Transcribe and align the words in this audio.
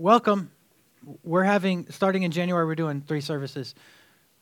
welcome. 0.00 0.50
We're 1.22 1.44
having 1.44 1.86
starting 1.90 2.22
in 2.22 2.30
January. 2.30 2.64
We're 2.64 2.74
doing 2.74 3.02
three 3.02 3.20
services. 3.20 3.74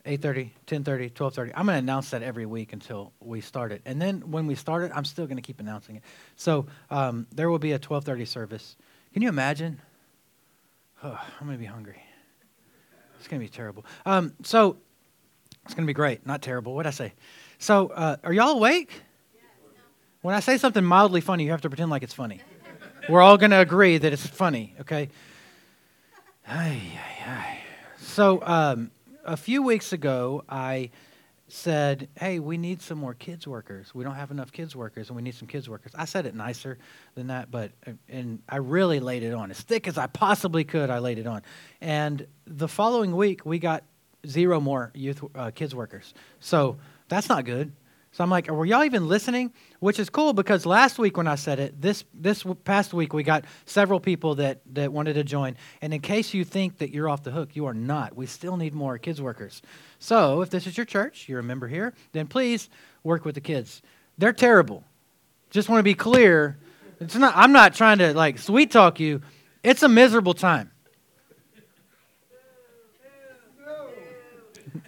8.30 0.07 0.53
10.30 0.67 1.13
12.30 1.13 1.53
i'm 1.55 1.67
going 1.67 1.75
to 1.75 1.81
announce 1.81 2.11
that 2.11 2.23
every 2.23 2.47
week 2.47 2.73
until 2.73 3.13
we 3.21 3.43
start 3.43 3.73
it. 3.73 3.83
And 3.85 4.01
then 4.01 4.31
when 4.31 4.47
we 4.47 4.55
start 4.55 4.85
it 4.85 4.93
i'm 4.95 5.05
still 5.05 5.27
going 5.27 5.37
to 5.37 5.43
keep 5.43 5.61
announcing 5.61 5.97
it. 5.97 6.03
So 6.37 6.67
um, 6.89 7.27
there 7.35 7.51
will 7.51 7.59
be 7.59 7.73
a 7.73 7.79
12.30 7.79 8.27
service. 8.27 8.77
Can 9.13 9.23
you 9.23 9.29
imagine? 9.29 9.83
Oh, 11.03 11.21
i'm 11.41 11.47
going 11.47 11.59
to 11.59 11.61
be 11.61 11.67
hungry. 11.67 12.01
It's 13.19 13.27
going 13.27 13.41
to 13.41 13.45
be 13.45 13.51
terrible. 13.51 13.85
Um, 14.07 14.33
so 14.45 14.79
it's 15.65 15.75
going 15.75 15.85
to 15.85 15.91
be 15.91 15.95
great. 15.95 16.25
Not 16.25 16.41
terrible. 16.41 16.75
What 16.75 16.87
i 16.87 16.91
say? 16.91 17.13
So 17.59 17.89
uh, 17.89 18.17
are 18.23 18.33
y'all 18.33 18.51
awake? 18.51 19.03
When 20.23 20.35
i 20.35 20.41
say 20.41 20.57
something 20.57 20.85
mildly 20.85 21.21
funny 21.21 21.45
you 21.45 21.51
have 21.51 21.63
to 21.63 21.69
pretend 21.69 21.91
like 21.91 22.05
it's 22.05 22.15
funny. 22.15 22.41
We're 23.11 23.21
all 23.21 23.37
going 23.37 23.51
to 23.51 23.61
agree 23.61 23.99
that 23.99 24.13
it's 24.13 24.27
funny 24.27 24.75
okay 24.81 25.11
Ay, 26.51 26.81
ay, 26.95 27.25
ay. 27.27 27.59
So, 27.99 28.43
um, 28.43 28.91
a 29.23 29.37
few 29.37 29.63
weeks 29.63 29.93
ago, 29.93 30.45
I 30.49 30.89
said, 31.49 32.09
Hey, 32.19 32.39
we 32.39 32.57
need 32.57 32.81
some 32.81 32.97
more 32.97 33.13
kids 33.13 33.47
workers. 33.47 33.95
We 33.95 34.03
don't 34.03 34.15
have 34.15 34.31
enough 34.31 34.51
kids 34.51 34.75
workers, 34.75 35.09
and 35.11 35.17
we 35.17 35.23
need 35.23 35.35
some 35.35 35.47
kids 35.47 35.69
workers. 35.69 35.93
I 35.95 36.07
said 36.07 36.25
it 36.25 36.35
nicer 36.35 36.79
than 37.15 37.27
that, 37.27 37.51
but, 37.51 37.73
and 38.09 38.41
I 38.49 38.57
really 38.57 38.99
laid 38.99 39.25
it 39.25 39.35
on. 39.35 39.51
As 39.51 39.61
thick 39.61 39.87
as 39.87 39.99
I 39.99 40.07
possibly 40.07 40.65
could, 40.65 40.89
I 40.89 41.01
laid 41.01 41.19
it 41.19 41.27
on. 41.27 41.43
And 41.83 42.27
the 42.47 42.69
following 42.69 43.15
week, 43.15 43.45
we 43.45 43.59
got 43.59 43.85
zero 44.27 44.59
more 44.59 44.91
youth 44.95 45.23
uh, 45.35 45.51
kids 45.51 45.75
workers. 45.75 46.15
So 46.41 46.79
that's 47.09 47.29
not 47.29 47.45
good. 47.45 47.73
So 48.13 48.25
I'm 48.25 48.31
like, 48.31 48.49
were 48.49 48.65
y'all 48.65 48.85
even 48.85 49.07
listening? 49.07 49.53
Which 49.81 49.99
is 49.99 50.11
cool 50.11 50.33
because 50.33 50.67
last 50.67 50.99
week 50.99 51.17
when 51.17 51.29
I 51.29 51.35
said 51.35 51.61
it, 51.61 51.81
this 51.81 52.05
this 52.15 52.45
past 52.65 52.93
week 52.93 53.13
we 53.13 53.23
got 53.23 53.45
several 53.65 54.01
people 54.01 54.35
that 54.37 54.61
that 54.73 54.93
wanted 54.93 55.15
to 55.15 55.25
join. 55.25 55.57
And 55.83 55.95
in 55.95 56.01
case 56.01 56.35
you 56.35 56.45
think 56.45 56.79
that 56.79 56.91
you're 56.91 57.09
off 57.09 57.23
the 57.23 57.31
hook, 57.31 57.55
you 57.55 57.67
are 57.67 57.75
not. 57.75 58.17
We 58.17 58.27
still 58.27 58.57
need 58.57 58.75
more 58.75 58.99
kids 58.99 59.21
workers. 59.21 59.63
So 59.99 60.43
if 60.43 60.51
this 60.51 60.67
is 60.67 60.77
your 60.77 60.87
church, 60.87 61.29
you're 61.29 61.41
a 61.41 61.45
member 61.45 61.69
here, 61.69 61.95
then 62.13 62.27
please 62.27 62.69
work 63.05 63.25
with 63.25 63.35
the 63.35 63.41
kids. 63.41 63.83
They're 64.17 64.33
terrible. 64.33 64.85
Just 65.51 65.69
want 65.69 65.79
to 65.79 65.85
be 65.85 65.95
clear. 65.95 66.59
It's 67.01 67.15
not. 67.15 67.35
I'm 67.37 67.53
not 67.53 67.75
trying 67.75 67.99
to 67.99 68.15
like 68.15 68.39
sweet 68.39 68.71
talk 68.71 68.99
you. 68.99 69.23
It's 69.63 69.83
a 69.83 69.89
miserable 69.89 70.35
time. 70.35 70.73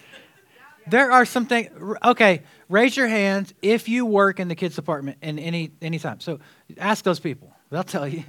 there 0.89 1.13
are 1.13 1.25
some 1.25 1.47
things. 1.47 1.71
Okay, 2.05 2.43
raise 2.71 2.97
your 2.97 3.09
hands 3.09 3.53
if 3.61 3.89
you 3.89 4.07
work 4.07 4.41
in 4.41 4.49
the 4.49 4.55
kids 4.55 4.77
department 4.77 5.19
in 5.21 5.39
any 5.39 5.73
any 5.83 5.99
time. 5.99 6.21
So 6.21 6.39
ask 6.79 7.05
those 7.05 7.21
people; 7.21 7.53
they'll 7.69 7.83
tell 7.83 8.09
you. 8.09 8.25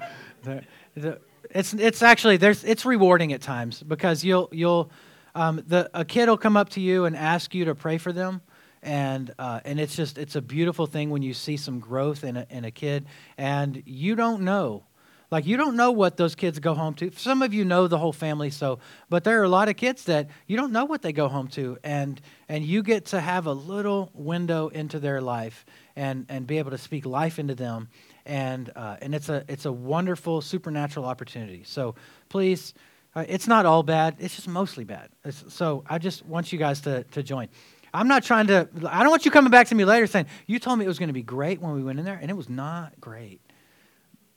it's 1.51 1.75
it's 1.75 2.03
actually 2.03 2.37
there's 2.37 2.63
it's 2.63 2.85
rewarding 2.85 3.33
at 3.33 3.41
times 3.41 3.83
because 3.83 4.23
you'll 4.23 4.49
you'll 4.53 4.91
um, 5.35 5.63
the 5.67 5.91
a 5.95 6.05
kid 6.05 6.29
will 6.29 6.37
come 6.37 6.57
up 6.57 6.69
to 6.71 6.81
you 6.81 7.07
and 7.07 7.17
ask 7.17 7.55
you 7.55 7.65
to 7.65 7.75
pray 7.75 7.99
for 7.99 8.13
them. 8.13 8.43
And, 8.83 9.33
uh, 9.39 9.61
and 9.65 9.81
it's 9.81 9.97
just 9.97 10.19
it's 10.19 10.37
a 10.37 10.43
beautiful 10.43 10.87
thing 10.87 11.09
when 11.09 11.23
you 11.23 11.33
see 11.33 11.57
some 11.57 11.81
growth 11.81 12.23
in 12.23 12.37
a, 12.37 12.47
in 12.51 12.67
a 12.67 12.71
kid 12.71 13.07
and 13.39 13.83
you 13.87 14.15
don't 14.15 14.43
know 14.43 14.85
like 15.31 15.47
you 15.47 15.57
don't 15.57 15.77
know 15.77 15.91
what 15.91 16.17
those 16.17 16.35
kids 16.35 16.59
go 16.59 16.75
home 16.75 16.95
to. 16.95 17.11
Some 17.13 17.43
of 17.43 17.53
you 17.53 17.65
know 17.65 17.89
the 17.89 17.99
whole 17.99 18.13
family, 18.13 18.51
so 18.51 18.79
but 19.09 19.25
there 19.25 19.41
are 19.41 19.45
a 19.45 19.49
lot 19.49 19.69
of 19.69 19.77
kids 19.77 20.05
that 20.05 20.29
you 20.47 20.57
don't 20.57 20.73
know 20.73 20.85
what 20.85 21.03
they 21.03 21.13
go 21.13 21.29
home 21.29 21.49
to, 21.49 21.79
and 21.83 22.21
and 22.49 22.65
you 22.65 22.83
get 22.83 23.07
to 23.07 23.21
have 23.21 23.47
a 23.47 23.53
little 23.53 24.11
window 24.15 24.69
into 24.69 24.99
their 24.99 25.21
life 25.21 25.65
and 25.97 26.27
and 26.29 26.47
be 26.47 26.59
able 26.59 26.71
to 26.71 26.79
speak 26.79 27.07
life 27.07 27.39
into 27.39 27.55
them, 27.55 27.89
and 28.27 28.71
uh, 28.77 28.97
and 29.01 29.15
it's 29.15 29.29
a 29.29 29.45
it's 29.49 29.65
a 29.65 29.73
wonderful 29.73 30.41
supernatural 30.41 31.07
opportunity. 31.07 31.63
So 31.65 31.95
please. 32.29 32.75
Uh, 33.17 33.25
it's 33.29 33.47
not 33.47 33.65
all 33.65 33.85
bad. 33.85 34.17
It's 34.19 34.35
just 34.35 34.49
mostly 34.49 34.83
bad. 34.83 35.09
It's, 35.25 35.45
so 35.55 35.85
I 35.89 35.99
just 35.99 36.27
want 36.27 36.53
you 36.53 36.59
guys 36.59 36.81
to, 36.81 37.05
to 37.13 37.23
join. 37.23 37.47
I'm 37.93 38.09
not 38.09 38.25
trying 38.25 38.49
to, 38.49 38.69
I 38.89 39.05
don't 39.05 39.11
want 39.11 39.25
you 39.25 39.31
coming 39.31 39.53
back 39.53 39.69
to 39.69 39.77
me 39.77 39.85
later 39.85 40.09
saying, 40.09 40.27
you 40.49 40.59
told 40.59 40.81
me 40.81 40.85
it 40.85 40.89
was 40.89 40.99
going 40.99 41.11
to 41.11 41.15
be 41.15 41.23
great 41.23 41.61
when 41.61 41.75
we 41.75 41.85
went 41.85 42.01
in 42.01 42.05
there, 42.05 42.19
and 42.21 42.29
it 42.29 42.35
was 42.35 42.49
not 42.49 43.01
great 43.01 43.41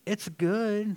it's 0.07 0.29
good. 0.29 0.95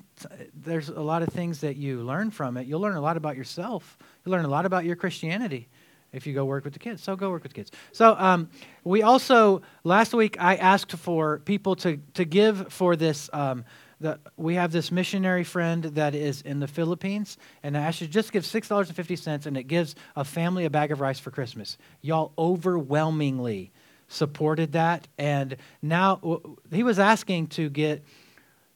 There's 0.55 0.89
a 0.89 1.01
lot 1.01 1.23
of 1.23 1.29
things 1.29 1.61
that 1.61 1.77
you 1.77 2.03
learn 2.03 2.31
from 2.31 2.57
it. 2.57 2.67
You'll 2.67 2.81
learn 2.81 2.97
a 2.97 3.01
lot 3.01 3.17
about 3.17 3.37
yourself. 3.37 3.99
You 4.25 4.33
learn 4.33 4.45
a 4.45 4.49
lot 4.49 4.67
about 4.67 4.85
your 4.85 4.97
Christianity 4.97 5.69
if 6.13 6.27
you 6.27 6.35
go 6.35 6.45
work 6.45 6.65
with 6.65 6.73
the 6.73 6.79
kids. 6.79 7.03
So 7.03 7.17
go 7.17 7.31
work 7.31 7.43
with 7.43 7.53
the 7.53 7.57
kids. 7.57 7.73
So 7.93 8.15
um, 8.19 8.49
we 8.85 9.03
also 9.03 9.63
last 9.85 10.15
week 10.15 10.37
I 10.41 10.57
asked 10.57 10.93
for 10.93 11.41
people 11.41 11.75
to 11.77 11.99
to 12.15 12.25
give 12.25 12.73
for 12.73 12.97
this. 12.97 13.29
Um, 13.33 13.65
the, 14.01 14.19
we 14.39 14.55
have 14.55 14.73
this 14.73 14.91
missionary 14.91 15.45
friend 15.45 15.85
that 15.85 16.15
is 16.15 16.41
in 16.41 16.59
the 16.59 16.67
Philippines, 16.67 17.37
and 17.63 17.77
I 17.77 17.91
should 17.91 18.11
just 18.11 18.33
give 18.33 18.47
six 18.47 18.69
dollars 18.69 18.89
and 18.89 18.97
fifty 18.97 19.17
cents, 19.17 19.45
and 19.47 19.57
it 19.57 19.65
gives 19.65 19.95
a 20.17 20.25
family 20.25 20.65
a 20.65 20.71
bag 20.71 20.91
of 20.91 21.01
rice 21.01 21.19
for 21.19 21.31
Christmas. 21.31 21.77
Y'all 22.01 22.33
overwhelmingly 22.39 23.73
supported 24.09 24.73
that, 24.73 25.07
and 25.19 25.57
now 25.83 26.41
he 26.73 26.83
was 26.83 26.99
asking 26.99 27.49
to 27.49 27.69
get 27.69 28.03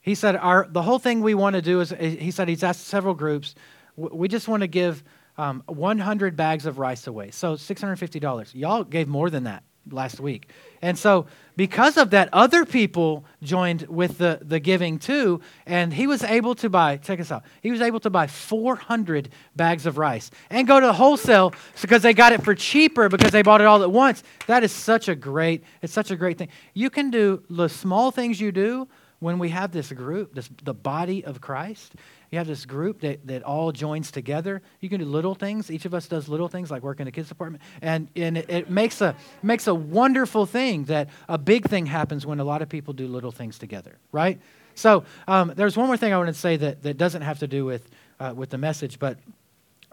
he 0.05 0.15
said, 0.15 0.37
our, 0.37 0.69
the 0.71 0.83
whole 0.83 0.99
thing 0.99 1.23
we 1.23 1.33
want 1.33 1.55
to 1.55 1.63
do 1.63 1.81
is, 1.81 1.89
he 1.99 2.31
said, 2.31 2.47
he's 2.47 2.63
asked 2.63 2.85
several 2.89 3.15
groups, 3.15 3.55
we 3.97 4.29
just 4.29 4.49
want 4.49 4.61
to 4.61 4.67
give 4.67 5.03
um, 5.39 5.63
100 5.65 6.37
bags 6.37 6.67
of 6.67 6.79
rice 6.79 7.07
away. 7.07 7.31
So 7.31 7.55
$650. 7.55 8.55
Y'all 8.55 8.85
gave 8.85 9.09
more 9.09 9.31
than 9.31 9.45
that 9.45 9.65
last 9.91 10.21
week. 10.21 10.51
And 10.83 10.99
so, 10.99 11.25
because 11.57 11.97
of 11.97 12.11
that, 12.11 12.29
other 12.35 12.67
people 12.67 13.25
joined 13.43 13.83
with 13.89 14.19
the, 14.19 14.41
the 14.43 14.61
giving 14.61 14.99
too. 14.99 15.41
And 15.65 15.91
he 15.91 16.07
was 16.07 16.23
able 16.23 16.55
to 16.57 16.69
buy, 16.69 16.99
check 16.99 17.19
us 17.19 17.33
out, 17.33 17.43
he 17.63 17.71
was 17.71 17.81
able 17.81 18.01
to 18.01 18.11
buy 18.11 18.27
400 18.27 19.31
bags 19.57 19.87
of 19.87 19.97
rice 19.97 20.31
and 20.51 20.69
go 20.69 20.81
to 20.81 20.87
the 20.87 20.93
wholesale 20.93 21.55
because 21.81 22.03
they 22.03 22.13
got 22.13 22.35
it 22.35 22.43
for 22.43 22.55
cheaper 22.55 23.09
because 23.09 23.33
they 23.33 23.41
bought 23.43 23.63
it 23.63 23.67
all 23.67 23.83
at 23.83 23.91
once. 23.91 24.23
That 24.49 24.65
is 24.65 24.73
such 24.73 25.09
a 25.09 25.15
great, 25.15 25.65
it's 25.81 25.95
such 25.95 26.11
a 26.11 26.17
great 26.17 26.37
thing. 26.37 26.49
You 26.75 26.91
can 26.91 27.11
do 27.11 27.43
the 27.49 27.69
small 27.69 28.11
things 28.11 28.39
you 28.39 28.53
do 28.53 28.87
when 29.25 29.39
we 29.39 29.49
have 29.49 29.73
this 29.73 29.91
group, 29.91 30.35
this, 30.35 30.51
the 30.65 30.75
body 30.75 31.25
of 31.25 31.41
Christ, 31.41 31.95
you 32.31 32.37
have 32.37 32.47
this 32.47 32.67
group 32.67 33.01
that, 33.01 33.27
that 33.27 33.43
all 33.43 33.73
joins 33.73 34.11
together. 34.11 34.61
You 34.81 34.91
can 34.91 35.01
do 35.01 35.07
little 35.07 35.35
things. 35.35 35.71
Each 35.71 35.87
of 35.87 35.95
us 35.95 36.07
does 36.07 36.29
little 36.29 36.47
things 36.47 36.71
like 36.71 36.83
work 36.83 37.01
in 37.01 37.07
the 37.07 37.11
kids 37.11 37.31
department. 37.31 37.62
And, 37.81 38.09
and 38.17 38.37
it, 38.37 38.51
it 38.51 38.71
makes, 38.71 39.01
a, 39.01 39.17
makes 39.43 39.67
a 39.67 39.75
wonderful 39.75 40.45
thing 40.45 40.85
that 40.85 41.09
a 41.27 41.39
big 41.39 41.67
thing 41.71 41.87
happens 41.87 42.27
when 42.27 42.39
a 42.39 42.45
lot 42.45 42.61
of 42.61 42.69
people 42.69 42.93
do 42.93 43.07
little 43.09 43.33
things 43.33 43.59
together, 43.59 43.97
right? 44.12 44.39
So 44.75 45.05
um, 45.27 45.55
there's 45.56 45.75
one 45.75 45.87
more 45.87 45.97
thing 45.97 46.12
I 46.12 46.19
want 46.19 46.29
to 46.29 46.35
say 46.35 46.59
that, 46.59 46.83
that 46.83 46.99
doesn't 46.99 47.23
have 47.23 47.39
to 47.39 47.47
do 47.47 47.65
with, 47.65 47.89
uh, 48.21 48.35
with 48.37 48.51
the 48.51 48.59
message, 48.59 48.99
but 48.99 49.17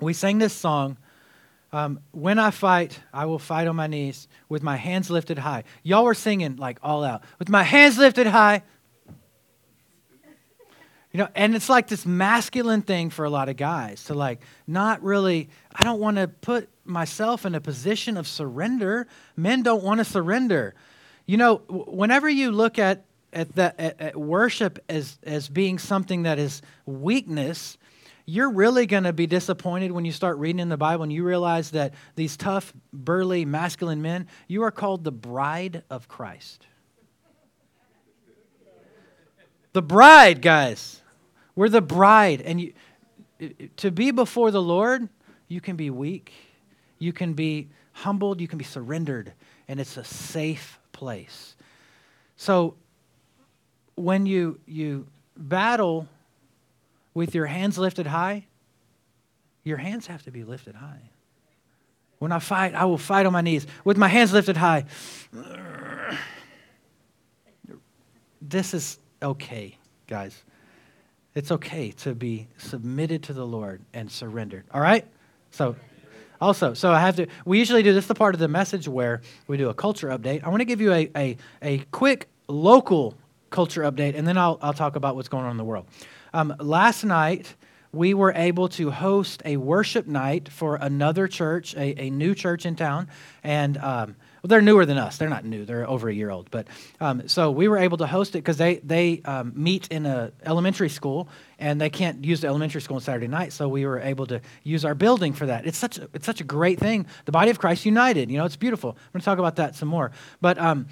we 0.02 0.12
sang 0.12 0.40
this 0.40 0.52
song. 0.52 0.98
Um, 1.72 2.02
when 2.12 2.38
I 2.38 2.52
fight, 2.52 3.00
I 3.14 3.28
will 3.28 3.40
fight 3.40 3.68
on 3.68 3.78
my 3.78 3.88
knees 3.88 4.28
with 4.50 4.62
my 4.62 4.76
hands 4.76 5.10
lifted 5.10 5.38
high. 5.38 5.64
Y'all 5.84 6.04
were 6.04 6.16
singing 6.16 6.58
like 6.58 6.80
all 6.84 7.06
out. 7.06 7.24
With 7.40 7.48
my 7.48 7.64
hands 7.64 7.98
lifted 7.98 8.28
high, 8.28 8.64
you 11.12 11.18
know, 11.18 11.28
and 11.36 11.56
it's 11.56 11.70
like 11.70 11.88
this 11.88 12.06
masculine 12.06 12.82
thing 12.82 13.10
for 13.10 13.26
a 13.26 13.30
lot 13.30 13.50
of 13.50 13.58
guys 13.58 14.06
to 14.06 14.14
like 14.14 14.42
not 14.66 15.04
really, 15.04 15.50
I 15.76 15.84
don't 15.84 16.00
want 16.00 16.18
to 16.18 16.28
put 16.28 16.70
myself 16.86 17.46
in 17.46 17.54
a 17.54 17.62
position 17.62 18.16
of 18.16 18.28
surrender. 18.28 19.08
Men 19.36 19.62
don't 19.62 19.84
want 19.84 20.00
to 20.00 20.06
surrender. 20.06 20.74
You 21.26 21.38
know, 21.38 21.58
whenever 21.68 22.30
you 22.30 22.52
look 22.52 22.80
at 22.80 23.06
at, 23.34 23.56
the, 23.56 23.80
at, 23.80 24.02
at 24.02 24.18
worship 24.18 24.80
as, 24.90 25.18
as 25.24 25.48
being 25.48 25.80
something 25.80 26.24
that 26.24 26.38
is 26.38 26.62
weakness, 26.86 27.78
you're 28.26 28.52
really 28.52 28.86
going 28.86 29.04
to 29.04 29.14
be 29.14 29.28
disappointed 29.28 29.92
when 29.92 30.06
you 30.06 30.12
start 30.12 30.38
reading 30.38 30.60
in 30.60 30.70
the 30.70 30.78
Bible 30.78 31.04
and 31.04 31.14
you 31.14 31.24
realize 31.24 31.72
that 31.72 31.94
these 32.16 32.38
tough, 32.38 32.74
burly, 32.94 33.46
masculine 33.46 34.02
men, 34.02 34.28
you 34.48 34.64
are 34.64 34.72
called 34.72 35.04
the 35.04 35.12
bride 35.12 35.84
of 35.90 36.08
Christ. 36.08 36.68
The 39.74 39.82
bride, 39.82 40.42
guys. 40.42 41.01
We're 41.56 41.70
the 41.70 41.82
bride. 41.82 42.42
And 42.42 42.62
you, 42.62 42.74
to 43.78 43.92
be 43.92 44.12
before 44.12 44.52
the 44.52 44.62
Lord, 44.62 45.10
you 45.48 45.62
can 45.62 45.76
be 45.76 45.90
weak, 45.90 46.32
you 47.00 47.12
can 47.12 47.34
be 47.34 47.70
humbled, 47.94 48.40
you 48.40 48.48
can 48.48 48.58
be 48.58 48.64
surrendered, 48.66 49.34
and 49.68 49.80
it's 49.80 49.98
a 49.98 50.04
safe 50.04 50.80
place. 50.92 51.56
So 52.38 52.76
when 53.96 54.26
you, 54.26 54.60
you 54.66 55.08
battle 55.36 56.08
with 57.14 57.36
your 57.36 57.48
hands 57.48 57.78
lifted 57.78 58.08
high, 58.08 58.46
your 59.64 59.78
hands 59.78 60.08
have 60.08 60.24
to 60.24 60.32
be 60.32 60.44
lifted 60.44 60.76
high. 60.76 61.10
When 62.20 62.32
I 62.32 62.40
fight, 62.40 62.76
I 62.76 62.86
will 62.86 62.98
fight 62.98 63.26
on 63.26 63.34
my 63.34 63.42
knees 63.42 63.66
with 63.84 63.98
my 63.98 64.08
hands 64.08 64.32
lifted 64.32 64.58
high. 64.58 64.86
This 68.42 68.74
is 68.74 69.00
okay, 69.22 69.78
guys. 70.08 70.44
It's 71.34 71.52
okay 71.52 71.92
to 71.92 72.14
be 72.14 72.48
submitted 72.58 73.24
to 73.24 73.34
the 73.34 73.46
Lord 73.46 73.82
and 73.94 74.12
surrendered. 74.12 74.66
All 74.74 74.82
right? 74.82 75.06
So, 75.52 75.76
also, 76.42 76.74
so 76.74 76.92
I 76.92 77.00
have 77.00 77.16
to, 77.18 77.28
we 77.46 77.60
usually 77.60 77.84
do 77.84 77.94
this 77.94 78.08
the 78.08 78.16
part 78.16 78.36
of 78.36 78.40
the 78.40 78.48
message 78.48 78.88
where 78.88 79.22
we 79.48 79.58
do 79.58 79.70
a 79.70 79.74
culture 79.74 80.10
update. 80.10 80.44
I 80.44 80.50
want 80.50 80.62
to 80.62 80.66
give 80.66 80.82
you 80.82 80.92
a, 80.92 81.10
a, 81.16 81.38
a 81.62 81.78
quick 81.92 82.28
local 82.48 83.16
culture 83.50 83.84
update, 83.84 84.16
and 84.18 84.28
then 84.28 84.38
I'll, 84.38 84.58
I'll 84.62 84.74
talk 84.74 84.96
about 84.96 85.16
what's 85.16 85.30
going 85.30 85.46
on 85.46 85.52
in 85.52 85.58
the 85.58 85.64
world. 85.64 85.86
um, 86.34 86.56
last 86.60 87.04
night 87.04 87.56
we 87.94 88.14
were 88.14 88.32
able 88.34 88.70
to 88.70 88.90
host 88.90 89.42
a 89.44 89.58
worship 89.58 90.08
night 90.08 90.48
for 90.50 90.76
another 90.78 91.28
church, 91.28 91.76
a, 91.76 92.02
a 92.02 92.10
new 92.10 92.34
church 92.34 92.66
in 92.66 92.76
town, 92.76 93.10
and 93.44 93.78
um, 93.78 94.16
well, 94.42 94.48
they're 94.48 94.62
newer 94.62 94.86
than 94.86 94.98
us. 94.98 95.18
They're 95.18 95.30
not 95.30 95.46
new. 95.46 95.66
They're 95.66 95.88
over 95.88 96.10
a 96.10 96.14
year 96.14 96.32
old. 96.32 96.50
But 96.50 96.68
um, 97.00 97.28
so 97.28 97.52
we 97.52 97.68
were 97.68 97.78
able 97.78 97.98
to 97.98 98.08
host 98.08 98.36
it 98.36 98.40
because 98.40 98.58
they 98.58 98.78
they 98.78 99.22
um, 99.26 99.54
meet 99.56 99.88
in 99.90 100.08
a 100.08 100.32
elementary 100.44 100.90
school 100.90 101.30
and 101.60 101.80
they 101.80 101.92
can't 101.92 102.26
use 102.26 102.42
the 102.42 102.48
elementary 102.48 102.82
school 102.82 102.96
on 102.96 103.02
Saturday 103.02 103.28
night. 103.28 103.54
So 103.54 103.68
we 103.70 103.86
were 103.86 104.00
able 104.00 104.26
to 104.28 104.42
use 104.64 104.84
our 104.84 104.96
building 104.96 105.34
for 105.34 105.46
that. 105.46 105.68
It's 105.68 105.78
such 105.78 106.00
a, 106.00 106.10
it's 106.14 106.26
such 106.26 106.42
a 106.42 106.44
great 106.44 106.80
thing. 106.80 107.06
The 107.26 107.32
body 107.32 107.52
of 107.52 107.60
Christ 107.60 107.86
united. 107.86 108.32
You 108.32 108.40
know, 108.40 108.46
it's 108.46 108.56
beautiful. 108.56 108.92
I'm 108.92 109.12
going 109.14 109.22
to 109.22 109.26
talk 109.26 109.38
about 109.38 109.58
that 109.58 109.76
some 109.76 109.90
more. 109.90 110.12
But 110.42 110.58
um, 110.58 110.88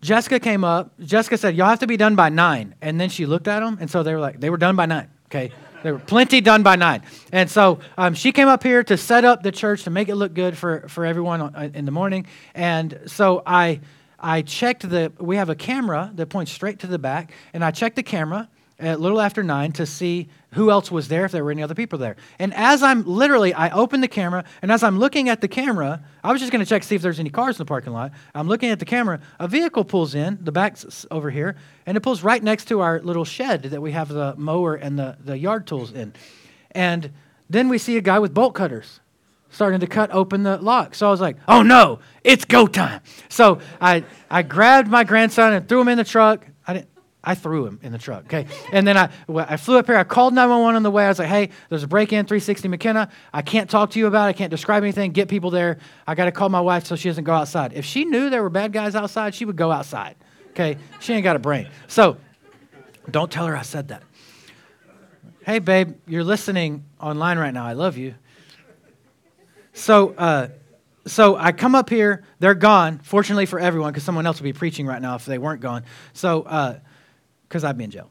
Jessica 0.00 0.40
came 0.40 0.64
up. 0.64 0.98
Jessica 0.98 1.38
said, 1.38 1.54
"Y'all 1.54 1.68
have 1.68 1.78
to 1.78 1.86
be 1.86 1.96
done 1.96 2.16
by 2.16 2.30
nine. 2.30 2.74
And 2.82 3.00
then 3.00 3.10
she 3.10 3.26
looked 3.26 3.46
at 3.46 3.60
them, 3.60 3.78
and 3.80 3.88
so 3.88 4.02
they 4.02 4.12
were 4.12 4.20
like, 4.20 4.40
they 4.40 4.50
were 4.50 4.56
done 4.56 4.74
by 4.74 4.86
nine. 4.86 5.08
Okay. 5.26 5.52
They 5.82 5.92
were 5.92 5.98
plenty 5.98 6.40
done 6.40 6.62
by 6.62 6.76
nine. 6.76 7.02
And 7.32 7.50
so 7.50 7.80
um, 7.98 8.14
she 8.14 8.32
came 8.32 8.48
up 8.48 8.62
here 8.62 8.84
to 8.84 8.96
set 8.96 9.24
up 9.24 9.42
the 9.42 9.52
church 9.52 9.84
to 9.84 9.90
make 9.90 10.08
it 10.08 10.14
look 10.14 10.34
good 10.34 10.56
for, 10.56 10.88
for 10.88 11.04
everyone 11.04 11.40
uh, 11.40 11.70
in 11.74 11.84
the 11.84 11.90
morning. 11.90 12.26
And 12.54 13.00
so 13.06 13.42
I, 13.44 13.80
I 14.18 14.42
checked 14.42 14.88
the, 14.88 15.12
we 15.18 15.36
have 15.36 15.50
a 15.50 15.56
camera 15.56 16.12
that 16.14 16.26
points 16.26 16.52
straight 16.52 16.78
to 16.80 16.86
the 16.86 16.98
back, 16.98 17.32
and 17.52 17.64
I 17.64 17.70
checked 17.70 17.96
the 17.96 18.02
camera 18.02 18.48
a 18.78 18.96
little 18.96 19.20
after 19.20 19.42
nine 19.42 19.72
to 19.72 19.86
see 19.86 20.28
who 20.52 20.70
else 20.70 20.90
was 20.90 21.08
there, 21.08 21.24
if 21.24 21.32
there 21.32 21.44
were 21.44 21.50
any 21.50 21.62
other 21.62 21.74
people 21.74 21.98
there. 21.98 22.16
And 22.38 22.52
as 22.54 22.82
I'm 22.82 23.04
literally, 23.04 23.54
I 23.54 23.70
opened 23.70 24.02
the 24.02 24.08
camera, 24.08 24.44
and 24.60 24.70
as 24.70 24.82
I'm 24.82 24.98
looking 24.98 25.28
at 25.28 25.40
the 25.40 25.48
camera, 25.48 26.02
I 26.22 26.30
was 26.30 26.40
just 26.40 26.52
going 26.52 26.64
to 26.64 26.68
check 26.68 26.82
to 26.82 26.88
see 26.88 26.94
if 26.94 27.02
there's 27.02 27.20
any 27.20 27.30
cars 27.30 27.56
in 27.56 27.58
the 27.58 27.68
parking 27.68 27.92
lot. 27.92 28.12
I'm 28.34 28.48
looking 28.48 28.70
at 28.70 28.78
the 28.78 28.84
camera, 28.84 29.20
a 29.38 29.48
vehicle 29.48 29.84
pulls 29.84 30.14
in, 30.14 30.38
the 30.42 30.52
back's 30.52 31.06
over 31.10 31.30
here, 31.30 31.56
and 31.86 31.96
it 31.96 32.00
pulls 32.00 32.22
right 32.22 32.42
next 32.42 32.66
to 32.66 32.80
our 32.80 33.00
little 33.00 33.24
shed 33.24 33.62
that 33.64 33.80
we 33.80 33.92
have 33.92 34.08
the 34.08 34.34
mower 34.36 34.74
and 34.74 34.98
the, 34.98 35.16
the 35.24 35.38
yard 35.38 35.66
tools 35.66 35.92
in. 35.92 36.12
And 36.72 37.10
then 37.48 37.68
we 37.68 37.78
see 37.78 37.96
a 37.96 38.02
guy 38.02 38.18
with 38.18 38.32
bolt 38.32 38.54
cutters 38.54 39.00
starting 39.50 39.80
to 39.80 39.86
cut 39.86 40.10
open 40.12 40.42
the 40.42 40.56
lock. 40.58 40.94
So 40.94 41.06
I 41.06 41.10
was 41.10 41.20
like, 41.20 41.36
oh 41.46 41.62
no, 41.62 42.00
it's 42.24 42.44
go 42.44 42.66
time. 42.66 43.02
So 43.28 43.60
I, 43.80 44.04
I 44.30 44.42
grabbed 44.42 44.88
my 44.88 45.04
grandson 45.04 45.52
and 45.52 45.68
threw 45.68 45.80
him 45.80 45.88
in 45.88 45.98
the 45.98 46.04
truck. 46.04 46.46
I 47.24 47.36
threw 47.36 47.66
him 47.66 47.78
in 47.82 47.92
the 47.92 47.98
truck, 47.98 48.24
okay? 48.24 48.46
And 48.72 48.86
then 48.86 48.96
I, 48.96 49.10
I 49.28 49.56
flew 49.56 49.78
up 49.78 49.86
here. 49.86 49.96
I 49.96 50.02
called 50.02 50.34
911 50.34 50.76
on 50.76 50.82
the 50.82 50.90
way. 50.90 51.04
I 51.04 51.08
was 51.08 51.20
like, 51.20 51.28
hey, 51.28 51.50
there's 51.68 51.84
a 51.84 51.88
break 51.88 52.12
in 52.12 52.26
360 52.26 52.66
McKenna. 52.66 53.10
I 53.32 53.42
can't 53.42 53.70
talk 53.70 53.90
to 53.90 53.98
you 54.00 54.08
about 54.08 54.26
it. 54.26 54.30
I 54.30 54.32
can't 54.32 54.50
describe 54.50 54.82
anything. 54.82 55.12
Get 55.12 55.28
people 55.28 55.50
there. 55.50 55.78
I 56.04 56.16
got 56.16 56.24
to 56.24 56.32
call 56.32 56.48
my 56.48 56.60
wife 56.60 56.84
so 56.84 56.96
she 56.96 57.08
doesn't 57.08 57.22
go 57.22 57.32
outside. 57.32 57.74
If 57.74 57.84
she 57.84 58.04
knew 58.04 58.28
there 58.28 58.42
were 58.42 58.50
bad 58.50 58.72
guys 58.72 58.96
outside, 58.96 59.36
she 59.36 59.44
would 59.44 59.56
go 59.56 59.70
outside, 59.70 60.16
okay? 60.50 60.78
She 60.98 61.12
ain't 61.12 61.22
got 61.22 61.36
a 61.36 61.38
brain. 61.38 61.68
So 61.86 62.16
don't 63.08 63.30
tell 63.30 63.46
her 63.46 63.56
I 63.56 63.62
said 63.62 63.88
that. 63.88 64.02
Hey, 65.46 65.60
babe, 65.60 65.94
you're 66.06 66.24
listening 66.24 66.84
online 67.00 67.38
right 67.38 67.54
now. 67.54 67.66
I 67.66 67.74
love 67.74 67.96
you. 67.96 68.14
So, 69.74 70.10
uh, 70.10 70.48
so 71.06 71.36
I 71.36 71.52
come 71.52 71.74
up 71.74 71.88
here. 71.88 72.24
They're 72.40 72.54
gone. 72.54 73.00
Fortunately 73.02 73.46
for 73.46 73.58
everyone, 73.58 73.92
because 73.92 74.04
someone 74.04 74.26
else 74.26 74.40
would 74.40 74.44
be 74.44 74.52
preaching 74.52 74.86
right 74.86 75.02
now 75.02 75.14
if 75.14 75.24
they 75.24 75.38
weren't 75.38 75.60
gone. 75.60 75.84
So, 76.12 76.42
uh, 76.42 76.78
because 77.52 77.64
I'd 77.64 77.76
be 77.76 77.84
in 77.84 77.90
jail. 77.90 78.10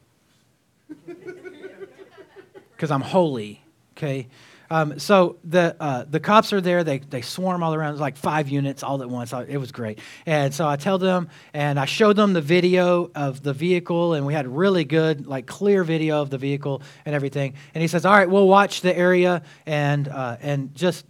Because 2.76 2.92
I'm 2.92 3.02
holy, 3.02 3.60
okay? 3.98 4.28
Um, 4.70 5.00
so 5.00 5.38
the 5.44 5.76
uh, 5.80 6.06
the 6.08 6.20
cops 6.20 6.54
are 6.54 6.62
there. 6.62 6.84
They 6.84 7.00
they 7.00 7.22
swarm 7.22 7.64
all 7.64 7.74
around. 7.74 7.94
It's 7.94 8.00
like 8.00 8.18
five 8.18 8.50
units 8.50 8.84
all 8.84 9.02
at 9.02 9.10
once. 9.10 9.34
It 9.34 9.58
was 9.58 9.72
great. 9.72 9.98
And 10.28 10.54
so 10.54 10.68
I 10.68 10.76
tell 10.76 11.00
them, 11.00 11.30
and 11.56 11.80
I 11.80 11.86
showed 11.86 12.18
them 12.18 12.34
the 12.34 12.42
video 12.42 13.10
of 13.16 13.42
the 13.42 13.52
vehicle, 13.52 14.14
and 14.14 14.28
we 14.28 14.34
had 14.36 14.48
really 14.48 14.86
good, 14.86 15.26
like 15.26 15.48
clear 15.48 15.84
video 15.84 16.22
of 16.22 16.30
the 16.30 16.38
vehicle 16.38 16.84
and 17.04 17.16
everything. 17.16 17.56
And 17.74 17.82
he 17.82 17.88
says, 17.88 18.06
"All 18.06 18.14
right, 18.14 18.30
we'll 18.30 18.48
watch 18.48 18.82
the 18.82 18.96
area 18.96 19.42
and 19.66 20.08
uh, 20.08 20.38
and 20.40 20.74
just 20.76 21.06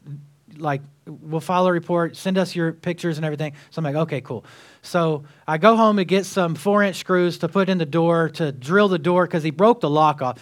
like 0.57 0.81
we'll 1.05 1.41
file 1.41 1.67
a 1.67 1.71
report. 1.71 2.15
Send 2.15 2.37
us 2.37 2.55
your 2.55 2.71
pictures 2.71 3.17
and 3.17 3.25
everything." 3.25 3.53
So 3.71 3.79
I'm 3.79 3.83
like, 3.83 3.95
"Okay, 3.95 4.21
cool." 4.21 4.45
So 4.81 5.23
I 5.47 5.57
go 5.57 5.75
home 5.75 5.99
and 5.99 6.07
get 6.07 6.25
some 6.25 6.55
four 6.55 6.83
inch 6.83 6.97
screws 6.97 7.37
to 7.39 7.47
put 7.47 7.69
in 7.69 7.77
the 7.77 7.85
door 7.85 8.29
to 8.29 8.51
drill 8.51 8.87
the 8.87 8.99
door 8.99 9.25
because 9.25 9.43
he 9.43 9.51
broke 9.51 9.81
the 9.81 9.89
lock 9.89 10.21
off. 10.21 10.37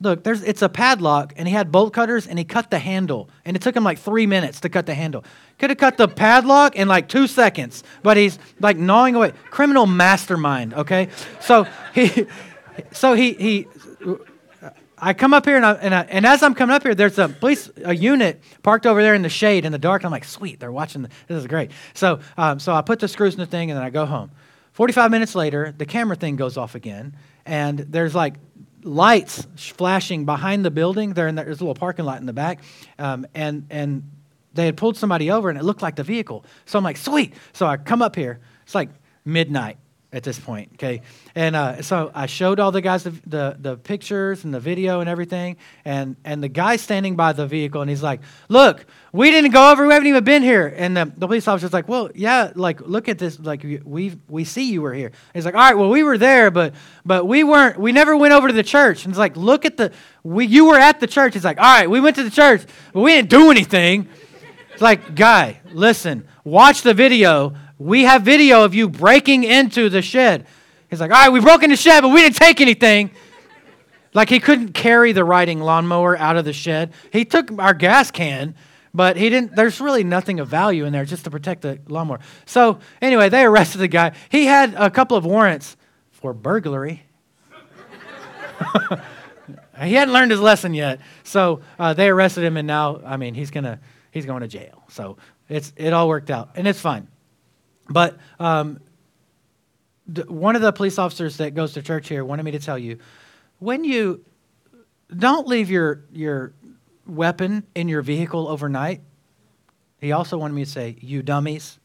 Look, 0.00 0.24
there's, 0.24 0.42
it's 0.42 0.62
a 0.62 0.68
padlock, 0.68 1.32
and 1.36 1.46
he 1.46 1.54
had 1.54 1.70
bolt 1.70 1.92
cutters, 1.92 2.26
and 2.26 2.36
he 2.36 2.44
cut 2.44 2.70
the 2.70 2.78
handle. 2.80 3.30
And 3.44 3.56
it 3.56 3.62
took 3.62 3.76
him 3.76 3.84
like 3.84 3.98
three 3.98 4.26
minutes 4.26 4.60
to 4.60 4.68
cut 4.68 4.86
the 4.86 4.94
handle. 4.94 5.24
Could 5.58 5.70
have 5.70 5.78
cut 5.78 5.96
the 5.96 6.08
padlock 6.08 6.74
in 6.74 6.88
like 6.88 7.08
two 7.08 7.28
seconds, 7.28 7.84
but 8.02 8.16
he's 8.16 8.38
like 8.58 8.76
gnawing 8.76 9.14
away. 9.14 9.32
Criminal 9.50 9.86
mastermind, 9.86 10.74
okay? 10.74 11.08
So 11.40 11.68
he, 11.94 12.26
so 12.92 13.14
he, 13.14 13.34
he 13.34 13.68
I 15.04 15.14
come 15.14 15.34
up 15.34 15.44
here 15.44 15.56
and, 15.56 15.66
I, 15.66 15.72
and, 15.72 15.92
I, 15.92 16.02
and, 16.02 16.24
as 16.24 16.44
I'm 16.44 16.54
coming 16.54 16.76
up 16.76 16.84
here, 16.84 16.94
there's 16.94 17.18
a 17.18 17.28
police 17.28 17.68
a 17.84 17.92
unit 17.92 18.40
parked 18.62 18.86
over 18.86 19.02
there 19.02 19.14
in 19.14 19.22
the 19.22 19.28
shade 19.28 19.64
in 19.64 19.72
the 19.72 19.78
dark. 19.78 20.04
I'm 20.04 20.12
like, 20.12 20.24
sweet, 20.24 20.60
they're 20.60 20.70
watching. 20.70 21.02
The, 21.02 21.08
this 21.26 21.38
is 21.38 21.48
great. 21.48 21.72
So, 21.92 22.20
um, 22.38 22.60
so 22.60 22.72
I 22.72 22.82
put 22.82 23.00
the 23.00 23.08
screws 23.08 23.34
in 23.34 23.40
the 23.40 23.46
thing 23.46 23.72
and 23.72 23.76
then 23.76 23.84
I 23.84 23.90
go 23.90 24.06
home. 24.06 24.30
45 24.74 25.10
minutes 25.10 25.34
later, 25.34 25.74
the 25.76 25.86
camera 25.86 26.14
thing 26.14 26.36
goes 26.36 26.56
off 26.56 26.76
again, 26.76 27.16
and 27.44 27.80
there's 27.80 28.14
like 28.14 28.34
lights 28.84 29.44
flashing 29.56 30.24
behind 30.24 30.64
the 30.64 30.70
building. 30.70 31.14
There, 31.14 31.30
there's 31.32 31.60
a 31.60 31.64
little 31.64 31.74
parking 31.74 32.04
lot 32.04 32.20
in 32.20 32.26
the 32.26 32.32
back, 32.32 32.60
um, 32.98 33.26
and 33.34 33.66
and 33.70 34.08
they 34.54 34.66
had 34.66 34.76
pulled 34.76 34.96
somebody 34.96 35.32
over, 35.32 35.50
and 35.50 35.58
it 35.58 35.64
looked 35.64 35.82
like 35.82 35.96
the 35.96 36.04
vehicle. 36.04 36.44
So 36.64 36.78
I'm 36.78 36.84
like, 36.84 36.96
sweet. 36.96 37.34
So 37.52 37.66
I 37.66 37.76
come 37.76 38.02
up 38.02 38.14
here. 38.14 38.40
It's 38.62 38.74
like 38.74 38.88
midnight 39.24 39.78
at 40.12 40.22
this 40.22 40.38
point, 40.38 40.70
okay? 40.74 41.00
And 41.34 41.56
uh, 41.56 41.80
so 41.80 42.10
I 42.14 42.26
showed 42.26 42.60
all 42.60 42.70
the 42.70 42.82
guys 42.82 43.04
the, 43.04 43.10
the, 43.26 43.56
the, 43.58 43.76
pictures 43.78 44.44
and 44.44 44.52
the 44.52 44.60
video 44.60 45.00
and 45.00 45.08
everything, 45.08 45.56
and, 45.86 46.16
and 46.24 46.42
the 46.42 46.48
guy 46.48 46.76
standing 46.76 47.16
by 47.16 47.32
the 47.32 47.46
vehicle, 47.46 47.80
and 47.80 47.88
he's 47.88 48.02
like, 48.02 48.20
look, 48.50 48.84
we 49.12 49.30
didn't 49.30 49.52
go 49.52 49.72
over, 49.72 49.86
we 49.86 49.94
haven't 49.94 50.08
even 50.08 50.22
been 50.22 50.42
here. 50.42 50.72
And 50.76 50.94
the, 50.94 51.06
the 51.16 51.26
police 51.26 51.48
officer's 51.48 51.72
like, 51.72 51.88
well, 51.88 52.10
yeah, 52.14 52.52
like, 52.54 52.82
look 52.82 53.08
at 53.08 53.18
this, 53.18 53.40
like, 53.40 53.62
we 53.62 54.18
we 54.28 54.44
see 54.44 54.70
you 54.70 54.82
were 54.82 54.92
here. 54.92 55.08
And 55.08 55.16
he's 55.32 55.46
like, 55.46 55.54
all 55.54 55.60
right, 55.60 55.76
well, 55.76 55.88
we 55.88 56.02
were 56.02 56.18
there, 56.18 56.50
but 56.50 56.74
but 57.06 57.26
we 57.26 57.42
weren't, 57.42 57.78
we 57.78 57.92
never 57.92 58.14
went 58.14 58.34
over 58.34 58.48
to 58.48 58.54
the 58.54 58.62
church. 58.62 59.04
And 59.04 59.12
it's 59.12 59.18
like, 59.18 59.36
look 59.36 59.64
at 59.64 59.78
the, 59.78 59.92
we, 60.22 60.46
you 60.46 60.66
were 60.66 60.78
at 60.78 61.00
the 61.00 61.06
church. 61.06 61.32
He's 61.32 61.44
like, 61.44 61.58
all 61.58 61.64
right, 61.64 61.88
we 61.88 62.00
went 62.00 62.16
to 62.16 62.24
the 62.24 62.30
church, 62.30 62.62
but 62.92 63.00
we 63.00 63.12
didn't 63.12 63.30
do 63.30 63.50
anything. 63.50 64.08
It's 64.72 64.82
like, 64.82 65.14
guy, 65.14 65.60
listen, 65.72 66.28
watch 66.44 66.82
the 66.82 66.94
video 66.94 67.54
we 67.78 68.02
have 68.02 68.22
video 68.22 68.64
of 68.64 68.74
you 68.74 68.88
breaking 68.88 69.44
into 69.44 69.88
the 69.88 70.02
shed. 70.02 70.46
He's 70.90 71.00
like, 71.00 71.10
All 71.10 71.16
right, 71.16 71.32
we 71.32 71.40
broke 71.40 71.62
in 71.62 71.70
the 71.70 71.76
shed, 71.76 72.02
but 72.02 72.10
we 72.10 72.20
didn't 72.20 72.36
take 72.36 72.60
anything. 72.60 73.10
Like 74.14 74.28
he 74.28 74.40
couldn't 74.40 74.72
carry 74.72 75.12
the 75.12 75.24
riding 75.24 75.60
lawnmower 75.60 76.16
out 76.18 76.36
of 76.36 76.44
the 76.44 76.52
shed. 76.52 76.92
He 77.12 77.24
took 77.24 77.50
our 77.58 77.72
gas 77.72 78.10
can, 78.10 78.54
but 78.92 79.16
he 79.16 79.30
didn't. 79.30 79.56
There's 79.56 79.80
really 79.80 80.04
nothing 80.04 80.38
of 80.38 80.48
value 80.48 80.84
in 80.84 80.92
there 80.92 81.04
just 81.04 81.24
to 81.24 81.30
protect 81.30 81.62
the 81.62 81.80
lawnmower. 81.88 82.20
So 82.44 82.78
anyway, 83.00 83.30
they 83.30 83.42
arrested 83.44 83.78
the 83.78 83.88
guy. 83.88 84.12
He 84.28 84.44
had 84.44 84.74
a 84.74 84.90
couple 84.90 85.16
of 85.16 85.24
warrants 85.24 85.76
for 86.10 86.34
burglary. 86.34 87.04
he 89.82 89.94
hadn't 89.94 90.12
learned 90.12 90.30
his 90.30 90.40
lesson 90.40 90.74
yet, 90.74 91.00
so 91.24 91.62
uh, 91.78 91.94
they 91.94 92.08
arrested 92.08 92.44
him, 92.44 92.56
and 92.58 92.66
now 92.66 93.00
I 93.04 93.16
mean 93.16 93.34
he's 93.34 93.50
gonna 93.50 93.80
he's 94.10 94.26
going 94.26 94.42
to 94.42 94.48
jail. 94.48 94.84
So 94.88 95.16
it's 95.48 95.72
it 95.76 95.92
all 95.94 96.08
worked 96.08 96.30
out, 96.30 96.50
and 96.54 96.68
it's 96.68 96.80
fine. 96.80 97.08
But 97.92 98.18
um, 98.38 98.80
one 100.26 100.56
of 100.56 100.62
the 100.62 100.72
police 100.72 100.98
officers 100.98 101.36
that 101.38 101.54
goes 101.54 101.74
to 101.74 101.82
church 101.82 102.08
here 102.08 102.24
wanted 102.24 102.42
me 102.42 102.52
to 102.52 102.58
tell 102.58 102.78
you 102.78 102.98
when 103.58 103.84
you 103.84 104.24
don't 105.16 105.46
leave 105.46 105.70
your, 105.70 106.04
your 106.12 106.52
weapon 107.06 107.64
in 107.74 107.88
your 107.88 108.02
vehicle 108.02 108.48
overnight, 108.48 109.00
he 110.00 110.10
also 110.12 110.36
wanted 110.36 110.54
me 110.54 110.64
to 110.64 110.70
say, 110.70 110.96
you 111.00 111.22
dummies. 111.22 111.78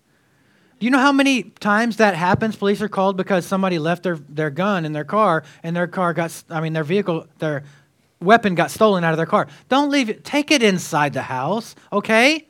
Do 0.80 0.86
you 0.86 0.92
know 0.92 1.00
how 1.00 1.12
many 1.12 1.44
times 1.44 1.98
that 1.98 2.16
happens? 2.16 2.56
Police 2.56 2.82
are 2.82 2.90
called 2.90 3.18
because 3.18 3.46
somebody 3.46 3.80
left 3.80 4.04
their, 4.04 4.16
their 4.16 4.50
gun 4.50 4.86
in 4.86 4.94
their 4.94 5.04
car 5.04 5.44
and 5.64 5.76
their 5.76 5.88
car 5.88 6.14
got, 6.14 6.44
I 6.50 6.62
mean, 6.62 6.74
their 6.74 6.84
vehicle, 6.84 7.28
their 7.40 7.64
weapon 8.20 8.56
got 8.56 8.72
stolen 8.72 9.04
out 9.04 9.12
of 9.12 9.18
their 9.18 9.26
car. 9.26 9.48
Don't 9.70 9.90
leave 9.90 10.10
it, 10.10 10.24
take 10.24 10.52
it 10.52 10.64
inside 10.64 11.14
the 11.14 11.24
house, 11.24 11.76
okay? 11.92 12.48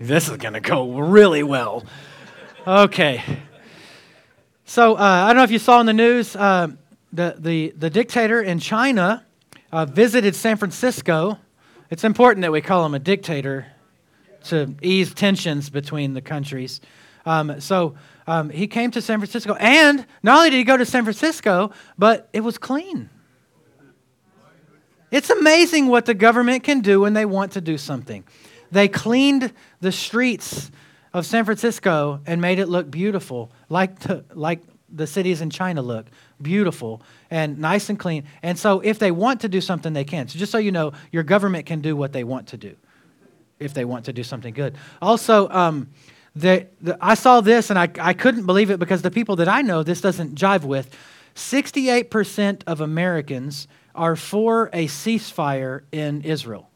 This 0.00 0.30
is 0.30 0.38
going 0.38 0.54
to 0.54 0.60
go 0.60 0.92
really 0.92 1.42
well. 1.42 1.84
Okay. 2.66 3.22
So, 4.64 4.94
uh, 4.94 4.98
I 4.98 5.26
don't 5.26 5.36
know 5.36 5.42
if 5.42 5.50
you 5.50 5.58
saw 5.58 5.78
in 5.80 5.84
the 5.84 5.92
news, 5.92 6.34
uh, 6.34 6.68
the, 7.12 7.36
the, 7.38 7.74
the 7.76 7.90
dictator 7.90 8.40
in 8.40 8.60
China 8.60 9.26
uh, 9.70 9.84
visited 9.84 10.34
San 10.34 10.56
Francisco. 10.56 11.38
It's 11.90 12.02
important 12.02 12.40
that 12.44 12.50
we 12.50 12.62
call 12.62 12.86
him 12.86 12.94
a 12.94 12.98
dictator 12.98 13.66
to 14.44 14.74
ease 14.80 15.12
tensions 15.12 15.68
between 15.68 16.14
the 16.14 16.22
countries. 16.22 16.80
Um, 17.26 17.60
so, 17.60 17.94
um, 18.26 18.48
he 18.48 18.68
came 18.68 18.90
to 18.92 19.02
San 19.02 19.18
Francisco, 19.18 19.52
and 19.56 20.06
not 20.22 20.38
only 20.38 20.48
did 20.48 20.56
he 20.56 20.64
go 20.64 20.78
to 20.78 20.86
San 20.86 21.04
Francisco, 21.04 21.72
but 21.98 22.30
it 22.32 22.40
was 22.40 22.56
clean. 22.56 23.10
It's 25.10 25.28
amazing 25.28 25.88
what 25.88 26.06
the 26.06 26.14
government 26.14 26.64
can 26.64 26.80
do 26.80 27.00
when 27.02 27.12
they 27.12 27.26
want 27.26 27.52
to 27.52 27.60
do 27.60 27.76
something. 27.76 28.24
They 28.70 28.88
cleaned 28.88 29.52
the 29.80 29.92
streets 29.92 30.70
of 31.12 31.26
San 31.26 31.44
Francisco 31.44 32.20
and 32.26 32.40
made 32.40 32.58
it 32.58 32.68
look 32.68 32.90
beautiful, 32.90 33.50
like, 33.68 33.92
like 34.34 34.60
the 34.88 35.06
cities 35.06 35.40
in 35.40 35.50
China 35.50 35.82
look 35.82 36.06
beautiful 36.40 37.02
and 37.30 37.58
nice 37.58 37.88
and 37.88 37.98
clean. 37.98 38.24
And 38.42 38.58
so, 38.58 38.80
if 38.80 38.98
they 38.98 39.10
want 39.10 39.40
to 39.42 39.48
do 39.48 39.60
something, 39.60 39.92
they 39.92 40.04
can. 40.04 40.28
So, 40.28 40.38
just 40.38 40.52
so 40.52 40.58
you 40.58 40.72
know, 40.72 40.92
your 41.12 41.22
government 41.22 41.66
can 41.66 41.80
do 41.80 41.96
what 41.96 42.12
they 42.12 42.24
want 42.24 42.48
to 42.48 42.56
do 42.56 42.76
if 43.58 43.74
they 43.74 43.84
want 43.84 44.06
to 44.06 44.12
do 44.12 44.22
something 44.22 44.54
good. 44.54 44.76
Also, 45.02 45.48
um, 45.50 45.88
the, 46.34 46.66
the, 46.80 46.96
I 47.00 47.14
saw 47.14 47.40
this 47.40 47.70
and 47.70 47.78
I, 47.78 47.88
I 48.00 48.14
couldn't 48.14 48.46
believe 48.46 48.70
it 48.70 48.78
because 48.78 49.02
the 49.02 49.10
people 49.10 49.36
that 49.36 49.48
I 49.48 49.62
know 49.62 49.82
this 49.82 50.00
doesn't 50.00 50.34
jive 50.34 50.64
with 50.64 50.96
68% 51.34 52.62
of 52.66 52.80
Americans 52.80 53.68
are 53.94 54.16
for 54.16 54.70
a 54.72 54.86
ceasefire 54.86 55.82
in 55.92 56.22
Israel. 56.22 56.69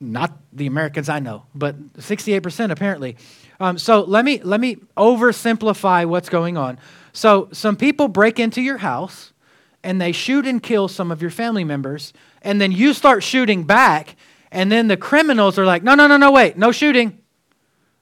Not 0.00 0.38
the 0.52 0.66
Americans 0.66 1.08
I 1.08 1.20
know, 1.20 1.44
but 1.54 1.94
68% 1.94 2.70
apparently. 2.70 3.16
Um, 3.60 3.78
so 3.78 4.02
let 4.02 4.24
me, 4.24 4.40
let 4.42 4.60
me 4.60 4.76
oversimplify 4.96 6.06
what's 6.06 6.28
going 6.28 6.56
on. 6.56 6.78
So, 7.12 7.48
some 7.52 7.76
people 7.76 8.08
break 8.08 8.40
into 8.40 8.60
your 8.60 8.78
house 8.78 9.32
and 9.84 10.00
they 10.00 10.10
shoot 10.10 10.46
and 10.46 10.60
kill 10.60 10.88
some 10.88 11.12
of 11.12 11.22
your 11.22 11.30
family 11.30 11.62
members, 11.62 12.12
and 12.42 12.60
then 12.60 12.72
you 12.72 12.92
start 12.94 13.22
shooting 13.22 13.64
back, 13.64 14.16
and 14.50 14.72
then 14.72 14.88
the 14.88 14.96
criminals 14.96 15.58
are 15.58 15.66
like, 15.66 15.82
no, 15.82 15.94
no, 15.94 16.06
no, 16.06 16.16
no, 16.16 16.32
wait, 16.32 16.56
no 16.56 16.72
shooting. 16.72 17.20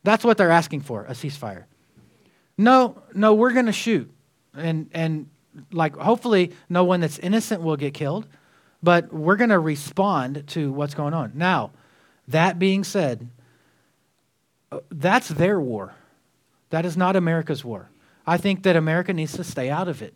That's 0.04 0.24
what 0.24 0.38
they're 0.38 0.50
asking 0.50 0.82
for 0.82 1.04
a 1.04 1.10
ceasefire. 1.10 1.64
No, 2.56 3.02
no, 3.14 3.34
we're 3.34 3.52
going 3.52 3.66
to 3.66 3.72
shoot. 3.72 4.10
And, 4.54 4.88
and 4.94 5.28
like, 5.72 5.96
hopefully, 5.96 6.52
no 6.68 6.84
one 6.84 7.00
that's 7.00 7.18
innocent 7.18 7.62
will 7.62 7.76
get 7.76 7.94
killed, 7.94 8.28
but 8.82 9.12
we're 9.12 9.36
going 9.36 9.50
to 9.50 9.58
respond 9.58 10.44
to 10.48 10.72
what's 10.72 10.94
going 10.94 11.14
on. 11.14 11.32
Now, 11.34 11.72
that 12.28 12.58
being 12.58 12.84
said, 12.84 13.28
uh, 14.70 14.80
that's 14.90 15.28
their 15.28 15.60
war. 15.60 15.94
That 16.70 16.86
is 16.86 16.96
not 16.96 17.16
America's 17.16 17.64
war. 17.64 17.90
I 18.26 18.36
think 18.38 18.62
that 18.62 18.76
America 18.76 19.12
needs 19.12 19.32
to 19.34 19.44
stay 19.44 19.68
out 19.68 19.88
of 19.88 20.00
it. 20.02 20.14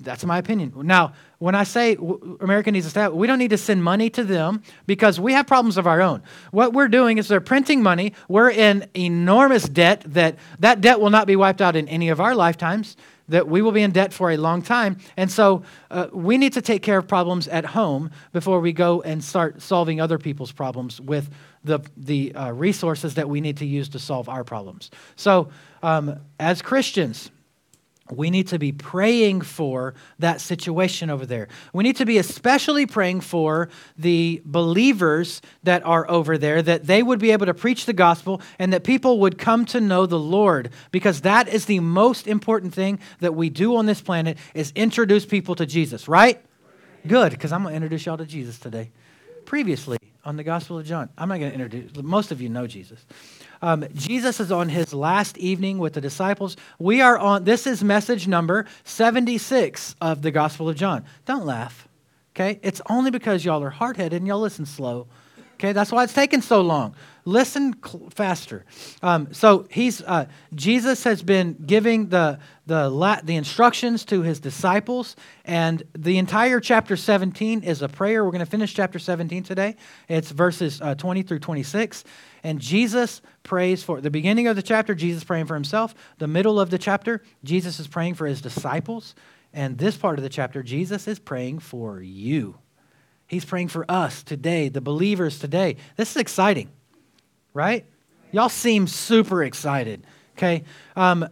That's 0.00 0.24
my 0.24 0.38
opinion. 0.38 0.72
Now, 0.76 1.12
when 1.38 1.54
I 1.54 1.62
say 1.62 1.96
America 2.40 2.72
needs 2.72 2.86
to 2.86 2.90
stay 2.90 3.02
out, 3.02 3.14
we 3.14 3.26
don't 3.26 3.38
need 3.38 3.50
to 3.50 3.58
send 3.58 3.84
money 3.84 4.10
to 4.10 4.24
them 4.24 4.62
because 4.86 5.20
we 5.20 5.32
have 5.32 5.46
problems 5.46 5.76
of 5.76 5.86
our 5.86 6.00
own. 6.00 6.22
What 6.50 6.72
we're 6.72 6.88
doing 6.88 7.18
is 7.18 7.28
they're 7.28 7.40
printing 7.40 7.82
money. 7.82 8.14
We're 8.28 8.50
in 8.50 8.88
enormous 8.94 9.64
debt 9.64 10.02
that 10.06 10.38
that 10.58 10.80
debt 10.80 11.00
will 11.00 11.10
not 11.10 11.26
be 11.28 11.36
wiped 11.36 11.60
out 11.60 11.76
in 11.76 11.86
any 11.88 12.08
of 12.08 12.20
our 12.20 12.34
lifetimes 12.34 12.96
that 13.28 13.48
we 13.48 13.62
will 13.62 13.72
be 13.72 13.82
in 13.82 13.90
debt 13.90 14.12
for 14.12 14.30
a 14.30 14.36
long 14.36 14.62
time. 14.62 14.98
And 15.16 15.30
so 15.30 15.62
uh, 15.90 16.08
we 16.12 16.38
need 16.38 16.52
to 16.52 16.62
take 16.62 16.82
care 16.82 16.98
of 16.98 17.08
problems 17.08 17.48
at 17.48 17.64
home 17.64 18.10
before 18.32 18.60
we 18.60 18.72
go 18.72 19.02
and 19.02 19.22
start 19.22 19.60
solving 19.60 20.00
other 20.00 20.18
people's 20.18 20.52
problems 20.52 21.00
with 21.00 21.30
the, 21.64 21.80
the 21.96 22.34
uh, 22.34 22.50
resources 22.52 23.14
that 23.14 23.28
we 23.28 23.40
need 23.40 23.56
to 23.56 23.66
use 23.66 23.88
to 23.90 23.98
solve 23.98 24.28
our 24.28 24.44
problems. 24.44 24.90
So, 25.16 25.48
um, 25.82 26.20
as 26.38 26.62
Christians, 26.62 27.31
we 28.16 28.30
need 28.30 28.48
to 28.48 28.58
be 28.58 28.72
praying 28.72 29.40
for 29.42 29.94
that 30.18 30.40
situation 30.40 31.10
over 31.10 31.26
there. 31.26 31.48
We 31.72 31.84
need 31.84 31.96
to 31.96 32.06
be 32.06 32.18
especially 32.18 32.86
praying 32.86 33.22
for 33.22 33.68
the 33.96 34.42
believers 34.44 35.42
that 35.62 35.84
are 35.84 36.08
over 36.10 36.38
there, 36.38 36.62
that 36.62 36.86
they 36.86 37.02
would 37.02 37.18
be 37.18 37.30
able 37.32 37.46
to 37.46 37.54
preach 37.54 37.86
the 37.86 37.92
gospel 37.92 38.40
and 38.58 38.72
that 38.72 38.84
people 38.84 39.20
would 39.20 39.38
come 39.38 39.64
to 39.66 39.80
know 39.80 40.06
the 40.06 40.18
Lord, 40.18 40.70
because 40.90 41.22
that 41.22 41.48
is 41.48 41.66
the 41.66 41.80
most 41.80 42.26
important 42.26 42.74
thing 42.74 42.98
that 43.20 43.34
we 43.34 43.50
do 43.50 43.76
on 43.76 43.86
this 43.86 44.00
planet 44.00 44.38
is 44.54 44.72
introduce 44.74 45.26
people 45.26 45.54
to 45.56 45.66
Jesus, 45.66 46.08
right? 46.08 46.42
Good, 47.06 47.32
because 47.32 47.52
I'm 47.52 47.62
going 47.62 47.72
to 47.72 47.76
introduce 47.76 48.06
y'all 48.06 48.16
to 48.18 48.26
Jesus 48.26 48.58
today. 48.58 48.90
Previously 49.44 49.98
on 50.24 50.36
the 50.36 50.44
Gospel 50.44 50.78
of 50.78 50.86
John, 50.86 51.08
I'm 51.18 51.28
not 51.28 51.40
going 51.40 51.50
to 51.50 51.54
introduce, 51.60 51.96
most 52.02 52.30
of 52.30 52.40
you 52.40 52.48
know 52.48 52.66
Jesus. 52.66 53.04
Um, 53.62 53.86
Jesus 53.94 54.40
is 54.40 54.50
on 54.50 54.68
his 54.68 54.92
last 54.92 55.38
evening 55.38 55.78
with 55.78 55.92
the 55.92 56.00
disciples. 56.00 56.56
We 56.80 57.00
are 57.00 57.16
on, 57.16 57.44
this 57.44 57.64
is 57.66 57.84
message 57.84 58.26
number 58.26 58.66
76 58.82 59.94
of 60.00 60.22
the 60.22 60.32
Gospel 60.32 60.68
of 60.68 60.74
John. 60.74 61.04
Don't 61.26 61.46
laugh, 61.46 61.86
okay? 62.34 62.58
It's 62.62 62.82
only 62.90 63.12
because 63.12 63.44
y'all 63.44 63.62
are 63.62 63.70
hard 63.70 63.96
headed 63.96 64.20
and 64.20 64.26
y'all 64.26 64.40
listen 64.40 64.66
slow. 64.66 65.06
Okay, 65.54 65.72
that's 65.72 65.92
why 65.92 66.02
it's 66.02 66.12
taking 66.12 66.42
so 66.42 66.60
long. 66.60 66.96
Listen 67.24 67.74
cl- 67.84 68.10
faster. 68.10 68.64
Um, 69.02 69.32
so 69.32 69.66
he's 69.70 70.02
uh, 70.02 70.26
Jesus 70.54 71.04
has 71.04 71.22
been 71.22 71.54
giving 71.66 72.08
the 72.08 72.40
the 72.66 72.88
la- 72.88 73.20
the 73.22 73.36
instructions 73.36 74.04
to 74.06 74.22
his 74.22 74.40
disciples, 74.40 75.14
and 75.44 75.82
the 75.96 76.18
entire 76.18 76.58
chapter 76.58 76.96
17 76.96 77.62
is 77.62 77.80
a 77.80 77.88
prayer. 77.88 78.24
We're 78.24 78.32
going 78.32 78.44
to 78.44 78.50
finish 78.50 78.74
chapter 78.74 78.98
17 78.98 79.44
today. 79.44 79.76
It's 80.08 80.30
verses 80.30 80.80
uh, 80.80 80.94
20 80.96 81.22
through 81.22 81.38
26, 81.38 82.02
and 82.42 82.60
Jesus 82.60 83.22
prays 83.44 83.82
for 83.84 84.00
the 84.00 84.10
beginning 84.10 84.48
of 84.48 84.56
the 84.56 84.62
chapter. 84.62 84.94
Jesus 84.94 85.22
praying 85.22 85.46
for 85.46 85.54
himself. 85.54 85.94
The 86.18 86.28
middle 86.28 86.58
of 86.58 86.70
the 86.70 86.78
chapter, 86.78 87.22
Jesus 87.44 87.78
is 87.78 87.86
praying 87.86 88.14
for 88.14 88.26
his 88.26 88.40
disciples, 88.40 89.14
and 89.52 89.78
this 89.78 89.96
part 89.96 90.18
of 90.18 90.24
the 90.24 90.28
chapter, 90.28 90.62
Jesus 90.62 91.06
is 91.06 91.18
praying 91.18 91.60
for 91.60 92.00
you. 92.00 92.58
He's 93.26 93.44
praying 93.44 93.68
for 93.68 93.90
us 93.90 94.22
today, 94.22 94.68
the 94.68 94.80
believers 94.82 95.38
today. 95.38 95.76
This 95.96 96.10
is 96.10 96.16
exciting, 96.18 96.70
right? 97.54 97.86
Y'all 98.30 98.48
seem 98.48 98.86
super 98.86 99.42
excited. 99.42 100.06
Okay. 100.36 100.64
Um, 100.96 101.28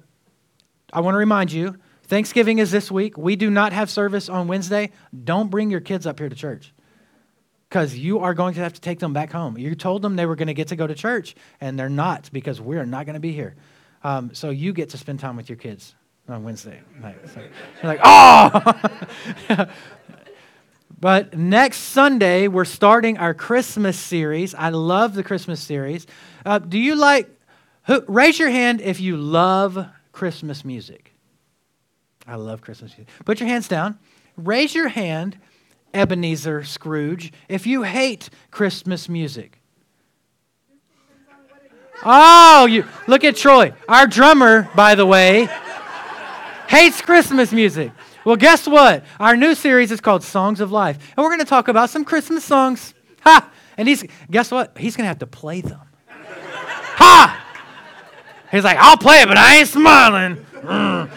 I 0.92 1.00
want 1.00 1.14
to 1.14 1.18
remind 1.18 1.52
you 1.52 1.76
Thanksgiving 2.04 2.58
is 2.58 2.70
this 2.70 2.90
week. 2.90 3.16
We 3.16 3.36
do 3.36 3.50
not 3.50 3.72
have 3.72 3.88
service 3.88 4.28
on 4.28 4.48
Wednesday. 4.48 4.90
Don't 5.24 5.50
bring 5.50 5.70
your 5.70 5.80
kids 5.80 6.06
up 6.06 6.18
here 6.18 6.28
to 6.28 6.34
church 6.34 6.74
because 7.68 7.96
you 7.96 8.18
are 8.18 8.34
going 8.34 8.54
to 8.54 8.60
have 8.60 8.72
to 8.72 8.80
take 8.80 8.98
them 8.98 9.12
back 9.12 9.30
home. 9.30 9.56
You 9.56 9.74
told 9.76 10.02
them 10.02 10.16
they 10.16 10.26
were 10.26 10.34
going 10.34 10.48
to 10.48 10.54
get 10.54 10.68
to 10.68 10.76
go 10.76 10.88
to 10.88 10.94
church, 10.94 11.36
and 11.60 11.78
they're 11.78 11.88
not 11.88 12.28
because 12.32 12.60
we're 12.60 12.84
not 12.84 13.06
going 13.06 13.14
to 13.14 13.20
be 13.20 13.32
here. 13.32 13.54
Um, 14.02 14.34
so 14.34 14.50
you 14.50 14.72
get 14.72 14.90
to 14.90 14.98
spend 14.98 15.20
time 15.20 15.36
with 15.36 15.48
your 15.48 15.56
kids 15.56 15.94
on 16.28 16.42
Wednesday 16.42 16.80
night. 17.00 17.16
So 17.32 17.40
you're 17.40 17.50
like, 17.82 18.00
oh! 18.02 19.66
But 21.00 21.37
next 21.37 21.78
Sunday, 21.78 22.47
we're 22.47 22.66
starting 22.66 23.16
our 23.16 23.33
Christmas 23.33 23.99
series. 23.99 24.54
I 24.54 24.69
love 24.69 25.14
the 25.14 25.23
Christmas 25.23 25.61
series. 25.61 26.07
Uh, 26.45 26.59
do 26.59 26.78
you 26.78 26.95
like, 26.95 27.28
who, 27.85 28.04
raise 28.07 28.38
your 28.38 28.50
hand 28.50 28.83
if 28.83 29.00
you 29.00 29.16
love 29.16 29.87
Christmas 30.12 30.64
music. 30.64 31.14
I 32.26 32.35
love 32.35 32.61
Christmas 32.61 32.97
music. 32.97 33.09
Put 33.25 33.40
your 33.40 33.49
hands 33.49 33.69
down. 33.69 33.99
Raise 34.37 34.75
your 34.75 34.88
hand, 34.88 35.38
Ebenezer 35.95 36.64
Scrooge, 36.64 37.33
if 37.49 37.66
you 37.66 37.83
hate 37.83 38.28
Christmas 38.50 39.09
music. 39.09 39.61
Oh, 42.04 42.66
you 42.66 42.85
look 43.07 43.25
at 43.25 43.37
Troy. 43.37 43.73
Our 43.88 44.07
drummer, 44.07 44.69
by 44.75 44.95
the 44.95 45.07
way, 45.07 45.49
hates 46.69 47.00
Christmas 47.00 47.52
music. 47.52 47.90
Well, 48.24 48.36
guess 48.36 48.66
what? 48.66 49.04
Our 49.18 49.36
new 49.36 49.54
series 49.54 49.90
is 49.90 50.00
called 50.00 50.22
Songs 50.22 50.60
of 50.60 50.70
Life. 50.70 50.98
And 51.16 51.24
we're 51.24 51.30
going 51.30 51.40
to 51.40 51.46
talk 51.46 51.68
about 51.68 51.90
some 51.90 52.04
Christmas 52.04 52.44
songs. 52.44 52.94
Ha! 53.22 53.50
And 53.76 53.88
he's, 53.88 54.04
guess 54.30 54.50
what? 54.50 54.76
He's 54.76 54.96
going 54.96 55.04
to 55.04 55.08
have 55.08 55.20
to 55.20 55.26
play 55.26 55.62
them. 55.62 55.80
ha! 56.08 57.46
He's 58.50 58.64
like, 58.64 58.76
I'll 58.78 58.98
play 58.98 59.22
it, 59.22 59.28
but 59.28 59.38
I 59.38 59.56
ain't 59.56 59.68
smiling. 59.68 60.44
Mm. 60.54 61.10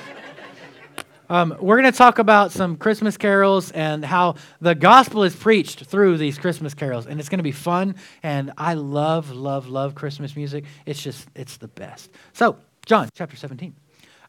Um, 1.29 1.57
we're 1.60 1.81
going 1.81 1.91
to 1.91 1.98
talk 1.98 2.19
about 2.19 2.51
some 2.51 2.77
Christmas 2.77 3.17
carols 3.17 3.72
and 3.72 4.05
how 4.05 4.36
the 4.62 4.75
gospel 4.75 5.24
is 5.24 5.36
preached 5.36 5.86
through 5.86 6.17
these 6.17 6.38
Christmas 6.38 6.74
carols. 6.74 7.07
And 7.07 7.19
it's 7.19 7.27
going 7.27 7.39
to 7.39 7.43
be 7.43 7.51
fun. 7.51 7.95
And 8.22 8.51
I 8.57 8.75
love, 8.75 9.31
love, 9.31 9.67
love 9.67 9.95
Christmas 9.95 10.36
music. 10.36 10.65
It's 10.86 11.01
just, 11.01 11.27
it's 11.36 11.57
the 11.57 11.69
best. 11.69 12.12
So, 12.33 12.57
John 12.86 13.10
chapter 13.13 13.36
17. 13.36 13.74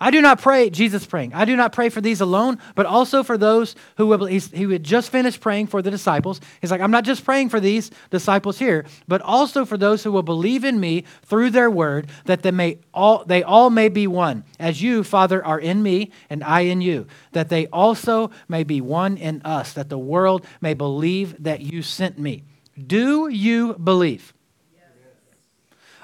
I 0.05 0.11
do 0.11 0.21
not 0.21 0.39
pray, 0.39 0.69
Jesus 0.69 1.07
praying, 1.07 1.33
I 1.33 1.47
do 1.47 1.57
not 1.57 1.73
pray 1.73 1.89
for 1.89 2.03
these 2.03 2.21
alone, 2.21 2.59
but 2.75 2.85
also 2.85 3.23
for 3.23 3.39
those 3.39 3.75
who 3.97 4.07
will, 4.07 4.27
he 4.27 4.71
had 4.71 4.85
just 4.85 5.09
finished 5.09 5.41
praying 5.41 5.69
for 5.69 5.81
the 5.81 5.91
disciples. 5.91 6.43
He's 6.61 6.71
like, 6.71 6.83
I'm 6.83 6.91
not 6.91 7.05
just 7.05 7.25
praying 7.25 7.49
for 7.49 7.59
these 7.59 7.91
disciples 8.11 8.59
here, 8.59 8.85
but 9.09 9.23
also 9.23 9.65
for 9.65 9.79
those 9.79 10.05
who 10.05 10.13
will 10.13 10.23
believe 10.23 10.63
in 10.63 10.79
me 10.79 11.05
through 11.23 11.49
their 11.49 11.71
word, 11.71 12.09
that 12.27 12.43
they, 12.43 12.51
may 12.51 12.81
all, 12.93 13.25
they 13.25 13.43
all 13.43 13.71
may 13.71 13.89
be 13.89 14.07
one. 14.07 14.45
As 14.61 14.83
you, 14.83 15.05
Father, 15.05 15.43
are 15.43 15.59
in 15.59 15.83
me 15.83 16.13
and 16.29 16.45
I 16.45 16.61
in 16.61 16.83
you, 16.83 17.07
that 17.33 17.49
they 17.49 17.67
also 17.69 18.31
may 18.47 18.63
be 18.63 18.83
one 18.83 19.17
in 19.17 19.41
us, 19.43 19.73
that 19.73 19.89
the 19.89 19.97
world 19.97 20.45
may 20.61 20.75
believe 20.75 21.43
that 21.45 21.63
you 21.63 21.81
sent 21.81 22.19
me. 22.19 22.45
Do 22.87 23.29
you 23.29 23.73
believe? 23.73 24.34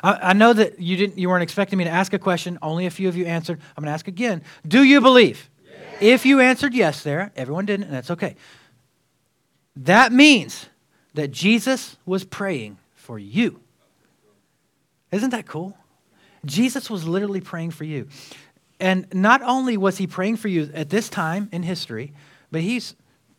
I, 0.03 0.31
I 0.31 0.33
know 0.33 0.53
that 0.53 0.79
you, 0.79 0.97
didn't, 0.97 1.19
you 1.19 1.29
weren't 1.29 1.43
expecting 1.43 1.79
me 1.79 1.85
to 1.85 1.91
ask 1.91 2.13
a 2.13 2.19
question. 2.19 2.59
Only 2.63 2.87
a 2.87 2.91
few 2.91 3.09
of 3.09 3.17
you 3.17 3.27
answered. 3.27 3.61
I'm 3.77 3.83
going 3.83 3.91
to 3.91 3.95
ask 3.95 4.09
again. 4.09 4.43
Do 4.67 4.83
you 4.83 5.01
believe? 5.01 5.51
Yes. 5.65 5.75
If 6.01 6.27
you 6.27 6.41
answered 6.41 6.75
yes 6.75 7.03
there, 7.03 7.33
everyone 7.37 7.67
didn't, 7.67 7.85
and 7.85 7.95
that's 7.95 8.11
okay. 8.11 8.37
That 9.77 10.13
means 10.13 10.67
that 11.15 11.31
Jesus 11.31 11.97
was 12.05 12.25
praying 12.25 12.79
for 12.95 13.19
you. 13.19 13.61
Isn't 15.11 15.31
that 15.31 15.47
cool? 15.47 15.77
Jesus 16.45 16.89
was 16.89 17.07
literally 17.07 17.41
praying 17.41 17.73
for 17.73 17.85
you. 17.85 18.09
And 18.79 19.07
not 19.13 19.43
only 19.43 19.77
was 19.77 19.99
he 19.99 20.07
praying 20.07 20.37
for 20.37 20.49
you 20.49 20.71
at 20.73 20.89
this 20.89 21.09
time 21.09 21.49
in 21.53 21.63
history, 21.63 22.13
but 22.51 22.63
he's, 22.63 22.95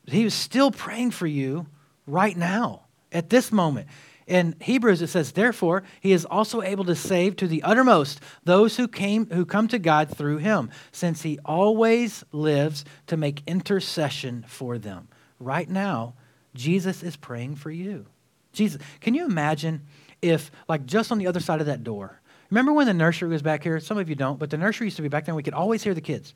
he 0.05 0.23
was 0.23 0.33
still 0.33 0.71
praying 0.71 1.11
for 1.11 1.25
you 1.25 1.65
right 2.05 2.37
now, 2.37 2.81
at 3.11 3.29
this 3.29 3.51
moment. 3.51 3.87
In 4.31 4.55
Hebrews, 4.61 5.01
it 5.01 5.07
says, 5.07 5.33
Therefore, 5.33 5.83
he 5.99 6.13
is 6.13 6.23
also 6.23 6.61
able 6.61 6.85
to 6.85 6.95
save 6.95 7.35
to 7.35 7.47
the 7.47 7.63
uttermost 7.63 8.21
those 8.45 8.77
who, 8.77 8.87
came, 8.87 9.29
who 9.29 9.45
come 9.45 9.67
to 9.67 9.77
God 9.77 10.09
through 10.09 10.37
him, 10.37 10.71
since 10.93 11.23
he 11.23 11.37
always 11.43 12.23
lives 12.31 12.85
to 13.07 13.17
make 13.17 13.43
intercession 13.45 14.45
for 14.47 14.77
them. 14.77 15.09
Right 15.37 15.69
now, 15.69 16.13
Jesus 16.55 17.03
is 17.03 17.17
praying 17.17 17.57
for 17.57 17.71
you. 17.71 18.05
Jesus, 18.53 18.81
can 19.01 19.15
you 19.15 19.25
imagine 19.25 19.81
if, 20.21 20.49
like, 20.69 20.85
just 20.85 21.11
on 21.11 21.17
the 21.17 21.27
other 21.27 21.41
side 21.41 21.59
of 21.59 21.67
that 21.67 21.83
door, 21.83 22.21
remember 22.49 22.71
when 22.71 22.87
the 22.87 22.93
nursery 22.93 23.27
was 23.27 23.41
back 23.41 23.63
here? 23.63 23.81
Some 23.81 23.97
of 23.97 24.07
you 24.07 24.15
don't, 24.15 24.39
but 24.39 24.49
the 24.49 24.57
nursery 24.57 24.87
used 24.87 24.95
to 24.95 25.01
be 25.01 25.09
back 25.09 25.25
there, 25.25 25.33
and 25.33 25.37
we 25.37 25.43
could 25.43 25.53
always 25.53 25.83
hear 25.83 25.93
the 25.93 25.99
kids. 25.99 26.33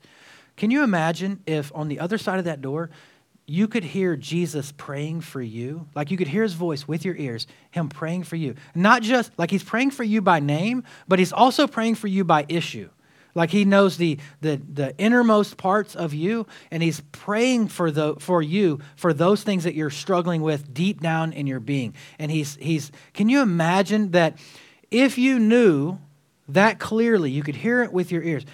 Can 0.58 0.70
you 0.70 0.82
imagine 0.82 1.42
if 1.46 1.72
on 1.74 1.88
the 1.88 2.00
other 2.00 2.18
side 2.18 2.38
of 2.38 2.44
that 2.44 2.60
door, 2.60 2.90
you 3.46 3.68
could 3.68 3.84
hear 3.84 4.16
Jesus 4.16 4.72
praying 4.72 5.20
for 5.20 5.40
you. 5.40 5.86
Like 5.94 6.10
you 6.10 6.16
could 6.16 6.28
hear 6.28 6.42
his 6.42 6.54
voice 6.54 6.88
with 6.88 7.04
your 7.04 7.14
ears, 7.16 7.46
him 7.70 7.88
praying 7.88 8.24
for 8.24 8.36
you. 8.36 8.56
Not 8.74 9.02
just 9.02 9.30
like 9.38 9.50
he's 9.50 9.62
praying 9.62 9.92
for 9.92 10.02
you 10.02 10.20
by 10.20 10.40
name, 10.40 10.82
but 11.06 11.18
he's 11.18 11.32
also 11.32 11.66
praying 11.66 11.94
for 11.94 12.08
you 12.08 12.24
by 12.24 12.44
issue. 12.48 12.90
Like 13.36 13.50
he 13.50 13.64
knows 13.64 13.98
the, 13.98 14.18
the, 14.40 14.60
the 14.72 14.96
innermost 14.98 15.58
parts 15.58 15.94
of 15.94 16.14
you, 16.14 16.46
and 16.70 16.82
he's 16.82 17.02
praying 17.12 17.68
for, 17.68 17.90
the, 17.90 18.16
for 18.16 18.42
you 18.42 18.80
for 18.96 19.12
those 19.12 19.42
things 19.42 19.64
that 19.64 19.74
you're 19.74 19.90
struggling 19.90 20.40
with 20.40 20.72
deep 20.72 21.00
down 21.00 21.32
in 21.34 21.46
your 21.46 21.60
being. 21.60 21.94
And 22.18 22.30
he's, 22.30 22.56
he's, 22.56 22.90
can 23.12 23.28
you 23.28 23.42
imagine 23.42 24.12
that 24.12 24.38
if 24.90 25.18
you 25.18 25.38
knew 25.38 25.98
that 26.48 26.78
clearly, 26.78 27.30
you 27.30 27.42
could 27.42 27.56
hear 27.56 27.82
it 27.82 27.92
with 27.92 28.10
your 28.10 28.22
ears, 28.22 28.44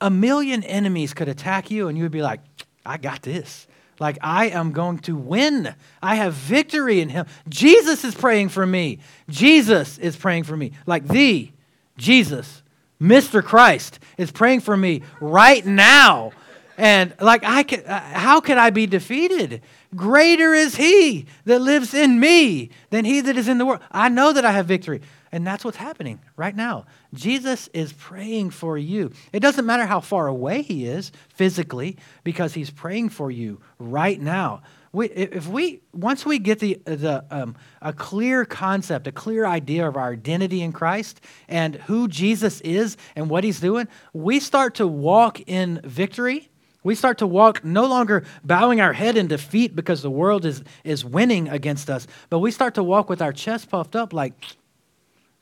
a 0.00 0.10
million 0.10 0.64
enemies 0.64 1.12
could 1.12 1.28
attack 1.28 1.70
you, 1.70 1.88
and 1.88 1.98
you 1.98 2.04
would 2.04 2.10
be 2.10 2.22
like, 2.22 2.40
I 2.84 2.96
got 2.96 3.22
this. 3.22 3.66
Like, 4.02 4.18
I 4.20 4.48
am 4.48 4.72
going 4.72 4.98
to 5.00 5.14
win. 5.14 5.74
I 6.02 6.16
have 6.16 6.34
victory 6.34 7.00
in 7.00 7.08
Him. 7.08 7.26
Jesus 7.48 8.04
is 8.04 8.16
praying 8.16 8.48
for 8.48 8.66
me. 8.66 8.98
Jesus 9.30 9.96
is 9.96 10.16
praying 10.16 10.42
for 10.42 10.56
me. 10.56 10.72
Like, 10.86 11.06
the 11.06 11.50
Jesus, 11.96 12.64
Mr. 13.00 13.44
Christ, 13.44 14.00
is 14.18 14.32
praying 14.32 14.60
for 14.60 14.76
me 14.76 15.02
right 15.20 15.64
now. 15.64 16.32
And 16.76 17.14
like, 17.20 17.44
I 17.44 17.62
can, 17.62 17.84
uh, 17.84 18.00
how 18.00 18.40
can 18.40 18.58
I 18.58 18.70
be 18.70 18.86
defeated? 18.86 19.62
Greater 19.94 20.52
is 20.52 20.74
He 20.74 21.26
that 21.44 21.60
lives 21.60 21.94
in 21.94 22.18
me 22.18 22.70
than 22.90 23.04
He 23.04 23.20
that 23.20 23.36
is 23.36 23.46
in 23.46 23.58
the 23.58 23.64
world. 23.64 23.82
I 23.92 24.08
know 24.08 24.32
that 24.32 24.44
I 24.44 24.50
have 24.50 24.66
victory. 24.66 25.00
And 25.32 25.46
that's 25.46 25.64
what's 25.64 25.78
happening 25.78 26.20
right 26.36 26.54
now. 26.54 26.84
Jesus 27.14 27.68
is 27.72 27.94
praying 27.94 28.50
for 28.50 28.76
you. 28.76 29.12
It 29.32 29.40
doesn't 29.40 29.64
matter 29.64 29.86
how 29.86 30.00
far 30.00 30.26
away 30.26 30.60
he 30.60 30.84
is 30.84 31.10
physically, 31.30 31.96
because 32.22 32.52
he's 32.52 32.70
praying 32.70 33.08
for 33.08 33.30
you 33.30 33.58
right 33.78 34.20
now. 34.20 34.60
We, 34.92 35.08
if 35.08 35.48
we 35.48 35.80
once 35.94 36.26
we 36.26 36.38
get 36.38 36.58
the 36.58 36.78
the 36.84 37.24
um, 37.30 37.56
a 37.80 37.94
clear 37.94 38.44
concept, 38.44 39.06
a 39.06 39.12
clear 39.12 39.46
idea 39.46 39.88
of 39.88 39.96
our 39.96 40.12
identity 40.12 40.60
in 40.60 40.72
Christ 40.72 41.22
and 41.48 41.76
who 41.76 42.08
Jesus 42.08 42.60
is 42.60 42.98
and 43.16 43.30
what 43.30 43.42
He's 43.42 43.58
doing, 43.58 43.88
we 44.12 44.38
start 44.38 44.74
to 44.74 44.86
walk 44.86 45.40
in 45.46 45.80
victory. 45.82 46.50
We 46.84 46.94
start 46.94 47.16
to 47.18 47.26
walk 47.26 47.64
no 47.64 47.86
longer 47.86 48.24
bowing 48.44 48.82
our 48.82 48.92
head 48.92 49.16
in 49.16 49.28
defeat 49.28 49.74
because 49.74 50.02
the 50.02 50.10
world 50.10 50.44
is 50.44 50.62
is 50.84 51.06
winning 51.06 51.48
against 51.48 51.88
us, 51.88 52.06
but 52.28 52.40
we 52.40 52.50
start 52.50 52.74
to 52.74 52.82
walk 52.82 53.08
with 53.08 53.22
our 53.22 53.32
chest 53.32 53.70
puffed 53.70 53.96
up, 53.96 54.12
like 54.12 54.34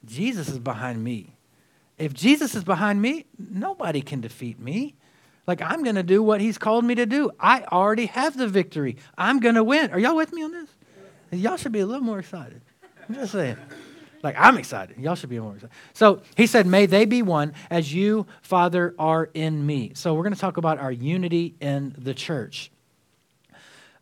Jesus 0.05 0.49
is 0.49 0.59
behind 0.59 1.03
me. 1.03 1.35
If 1.99 2.15
Jesus 2.15 2.55
is 2.55 2.65
behind 2.65 3.03
me, 3.03 3.27
nobody 3.39 4.01
can 4.01 4.21
defeat 4.21 4.59
me. 4.59 4.95
Like, 5.47 5.61
I'm 5.63 5.83
going 5.83 5.97
to 5.97 6.03
do 6.03 6.23
what 6.23 6.41
he's 6.41 6.59
called 6.59 6.85
me 6.85 6.95
to 6.95 7.07
do. 7.07 7.31
I 7.39 7.63
already 7.65 8.07
have 8.07 8.37
the 8.37 8.49
victory. 8.49 8.97
I'm 9.19 9.41
going 9.41 9.57
to 9.57 9.65
win. 9.65 9.91
Are 9.91 9.99
y'all 9.99 10.17
with 10.17 10.33
me 10.33 10.43
on 10.43 10.53
this? 10.53 10.71
Y'all 11.33 11.57
should 11.57 11.73
be 11.73 11.81
a 11.81 11.87
little 11.87 12.03
more 12.03 12.19
excited. 12.19 12.63
I'm 13.09 13.15
just 13.15 13.33
saying. 13.33 13.57
Like, 14.23 14.37
I'm 14.39 14.59
excited. 14.59 14.99
Y'all 14.99 15.15
should 15.15 15.31
be 15.31 15.39
more 15.39 15.55
excited. 15.55 15.75
So 15.93 16.23
he 16.37 16.47
said, 16.47 16.67
May 16.67 16.87
they 16.87 17.05
be 17.05 17.23
one 17.23 17.55
as 17.71 17.93
you, 17.93 18.27
Father, 18.43 18.95
are 18.99 19.31
in 19.35 19.65
me. 19.65 19.93
So 19.95 20.15
we're 20.15 20.23
going 20.23 20.35
to 20.35 20.41
talk 20.41 20.57
about 20.57 20.79
our 20.79 20.93
unity 20.93 21.55
in 21.61 21.95
the 21.99 22.15
church. 22.15 22.71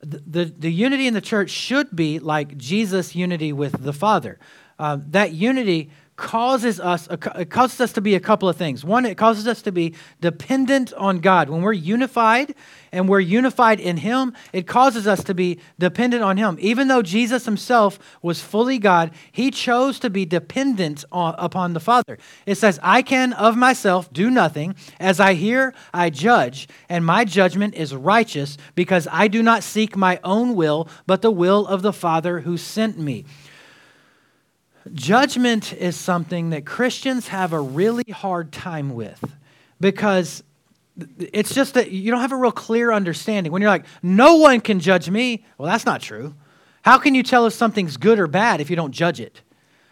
The, 0.01 0.23
the, 0.27 0.45
the 0.45 0.71
unity 0.71 1.07
in 1.07 1.15
the 1.15 1.21
church 1.21 1.51
should 1.51 1.95
be 1.95 2.19
like 2.19 2.57
Jesus' 2.57 3.15
unity 3.15 3.53
with 3.53 3.83
the 3.83 3.93
Father. 3.93 4.39
Uh, 4.79 4.99
that 5.11 5.33
unity 5.33 5.91
causes 6.19 6.81
us 6.81 7.07
it 7.11 7.49
causes 7.49 7.81
us 7.81 7.93
to 7.93 8.01
be 8.01 8.17
a 8.17 8.21
couple 8.21 8.49
of 8.49 8.57
things. 8.57 8.85
One, 8.85 9.07
it 9.07 9.17
causes 9.17 9.47
us 9.47 9.63
to 9.63 9.73
be 9.73 9.95
dependent 10.21 10.93
on 10.95 11.21
God. 11.21 11.49
When 11.49 11.63
we're 11.63 11.73
unified 11.73 12.55
and 12.91 13.09
we're 13.09 13.21
unified 13.21 13.79
in 13.79 13.99
Him, 13.99 14.35
it 14.53 14.67
causes 14.67 15.07
us 15.07 15.23
to 15.25 15.35
be 15.35 15.61
dependent 15.79 16.25
on 16.25 16.37
Him. 16.37 16.59
Even 16.61 16.89
though 16.89 17.03
Jesus 17.03 17.45
Himself 17.45 18.01
was 18.21 18.41
fully 18.41 18.79
God, 18.79 19.13
He 19.31 19.53
chose 19.53 20.01
to 20.01 20.11
be 20.11 20.27
dependent 20.27 21.05
on, 21.13 21.37
upon 21.39 21.73
the 21.73 21.81
Father. 21.81 22.19
It 22.47 22.57
says, 22.57 22.81
"I 22.83 23.03
can 23.03 23.33
of 23.33 23.57
myself 23.57 24.13
do 24.13 24.29
nothing; 24.29 24.75
as 24.99 25.21
I 25.21 25.35
hear, 25.35 25.73
I 25.95 26.11
judge, 26.11 26.69
and 26.89 27.07
my 27.07 27.25
judgment 27.25 27.77
is 27.77 27.95
righteous, 27.95 28.59
because 28.75 29.07
I 29.13 29.29
do 29.29 29.41
not 29.41 29.63
seek 29.63 29.97
my 29.97 30.19
own 30.25 30.57
will, 30.57 30.89
but 31.07 31.23
the 31.23 31.31
will 31.31 31.65
of 31.65 31.83
the 31.83 31.93
Father 31.93 32.41
who 32.41 32.57
sent 32.57 32.99
me." 32.99 33.25
Judgment 34.95 35.73
is 35.73 35.97
something 35.97 36.51
that 36.51 36.65
Christians 36.65 37.29
have 37.29 37.53
a 37.53 37.61
really 37.61 38.11
hard 38.11 38.53
time 38.53 38.95
with 38.95 39.23
because 39.81 40.43
it's 41.19 41.55
just 41.55 41.75
that 41.75 41.91
you 41.91 42.11
don't 42.11 42.21
have 42.21 42.33
a 42.33 42.37
real 42.37 42.53
clear 42.53 42.93
understanding. 42.93 43.53
When 43.53 43.63
you're 43.63 43.71
like, 43.71 43.87
no 44.03 44.37
one 44.37 44.61
can 44.61 44.81
judge 44.81 45.09
me, 45.09 45.45
well, 45.57 45.71
that's 45.71 45.87
not 45.87 46.01
true. 46.01 46.35
How 46.83 46.99
can 46.99 47.15
you 47.15 47.23
tell 47.23 47.47
if 47.47 47.53
something's 47.53 47.97
good 47.97 48.19
or 48.19 48.27
bad 48.27 48.61
if 48.61 48.71
you 48.71 48.77
don't 48.77 48.93
judge 48.93 49.21
it? 49.21 49.43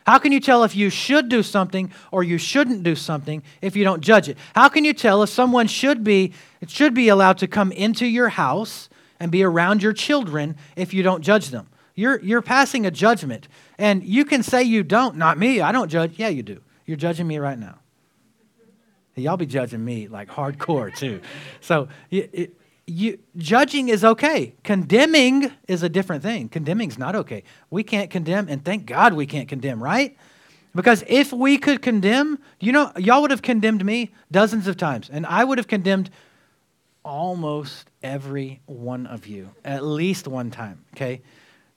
How 0.07 0.19
can 0.19 0.31
you 0.31 0.39
tell 0.39 0.63
if 0.63 0.77
you 0.77 0.89
should 0.89 1.29
do 1.29 1.43
something 1.43 1.91
or 2.13 2.23
you 2.23 2.39
shouldn't 2.39 2.85
do 2.85 2.95
something 2.95 3.43
if 3.61 3.75
you 3.75 3.83
don't 3.83 4.01
judge 4.01 4.29
it? 4.29 4.39
How 4.55 4.69
can 4.69 4.85
you 4.85 4.93
tell 4.93 5.23
if 5.23 5.31
someone 5.31 5.67
should 5.67 6.05
be 6.05 6.33
it 6.61 6.71
should 6.71 6.95
be 6.95 7.09
allowed 7.09 7.39
to 7.39 7.49
come 7.49 7.73
into 7.73 8.07
your 8.07 8.29
house 8.29 8.89
and 9.19 9.33
be 9.33 9.43
around 9.43 9.83
your 9.83 9.93
children 9.93 10.57
if 10.77 10.95
you 10.95 11.03
don't 11.03 11.23
judge 11.23 11.49
them? 11.49 11.69
You're, 11.97 12.21
you're 12.21 12.43
passing 12.43 12.87
a 12.87 12.91
judgment. 12.91 13.49
And 13.79 14.05
you 14.05 14.25
can 14.25 14.43
say 14.43 14.63
you 14.63 14.83
don't. 14.83 15.17
Not 15.17 15.39
me. 15.39 15.61
I 15.61 15.73
don't 15.73 15.89
judge. 15.89 16.15
Yeah, 16.17 16.29
you 16.29 16.43
do. 16.43 16.61
You're 16.87 16.97
judging 16.97 17.27
me 17.27 17.39
right 17.39 17.59
now. 17.59 17.79
Y'all 19.17 19.37
be 19.39 19.47
judging 19.47 19.83
me 19.85 20.09
like 20.09 20.29
hardcore 20.29 20.95
too. 20.95 21.23
So 21.61 21.89
it, 22.11 22.55
you, 22.87 23.19
judging 23.37 23.89
is 23.89 24.05
okay. 24.05 24.55
Condemning 24.63 25.51
is 25.67 25.83
a 25.83 25.89
different 25.89 26.23
thing. 26.23 26.49
Condemning's 26.49 26.99
not 26.99 27.17
okay. 27.17 27.43
We 27.71 27.83
can't 27.83 28.11
condemn, 28.11 28.47
and 28.49 28.65
thank 28.65 28.87
God 28.87 29.15
we 29.15 29.27
can't 29.27 29.49
condemn, 29.49 29.83
right? 29.83 30.17
Because 30.75 31.03
if 31.09 31.33
we 31.33 31.57
could 31.57 31.81
condemn, 31.81 32.39
you 32.61 32.71
know, 32.71 32.93
y'all 32.97 33.23
would 33.23 33.31
have 33.31 33.43
condemned 33.43 33.85
me 33.85 34.13
dozens 34.31 34.67
of 34.67 34.77
times, 34.77 35.09
and 35.11 35.27
I 35.27 35.43
would 35.43 35.59
have 35.59 35.67
condemned 35.67 36.11
almost 37.03 37.91
every 38.03 38.61
one 38.67 39.07
of 39.07 39.27
you 39.27 39.49
at 39.65 39.83
least 39.85 40.29
one 40.29 40.51
time, 40.51 40.85
okay? 40.95 41.23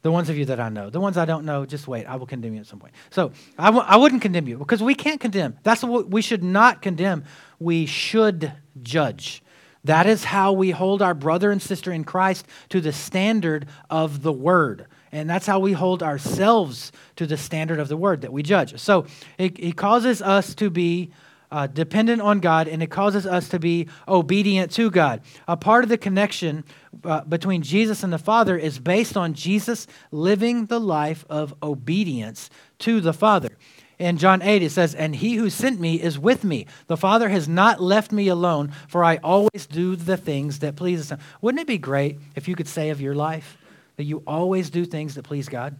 The 0.01 0.11
ones 0.11 0.29
of 0.29 0.37
you 0.37 0.45
that 0.45 0.59
I 0.59 0.69
know. 0.69 0.89
The 0.89 0.99
ones 1.01 1.17
I 1.17 1.25
don't 1.25 1.43
know, 1.43 1.65
just 1.65 1.87
wait. 1.87 2.05
I 2.05 2.15
will 2.15 2.25
condemn 2.25 2.53
you 2.53 2.61
at 2.61 2.67
some 2.67 2.79
point. 2.79 2.93
So 3.09 3.31
I 3.57 3.65
w- 3.65 3.85
I 3.85 3.97
wouldn't 3.97 4.21
condemn 4.21 4.47
you 4.47 4.57
because 4.57 4.81
we 4.81 4.95
can't 4.95 5.19
condemn. 5.19 5.57
That's 5.63 5.83
what 5.83 6.09
we 6.09 6.21
should 6.21 6.43
not 6.43 6.81
condemn. 6.81 7.25
We 7.59 7.85
should 7.85 8.53
judge. 8.81 9.43
That 9.83 10.07
is 10.07 10.23
how 10.23 10.53
we 10.53 10.71
hold 10.71 11.01
our 11.01 11.13
brother 11.13 11.51
and 11.51 11.61
sister 11.61 11.91
in 11.91 12.03
Christ 12.03 12.45
to 12.69 12.79
the 12.81 12.93
standard 12.93 13.67
of 13.89 14.21
the 14.21 14.33
word. 14.33 14.87
And 15.11 15.29
that's 15.29 15.47
how 15.47 15.59
we 15.59 15.73
hold 15.73 16.03
ourselves 16.03 16.91
to 17.15 17.25
the 17.25 17.37
standard 17.37 17.79
of 17.79 17.87
the 17.87 17.97
word 17.97 18.21
that 18.21 18.31
we 18.31 18.43
judge. 18.43 18.79
So 18.79 19.05
it, 19.37 19.57
it 19.59 19.75
causes 19.75 20.21
us 20.21 20.53
to 20.55 20.69
be 20.69 21.11
uh, 21.51 21.67
dependent 21.67 22.21
on 22.21 22.39
God, 22.39 22.67
and 22.67 22.83
it 22.83 22.91
causes 22.91 23.25
us 23.25 23.49
to 23.49 23.59
be 23.59 23.87
obedient 24.07 24.71
to 24.73 24.91
God. 24.91 25.21
A 25.47 25.57
part 25.57 25.83
of 25.83 25.89
the 25.89 25.97
connection 25.97 26.63
uh, 27.03 27.21
between 27.21 27.61
Jesus 27.61 28.03
and 28.03 28.11
the 28.11 28.17
Father 28.17 28.57
is 28.57 28.79
based 28.79 29.15
on 29.15 29.33
Jesus 29.33 29.87
living 30.11 30.65
the 30.65 30.79
life 30.79 31.25
of 31.29 31.53
obedience 31.61 32.49
to 32.79 32.99
the 33.01 33.13
Father. 33.13 33.57
In 33.99 34.17
John 34.17 34.41
8, 34.41 34.63
it 34.63 34.71
says, 34.71 34.95
And 34.95 35.15
he 35.15 35.35
who 35.35 35.49
sent 35.49 35.79
me 35.79 36.01
is 36.01 36.17
with 36.17 36.45
me. 36.45 36.67
The 36.87 36.95
Father 36.95 37.27
has 37.29 37.49
not 37.49 37.81
left 37.81 38.13
me 38.13 38.29
alone, 38.29 38.71
for 38.87 39.03
I 39.03 39.17
always 39.17 39.67
do 39.69 39.97
the 39.97 40.15
things 40.15 40.59
that 40.59 40.77
please 40.77 41.11
him. 41.11 41.19
Wouldn't 41.41 41.61
it 41.61 41.67
be 41.67 41.77
great 41.77 42.17
if 42.35 42.47
you 42.47 42.55
could 42.55 42.67
say 42.67 42.91
of 42.91 43.01
your 43.01 43.13
life 43.13 43.57
that 43.97 44.05
you 44.05 44.23
always 44.25 44.69
do 44.69 44.85
things 44.85 45.15
that 45.15 45.23
please 45.23 45.49
God? 45.49 45.75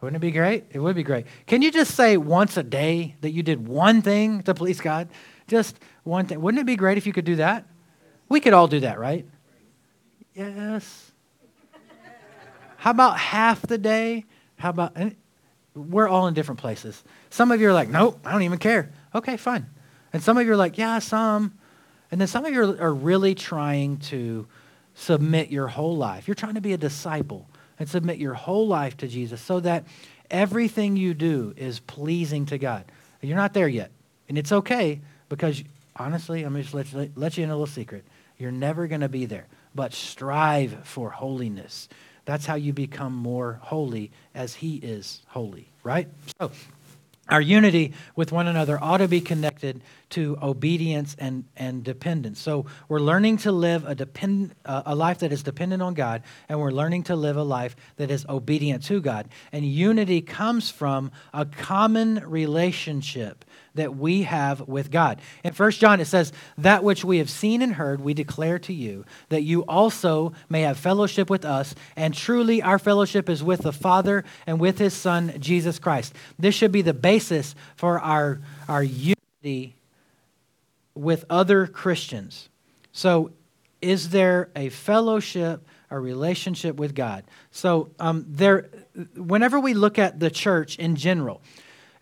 Wouldn't 0.00 0.16
it 0.16 0.26
be 0.26 0.32
great? 0.32 0.64
It 0.72 0.80
would 0.80 0.96
be 0.96 1.04
great. 1.04 1.26
Can 1.46 1.62
you 1.62 1.70
just 1.70 1.94
say 1.94 2.16
once 2.16 2.56
a 2.56 2.64
day 2.64 3.14
that 3.20 3.30
you 3.30 3.44
did 3.44 3.68
one 3.68 4.02
thing 4.02 4.42
to 4.42 4.52
please 4.52 4.80
God? 4.80 5.08
Just 5.46 5.78
one 6.02 6.26
thing. 6.26 6.40
Wouldn't 6.40 6.60
it 6.60 6.66
be 6.66 6.74
great 6.74 6.98
if 6.98 7.06
you 7.06 7.12
could 7.12 7.24
do 7.24 7.36
that? 7.36 7.66
We 8.32 8.40
could 8.40 8.54
all 8.54 8.66
do 8.66 8.80
that, 8.80 8.98
right? 8.98 9.26
Yes. 10.34 11.10
How 12.78 12.90
about 12.90 13.18
half 13.18 13.60
the 13.60 13.76
day? 13.76 14.24
How 14.56 14.70
about, 14.70 14.92
eh? 14.96 15.10
we're 15.74 16.08
all 16.08 16.26
in 16.28 16.32
different 16.32 16.58
places. 16.58 17.04
Some 17.28 17.52
of 17.52 17.60
you 17.60 17.68
are 17.68 17.74
like, 17.74 17.90
nope, 17.90 18.18
I 18.24 18.32
don't 18.32 18.40
even 18.40 18.56
care. 18.56 18.90
Okay, 19.14 19.36
fine. 19.36 19.66
And 20.14 20.22
some 20.22 20.38
of 20.38 20.46
you 20.46 20.52
are 20.52 20.56
like, 20.56 20.78
yeah, 20.78 20.98
some. 20.98 21.58
And 22.10 22.18
then 22.18 22.26
some 22.26 22.46
of 22.46 22.54
you 22.54 22.78
are 22.80 22.94
really 22.94 23.34
trying 23.34 23.98
to 23.98 24.46
submit 24.94 25.50
your 25.50 25.66
whole 25.66 25.98
life. 25.98 26.26
You're 26.26 26.34
trying 26.34 26.54
to 26.54 26.62
be 26.62 26.72
a 26.72 26.78
disciple 26.78 27.50
and 27.78 27.86
submit 27.86 28.16
your 28.16 28.32
whole 28.32 28.66
life 28.66 28.96
to 28.96 29.08
Jesus 29.08 29.42
so 29.42 29.60
that 29.60 29.84
everything 30.30 30.96
you 30.96 31.12
do 31.12 31.52
is 31.58 31.80
pleasing 31.80 32.46
to 32.46 32.56
God. 32.56 32.86
You're 33.20 33.36
not 33.36 33.52
there 33.52 33.68
yet. 33.68 33.90
And 34.30 34.38
it's 34.38 34.52
okay 34.52 35.02
because, 35.28 35.62
honestly, 35.96 36.44
I'm 36.44 36.56
just 36.56 36.72
let, 36.72 36.90
let, 36.94 37.10
let 37.14 37.36
you 37.36 37.44
in 37.44 37.50
a 37.50 37.52
little 37.52 37.66
secret. 37.66 38.06
You're 38.38 38.52
never 38.52 38.86
going 38.86 39.00
to 39.00 39.08
be 39.08 39.26
there. 39.26 39.46
But 39.74 39.94
strive 39.94 40.78
for 40.84 41.10
holiness. 41.10 41.88
That's 42.24 42.46
how 42.46 42.54
you 42.54 42.72
become 42.72 43.14
more 43.14 43.58
holy 43.62 44.10
as 44.34 44.54
He 44.54 44.76
is 44.76 45.22
holy, 45.28 45.68
right? 45.82 46.08
So, 46.40 46.52
our 47.28 47.40
unity 47.40 47.92
with 48.16 48.32
one 48.32 48.48
another 48.48 48.78
ought 48.82 48.98
to 48.98 49.08
be 49.08 49.20
connected 49.20 49.80
to 50.10 50.36
obedience 50.42 51.16
and, 51.18 51.44
and 51.56 51.84
dependence. 51.84 52.40
So 52.40 52.66
we're 52.88 53.00
learning 53.00 53.38
to 53.38 53.52
live 53.52 53.86
a, 53.86 53.94
depend, 53.94 54.54
uh, 54.66 54.82
a 54.84 54.94
life 54.94 55.20
that 55.20 55.32
is 55.32 55.42
dependent 55.42 55.82
on 55.82 55.94
God, 55.94 56.24
and 56.48 56.60
we're 56.60 56.72
learning 56.72 57.04
to 57.04 57.16
live 57.16 57.36
a 57.36 57.42
life 57.42 57.76
that 57.96 58.10
is 58.10 58.26
obedient 58.28 58.82
to 58.84 59.00
God. 59.00 59.28
And 59.52 59.64
unity 59.64 60.20
comes 60.20 60.68
from 60.68 61.12
a 61.32 61.46
common 61.46 62.22
relationship 62.26 63.44
that 63.74 63.96
we 63.96 64.22
have 64.22 64.60
with 64.68 64.90
God. 64.90 65.20
In 65.44 65.52
1 65.52 65.70
John, 65.72 66.00
it 66.00 66.06
says, 66.06 66.32
That 66.58 66.84
which 66.84 67.04
we 67.04 67.18
have 67.18 67.30
seen 67.30 67.62
and 67.62 67.74
heard, 67.74 68.00
we 68.00 68.14
declare 68.14 68.58
to 68.60 68.72
you, 68.72 69.04
that 69.28 69.42
you 69.42 69.62
also 69.62 70.32
may 70.48 70.62
have 70.62 70.78
fellowship 70.78 71.30
with 71.30 71.44
us. 71.44 71.74
And 71.96 72.14
truly, 72.14 72.62
our 72.62 72.78
fellowship 72.78 73.28
is 73.28 73.42
with 73.42 73.62
the 73.62 73.72
Father 73.72 74.24
and 74.46 74.60
with 74.60 74.78
his 74.78 74.94
Son, 74.94 75.34
Jesus 75.38 75.78
Christ. 75.78 76.14
This 76.38 76.54
should 76.54 76.72
be 76.72 76.82
the 76.82 76.94
basis 76.94 77.54
for 77.76 77.98
our, 78.00 78.40
our 78.68 78.82
unity 78.82 79.74
with 80.94 81.24
other 81.30 81.66
Christians. 81.66 82.48
So, 82.92 83.32
is 83.80 84.10
there 84.10 84.50
a 84.54 84.68
fellowship, 84.68 85.66
a 85.90 85.98
relationship 85.98 86.76
with 86.76 86.94
God? 86.94 87.24
So, 87.50 87.90
um, 87.98 88.24
there, 88.28 88.68
whenever 89.16 89.58
we 89.58 89.74
look 89.74 89.98
at 89.98 90.20
the 90.20 90.30
church 90.30 90.78
in 90.78 90.94
general, 90.94 91.42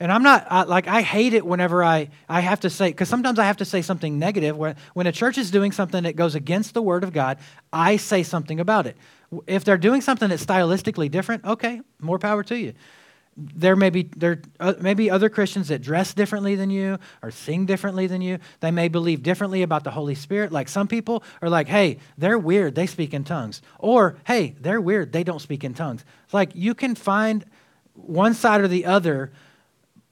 and 0.00 0.10
I'm 0.10 0.22
not 0.22 0.46
I, 0.50 0.62
like 0.62 0.88
I 0.88 1.02
hate 1.02 1.34
it 1.34 1.44
whenever 1.44 1.84
I 1.84 2.08
I 2.28 2.40
have 2.40 2.60
to 2.60 2.70
say 2.70 2.88
because 2.88 3.08
sometimes 3.08 3.38
I 3.38 3.44
have 3.44 3.58
to 3.58 3.64
say 3.64 3.82
something 3.82 4.18
negative 4.18 4.56
when 4.56 4.74
when 4.94 5.06
a 5.06 5.12
church 5.12 5.36
is 5.38 5.50
doing 5.50 5.70
something 5.70 6.04
that 6.04 6.16
goes 6.16 6.34
against 6.34 6.74
the 6.74 6.82
word 6.82 7.04
of 7.04 7.12
God, 7.12 7.38
I 7.72 7.96
say 7.96 8.22
something 8.22 8.58
about 8.58 8.86
it. 8.86 8.96
If 9.46 9.64
they're 9.64 9.78
doing 9.78 10.00
something 10.00 10.30
that's 10.30 10.44
stylistically 10.44 11.10
different, 11.10 11.44
okay, 11.44 11.82
more 12.00 12.18
power 12.18 12.42
to 12.44 12.58
you. 12.58 12.72
There 13.36 13.76
may 13.76 13.90
be 13.90 14.04
there 14.16 14.40
uh, 14.58 14.74
may 14.80 14.94
be 14.94 15.10
other 15.10 15.28
Christians 15.28 15.68
that 15.68 15.82
dress 15.82 16.14
differently 16.14 16.56
than 16.56 16.70
you 16.70 16.98
or 17.22 17.30
sing 17.30 17.66
differently 17.66 18.06
than 18.06 18.22
you. 18.22 18.38
They 18.60 18.70
may 18.70 18.88
believe 18.88 19.22
differently 19.22 19.62
about 19.62 19.84
the 19.84 19.90
Holy 19.90 20.14
Spirit. 20.14 20.50
Like 20.50 20.68
some 20.68 20.88
people 20.88 21.22
are 21.40 21.48
like, 21.48 21.68
"Hey, 21.68 21.98
they're 22.18 22.38
weird. 22.38 22.74
They 22.74 22.86
speak 22.86 23.14
in 23.14 23.24
tongues," 23.24 23.62
or 23.78 24.16
"Hey, 24.26 24.56
they're 24.60 24.80
weird. 24.80 25.12
They 25.12 25.24
don't 25.24 25.40
speak 25.40 25.62
in 25.62 25.74
tongues." 25.74 26.04
It's 26.24 26.34
like 26.34 26.50
you 26.54 26.74
can 26.74 26.94
find 26.94 27.44
one 27.94 28.34
side 28.34 28.60
or 28.60 28.68
the 28.68 28.84
other 28.84 29.30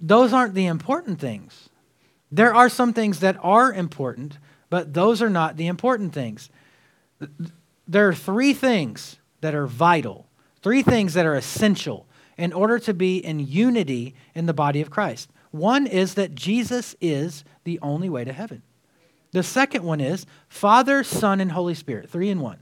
those 0.01 0.33
aren't 0.33 0.55
the 0.55 0.67
important 0.67 1.19
things. 1.19 1.69
There 2.31 2.55
are 2.55 2.69
some 2.69 2.93
things 2.93 3.21
that 3.21 3.37
are 3.43 3.73
important, 3.73 4.39
but 4.71 4.95
those 4.95 5.23
are 5.23 5.31
not 5.31 5.57
the 5.57 5.67
important 5.67 6.13
things. 6.13 6.51
There 7.87 8.09
are 8.09 8.15
three 8.15 8.53
things 8.53 9.17
that 9.41 9.55
are 9.55 9.67
vital, 9.67 10.27
three 10.63 10.83
things 10.83 11.15
that 11.15 11.27
are 11.27 11.35
essential 11.35 12.07
in 12.37 12.53
order 12.53 12.79
to 12.79 12.95
be 12.95 13.19
in 13.19 13.41
unity 13.41 14.15
in 14.35 14.47
the 14.47 14.55
body 14.55 14.81
of 14.81 14.91
Christ. 14.91 15.31
One 15.51 15.87
is 15.87 16.15
that 16.15 16.35
Jesus 16.35 16.95
is 17.01 17.45
the 17.65 17.79
only 17.81 18.09
way 18.09 18.25
to 18.25 18.33
heaven. 18.33 18.63
The 19.33 19.43
second 19.43 19.85
one 19.85 20.01
is 20.01 20.27
Father, 20.49 21.03
Son, 21.03 21.41
and 21.41 21.53
Holy 21.53 21.75
Spirit, 21.75 22.09
three 22.11 22.31
in 22.31 22.41
one. 22.41 22.59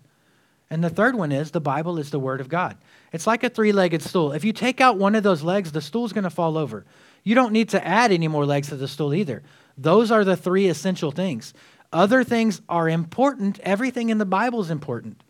And 0.68 0.82
the 0.82 0.90
third 0.90 1.14
one 1.14 1.30
is 1.30 1.50
the 1.50 1.60
Bible 1.60 1.98
is 1.98 2.10
the 2.10 2.18
Word 2.18 2.40
of 2.40 2.48
God. 2.48 2.76
It's 3.12 3.26
like 3.26 3.44
a 3.44 3.48
three 3.48 3.72
legged 3.72 4.02
stool. 4.02 4.32
If 4.32 4.44
you 4.44 4.52
take 4.52 4.80
out 4.80 4.98
one 4.98 5.14
of 5.14 5.22
those 5.22 5.42
legs, 5.42 5.70
the 5.70 5.80
stool's 5.80 6.12
going 6.12 6.24
to 6.24 6.30
fall 6.30 6.58
over. 6.58 6.84
You 7.26 7.34
don't 7.34 7.52
need 7.52 7.70
to 7.70 7.84
add 7.84 8.12
any 8.12 8.28
more 8.28 8.46
legs 8.46 8.68
to 8.68 8.76
the 8.76 8.86
stool 8.86 9.12
either. 9.12 9.42
Those 9.76 10.12
are 10.12 10.22
the 10.22 10.36
three 10.36 10.68
essential 10.68 11.10
things. 11.10 11.54
Other 11.92 12.22
things 12.22 12.62
are 12.68 12.88
important. 12.88 13.58
Everything 13.64 14.10
in 14.10 14.18
the 14.18 14.24
Bible 14.24 14.60
is 14.60 14.70
important. 14.70 15.24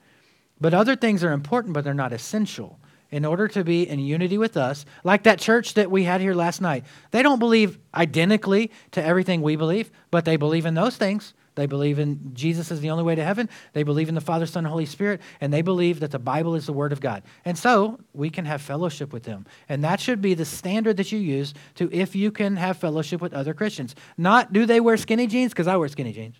But 0.61 0.75
other 0.75 0.95
things 0.95 1.25
are 1.25 1.33
important, 1.33 1.73
but 1.73 1.85
they're 1.85 1.95
not 1.95 2.13
essential. 2.13 2.79
In 3.11 3.25
order 3.25 3.49
to 3.49 3.65
be 3.65 3.89
in 3.89 3.99
unity 3.99 4.37
with 4.37 4.59
us, 4.59 4.85
like 5.05 5.23
that 5.23 5.39
church 5.39 5.73
that 5.73 5.91
we 5.91 6.05
had 6.05 6.21
here 6.21 6.35
last 6.35 6.61
night, 6.61 6.85
they 7.13 7.23
don't 7.23 7.39
believe 7.39 7.79
identically 7.95 8.71
to 8.91 9.03
everything 9.03 9.41
we 9.41 9.57
believe, 9.57 9.91
but 10.11 10.27
they 10.27 10.37
believe 10.37 10.67
in 10.67 10.75
those 10.75 10.99
things. 10.99 11.33
They 11.57 11.67
believe 11.67 11.99
in 11.99 12.35
Jesus 12.35 12.71
as 12.71 12.81
the 12.81 12.91
only 12.91 13.03
way 13.03 13.15
to 13.15 13.25
heaven. 13.25 13.49
They 13.73 13.83
believe 13.83 14.11
in 14.11 14.15
the 14.15 14.21
Father, 14.21 14.45
Son, 14.45 14.65
and 14.65 14.71
Holy 14.71 14.85
Spirit. 14.85 15.23
And 15.41 15.53
they 15.53 15.63
believe 15.63 16.01
that 16.01 16.11
the 16.11 16.19
Bible 16.19 16.55
is 16.55 16.67
the 16.67 16.73
Word 16.73 16.93
of 16.93 17.01
God. 17.01 17.23
And 17.47 17.59
so 17.59 17.99
we 18.13 18.29
can 18.29 18.45
have 18.45 18.61
fellowship 18.61 19.13
with 19.13 19.23
them. 19.25 19.47
And 19.69 19.83
that 19.83 19.99
should 19.99 20.21
be 20.21 20.35
the 20.35 20.45
standard 20.45 20.99
that 20.99 21.11
you 21.11 21.19
use 21.19 21.55
to 21.77 21.91
if 21.91 22.15
you 22.15 22.31
can 22.31 22.57
have 22.57 22.77
fellowship 22.77 23.23
with 23.23 23.33
other 23.33 23.55
Christians. 23.55 23.95
Not 24.19 24.53
do 24.53 24.67
they 24.67 24.81
wear 24.81 24.99
skinny 24.99 25.27
jeans? 25.27 25.53
Because 25.53 25.67
I 25.67 25.77
wear 25.77 25.89
skinny 25.89 26.13
jeans. 26.13 26.37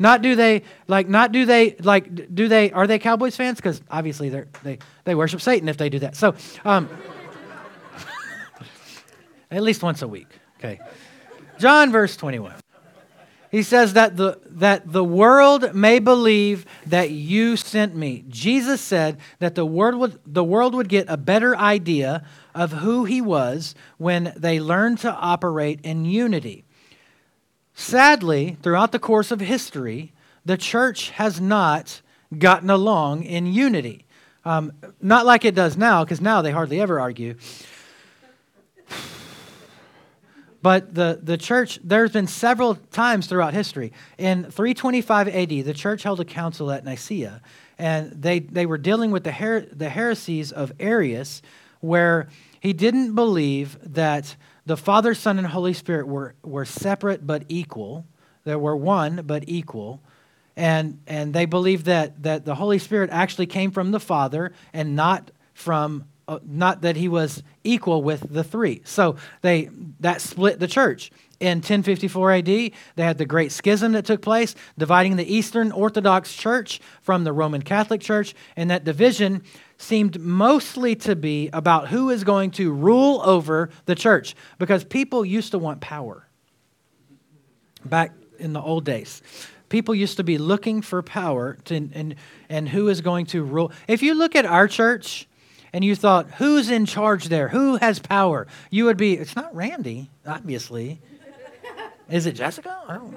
Not 0.00 0.20
do 0.20 0.34
they 0.34 0.62
like 0.88 1.08
not 1.08 1.30
do 1.30 1.44
they 1.46 1.76
like 1.76 2.34
do 2.34 2.48
they 2.48 2.72
are 2.72 2.86
they 2.86 2.98
Cowboys 2.98 3.36
fans? 3.36 3.58
Because 3.58 3.80
obviously 3.88 4.30
they 4.30 4.44
they 4.64 4.78
they 5.04 5.14
worship 5.14 5.40
Satan 5.40 5.68
if 5.68 5.76
they 5.76 5.90
do 5.90 6.00
that. 6.00 6.16
So 6.16 6.34
um, 6.64 6.88
at 9.50 9.62
least 9.62 9.82
once 9.82 10.02
a 10.02 10.08
week. 10.08 10.28
Okay. 10.58 10.80
John 11.58 11.92
verse 11.92 12.16
21. 12.16 12.54
He 13.50 13.64
says 13.64 13.94
that 13.94 14.16
the, 14.16 14.38
that 14.46 14.92
the 14.92 15.02
world 15.02 15.74
may 15.74 15.98
believe 15.98 16.64
that 16.86 17.10
you 17.10 17.56
sent 17.56 17.96
me. 17.96 18.24
Jesus 18.28 18.80
said 18.80 19.18
that 19.40 19.56
the, 19.56 19.66
word 19.66 19.96
would, 19.96 20.20
the 20.24 20.44
world 20.44 20.72
would 20.74 20.88
get 20.88 21.06
a 21.08 21.16
better 21.16 21.56
idea 21.56 22.24
of 22.54 22.72
who 22.72 23.04
he 23.06 23.20
was 23.20 23.74
when 23.98 24.32
they 24.36 24.60
learned 24.60 24.98
to 25.00 25.12
operate 25.12 25.80
in 25.82 26.04
unity. 26.04 26.64
Sadly, 27.74 28.56
throughout 28.62 28.92
the 28.92 28.98
course 29.00 29.32
of 29.32 29.40
history, 29.40 30.12
the 30.44 30.56
church 30.56 31.10
has 31.10 31.40
not 31.40 32.02
gotten 32.38 32.70
along 32.70 33.24
in 33.24 33.46
unity. 33.46 34.04
Um, 34.44 34.72
not 35.02 35.26
like 35.26 35.44
it 35.44 35.54
does 35.54 35.76
now, 35.76 36.04
because 36.04 36.20
now 36.20 36.40
they 36.40 36.52
hardly 36.52 36.80
ever 36.80 37.00
argue. 37.00 37.34
But 40.62 40.94
the, 40.94 41.18
the 41.22 41.38
church, 41.38 41.78
there's 41.82 42.12
been 42.12 42.26
several 42.26 42.74
times 42.74 43.26
throughout 43.26 43.54
history. 43.54 43.92
In 44.18 44.44
325 44.44 45.28
AD, 45.28 45.48
the 45.48 45.74
church 45.74 46.02
held 46.02 46.20
a 46.20 46.24
council 46.24 46.70
at 46.70 46.84
Nicaea, 46.84 47.40
and 47.78 48.10
they, 48.12 48.40
they 48.40 48.66
were 48.66 48.78
dealing 48.78 49.10
with 49.10 49.24
the, 49.24 49.32
her, 49.32 49.60
the 49.60 49.88
heresies 49.88 50.52
of 50.52 50.72
Arius, 50.78 51.40
where 51.80 52.28
he 52.60 52.74
didn't 52.74 53.14
believe 53.14 53.78
that 53.82 54.36
the 54.66 54.76
Father, 54.76 55.14
Son, 55.14 55.38
and 55.38 55.46
Holy 55.46 55.72
Spirit 55.72 56.06
were, 56.06 56.34
were 56.42 56.66
separate 56.66 57.26
but 57.26 57.44
equal. 57.48 58.06
They 58.44 58.54
were 58.54 58.76
one 58.76 59.22
but 59.24 59.44
equal. 59.46 60.02
And, 60.56 61.00
and 61.06 61.32
they 61.32 61.46
believed 61.46 61.86
that, 61.86 62.22
that 62.22 62.44
the 62.44 62.54
Holy 62.54 62.78
Spirit 62.78 63.08
actually 63.10 63.46
came 63.46 63.70
from 63.70 63.92
the 63.92 64.00
Father 64.00 64.52
and 64.74 64.94
not 64.94 65.30
from 65.54 66.04
Uh, 66.30 66.38
not 66.46 66.82
that 66.82 66.94
he 66.94 67.08
was 67.08 67.42
equal 67.64 68.04
with 68.04 68.32
the 68.32 68.44
three. 68.44 68.82
So 68.84 69.16
they 69.42 69.68
that 69.98 70.20
split 70.20 70.60
the 70.60 70.68
church. 70.68 71.10
In 71.40 71.58
1054 71.58 72.32
AD, 72.32 72.44
they 72.44 72.72
had 72.96 73.18
the 73.18 73.26
great 73.26 73.50
schism 73.50 73.92
that 73.92 74.04
took 74.04 74.22
place, 74.22 74.54
dividing 74.78 75.16
the 75.16 75.24
Eastern 75.24 75.72
Orthodox 75.72 76.32
Church 76.32 76.80
from 77.02 77.24
the 77.24 77.32
Roman 77.32 77.62
Catholic 77.62 78.00
Church, 78.00 78.32
and 78.54 78.70
that 78.70 78.84
division 78.84 79.42
seemed 79.76 80.20
mostly 80.20 80.94
to 80.96 81.16
be 81.16 81.50
about 81.52 81.88
who 81.88 82.10
is 82.10 82.22
going 82.22 82.52
to 82.52 82.70
rule 82.70 83.20
over 83.24 83.70
the 83.86 83.96
church 83.96 84.36
because 84.58 84.84
people 84.84 85.24
used 85.24 85.50
to 85.50 85.58
want 85.58 85.80
power 85.80 86.28
back 87.84 88.12
in 88.38 88.52
the 88.52 88.60
old 88.60 88.84
days 88.84 89.20
people 89.68 89.94
used 89.94 90.16
to 90.16 90.24
be 90.24 90.36
looking 90.36 90.82
for 90.82 91.00
power 91.00 91.56
to, 91.64 91.76
and, 91.76 92.16
and 92.48 92.68
who 92.68 92.88
is 92.88 93.00
going 93.00 93.24
to 93.24 93.44
rule. 93.44 93.70
If 93.86 94.02
you 94.02 94.14
look 94.14 94.34
at 94.34 94.44
our 94.44 94.66
church, 94.66 95.28
and 95.72 95.84
you 95.84 95.94
thought, 95.94 96.30
who's 96.32 96.70
in 96.70 96.86
charge 96.86 97.26
there? 97.26 97.48
Who 97.48 97.76
has 97.76 97.98
power? 97.98 98.46
You 98.70 98.86
would 98.86 98.96
be, 98.96 99.14
it's 99.14 99.36
not 99.36 99.54
Randy, 99.54 100.10
obviously. 100.26 101.00
Is 102.08 102.26
it 102.26 102.32
Jessica? 102.32 102.76
I 102.88 102.94
don't, 102.94 103.16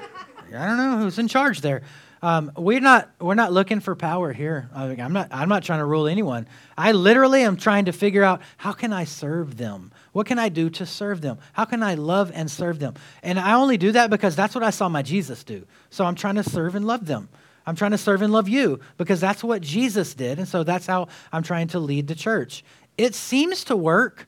I 0.55 0.67
don't 0.67 0.77
know 0.77 0.97
who's 0.99 1.17
in 1.17 1.27
charge 1.27 1.61
there. 1.61 1.81
Um, 2.23 2.53
we're 2.55 2.79
not 2.79 3.09
we're 3.19 3.35
not 3.35 3.51
looking 3.51 3.81
for 3.81 3.97
power 3.97 4.31
here. 4.31 4.69
I 4.73 4.85
am 4.85 5.11
not 5.11 5.27
I'm 5.29 5.49
not 5.49 5.63
trying 5.63 5.79
to 5.79 5.85
rule 5.85 6.07
anyone. 6.07 6.47
I 6.77 6.93
literally 6.93 7.41
am 7.41 7.57
trying 7.57 7.85
to 7.85 7.91
figure 7.91 8.23
out 8.23 8.41
how 8.55 8.71
can 8.71 8.93
I 8.93 9.03
serve 9.03 9.57
them. 9.57 9.91
What 10.13 10.25
can 10.25 10.39
I 10.39 10.47
do 10.47 10.69
to 10.69 10.85
serve 10.85 11.19
them? 11.19 11.37
How 11.51 11.65
can 11.65 11.83
I 11.83 11.95
love 11.95 12.31
and 12.33 12.49
serve 12.49 12.79
them? 12.79 12.93
And 13.23 13.37
I 13.37 13.55
only 13.55 13.77
do 13.77 13.91
that 13.91 14.09
because 14.09 14.37
that's 14.37 14.55
what 14.55 14.63
I 14.63 14.69
saw 14.69 14.87
my 14.87 15.01
Jesus 15.01 15.43
do. 15.43 15.65
So 15.89 16.05
I'm 16.05 16.15
trying 16.15 16.35
to 16.35 16.43
serve 16.43 16.75
and 16.75 16.87
love 16.87 17.07
them. 17.07 17.27
I'm 17.65 17.75
trying 17.75 17.91
to 17.91 17.97
serve 17.97 18.21
and 18.21 18.33
love 18.33 18.49
you 18.49 18.79
because 18.97 19.21
that's 19.21 19.43
what 19.43 19.61
Jesus 19.61 20.13
did. 20.13 20.37
And 20.37 20.47
so 20.47 20.63
that's 20.63 20.85
how 20.85 21.07
I'm 21.31 21.43
trying 21.43 21.67
to 21.69 21.79
lead 21.79 22.07
the 22.07 22.15
church. 22.15 22.63
It 22.97 23.15
seems 23.15 23.63
to 23.65 23.75
work. 23.75 24.27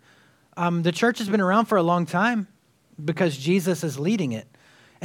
Um, 0.57 0.83
the 0.83 0.91
church 0.91 1.19
has 1.19 1.29
been 1.29 1.41
around 1.41 1.65
for 1.65 1.77
a 1.77 1.83
long 1.83 2.05
time 2.05 2.47
because 3.03 3.37
Jesus 3.37 3.83
is 3.83 3.99
leading 3.99 4.31
it. 4.31 4.47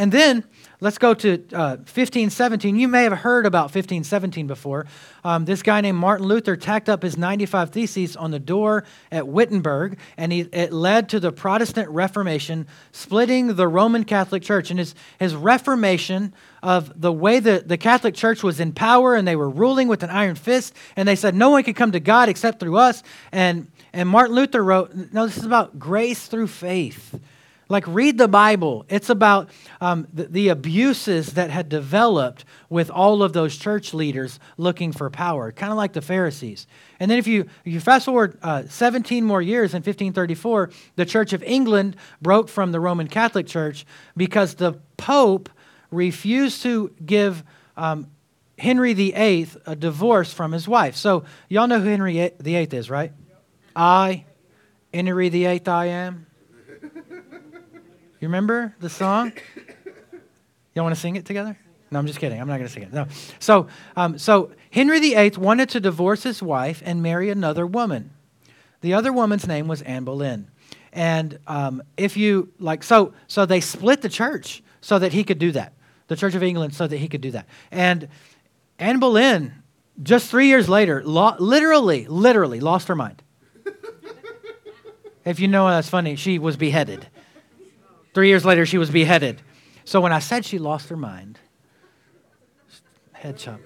And 0.01 0.11
then 0.11 0.45
let's 0.81 0.97
go 0.97 1.13
to 1.13 1.35
uh, 1.53 1.77
1517. 1.77 2.75
You 2.75 2.89
may 2.89 3.03
have 3.03 3.13
heard 3.13 3.45
about 3.45 3.65
1517 3.65 4.47
before. 4.47 4.87
Um, 5.25 5.45
this 5.45 5.63
guy 5.63 5.83
named 5.83 5.99
Martin 5.99 6.27
Luther 6.27 6.57
tacked 6.57 6.89
up 6.89 7.03
his 7.03 7.19
95 7.19 7.69
Theses 7.69 8.17
on 8.17 8.31
the 8.31 8.39
door 8.39 8.85
at 9.13 9.29
Wittenberg, 9.29 9.99
and 10.17 10.33
he, 10.33 10.41
it 10.41 10.73
led 10.73 11.11
to 11.11 11.21
the 11.21 11.31
Protestant 11.31 11.91
Reformation, 11.91 12.67
splitting 12.93 13.57
the 13.57 13.69
Roman 13.69 14.05
Catholic 14.05 14.43
Church. 14.43 14.71
And 14.71 14.79
his, 14.79 14.95
his 15.19 15.35
Reformation 15.35 16.33
of 16.63 16.99
the 16.99 17.13
way 17.13 17.39
that 17.39 17.69
the 17.69 17.77
Catholic 17.77 18.15
Church 18.15 18.43
was 18.43 18.59
in 18.59 18.73
power 18.73 19.15
and 19.15 19.29
they 19.29 19.37
were 19.37 19.51
ruling 19.51 19.87
with 19.87 20.03
an 20.03 20.09
iron 20.09 20.35
fist, 20.35 20.75
and 20.97 21.07
they 21.07 21.15
said 21.15 21.35
no 21.35 21.51
one 21.51 21.63
could 21.63 21.77
come 21.77 21.93
to 21.93 22.01
God 22.01 22.31
except 22.31 22.59
through 22.59 22.79
us. 22.79 23.03
And, 23.33 23.71
and 23.93 24.09
Martin 24.09 24.35
Luther 24.35 24.65
wrote, 24.65 24.95
no, 25.13 25.27
this 25.27 25.37
is 25.37 25.45
about 25.45 25.79
grace 25.79 26.27
through 26.27 26.47
faith. 26.47 27.21
Like, 27.71 27.87
read 27.87 28.19
the 28.19 28.27
Bible. 28.27 28.85
It's 28.89 29.11
about 29.11 29.49
um, 29.81 30.09
the, 30.13 30.25
the, 30.25 30.49
abuses 30.49 31.35
that 31.35 31.51
had 31.51 31.69
developed 31.69 32.45
with 32.69 32.91
all 32.91 33.23
of 33.23 33.33
those 33.33 33.57
church 33.57 33.95
leaders 33.95 34.41
looking 34.57 34.91
for 34.91 35.09
power, 35.09 35.53
kind 35.53 35.71
of 35.71 35.79
like 35.79 35.93
the 35.93 36.03
Pharisees. 36.03 36.67
And 36.99 37.09
then, 37.09 37.19
if 37.19 37.29
you, 37.29 37.43
if 37.65 37.73
you 37.73 37.79
fast 37.79 38.07
forward 38.07 38.37
uh, 38.43 38.65
17 38.69 39.25
more 39.25 39.41
years 39.41 39.73
in 39.73 39.79
1534, 39.79 40.71
the 40.97 41.07
Church 41.07 41.33
of 41.33 41.45
England 41.45 41.95
broke 42.21 42.49
from 42.49 42.73
the 42.73 42.81
Roman 42.81 43.07
Catholic 43.07 43.47
Church 43.47 43.87
because 44.17 44.57
the 44.57 44.73
Pope 44.97 45.49
refused 45.93 46.63
to 46.63 46.93
give 47.07 47.45
um, 47.77 48.09
Henry 48.59 48.95
VIII 48.95 49.49
a 49.65 49.77
divorce 49.77 50.33
from 50.33 50.51
his 50.51 50.67
wife. 50.67 50.97
So, 50.97 51.23
y'all 51.49 51.69
know 51.69 51.79
who 51.79 51.89
Henry 51.89 52.33
VIII 52.41 52.69
is, 52.73 52.91
right? 52.91 53.13
I, 53.77 54.25
Henry 54.93 55.29
VIII, 55.29 55.69
I 55.69 55.87
am. 55.87 56.27
You 58.21 58.29
remember 58.29 58.75
the 58.81 58.91
song? 58.91 59.33
Y'all 60.75 60.85
want 60.85 60.95
to 60.95 61.01
sing 61.01 61.17
it 61.17 61.25
together? 61.25 61.59
No, 61.91 61.99
I'm 61.99 62.07
just 62.07 62.19
kidding. 62.19 62.39
I'm 62.41 62.47
not 62.47 62.59
going 62.59 62.69
to 62.69 62.73
sing 62.73 62.83
it. 62.83 62.93
No. 62.93 63.07
So, 63.39 63.67
um, 63.97 64.19
so 64.19 64.53
Henry 64.71 65.01
VIII 65.01 65.33
wanted 65.39 65.71
to 65.71 65.81
divorce 65.81 66.23
his 66.23 66.43
wife 66.43 66.83
and 66.85 67.03
marry 67.03 67.31
another 67.31 67.67
woman. 67.67 68.11
The 68.83 68.95
other 68.95 69.13
woman's 69.13 69.47
name 69.47 69.69
was 69.69 69.81
Anne 69.83 70.05
Boleyn. 70.05 70.49
And 70.93 71.39
um, 71.47 71.83
if 71.97 72.17
you 72.17 72.53
like, 72.59 72.83
so 72.83 73.15
so 73.27 73.47
they 73.47 73.61
split 73.61 74.03
the 74.03 74.09
church 74.09 74.63
so 74.81 74.99
that 74.99 75.13
he 75.13 75.25
could 75.25 75.39
do 75.39 75.53
that. 75.53 75.73
The 76.09 76.17
Church 76.17 76.35
of 76.35 76.43
England, 76.43 76.75
so 76.75 76.87
that 76.87 76.97
he 76.97 77.09
could 77.09 77.21
do 77.21 77.31
that. 77.31 77.47
And 77.71 78.09
Anne 78.79 78.99
Boleyn, 78.99 79.55
just 80.03 80.29
three 80.29 80.49
years 80.49 80.69
later, 80.69 81.03
lo- 81.05 81.37
literally, 81.39 82.07
literally 82.07 82.59
lost 82.59 82.89
her 82.89 82.97
mind. 82.97 83.23
if 85.25 85.39
you 85.39 85.47
know 85.47 85.69
that's 85.69 85.89
funny, 85.89 86.17
she 86.17 86.39
was 86.39 86.57
beheaded. 86.57 87.07
Three 88.15 88.29
years 88.29 88.45
later, 88.45 88.67
she 88.67 88.79
was 88.79 88.91
beheaded. 88.91 89.41
So 89.85 90.01
when 90.01 90.13
I 90.13 90.19
said 90.19 90.45
she 90.45 90.59
lost 90.59 90.89
her 90.89 90.97
mind, 90.97 91.39
head 93.13 93.39
chop. 93.39 93.61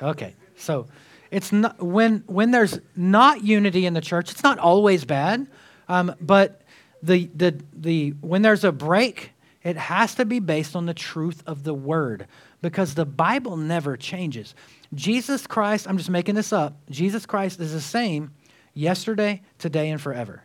Okay, 0.00 0.34
so 0.56 0.86
it's 1.30 1.52
not 1.52 1.82
when 1.82 2.22
when 2.26 2.50
there's 2.50 2.78
not 2.94 3.42
unity 3.42 3.86
in 3.86 3.94
the 3.94 4.00
church. 4.00 4.30
It's 4.30 4.42
not 4.42 4.58
always 4.58 5.04
bad, 5.04 5.46
um, 5.88 6.14
but 6.20 6.62
the 7.02 7.28
the 7.34 7.60
the 7.72 8.10
when 8.20 8.42
there's 8.42 8.64
a 8.64 8.72
break, 8.72 9.32
it 9.62 9.76
has 9.76 10.14
to 10.16 10.24
be 10.24 10.38
based 10.38 10.76
on 10.76 10.86
the 10.86 10.94
truth 10.94 11.42
of 11.46 11.64
the 11.64 11.74
word 11.74 12.26
because 12.62 12.94
the 12.94 13.04
Bible 13.04 13.56
never 13.56 13.96
changes. 13.96 14.54
Jesus 14.94 15.46
Christ, 15.46 15.88
I'm 15.88 15.98
just 15.98 16.10
making 16.10 16.34
this 16.34 16.52
up. 16.52 16.76
Jesus 16.90 17.26
Christ 17.26 17.60
is 17.60 17.72
the 17.72 17.80
same 17.80 18.30
yesterday, 18.78 19.42
today, 19.58 19.90
and 19.90 20.00
forever. 20.00 20.42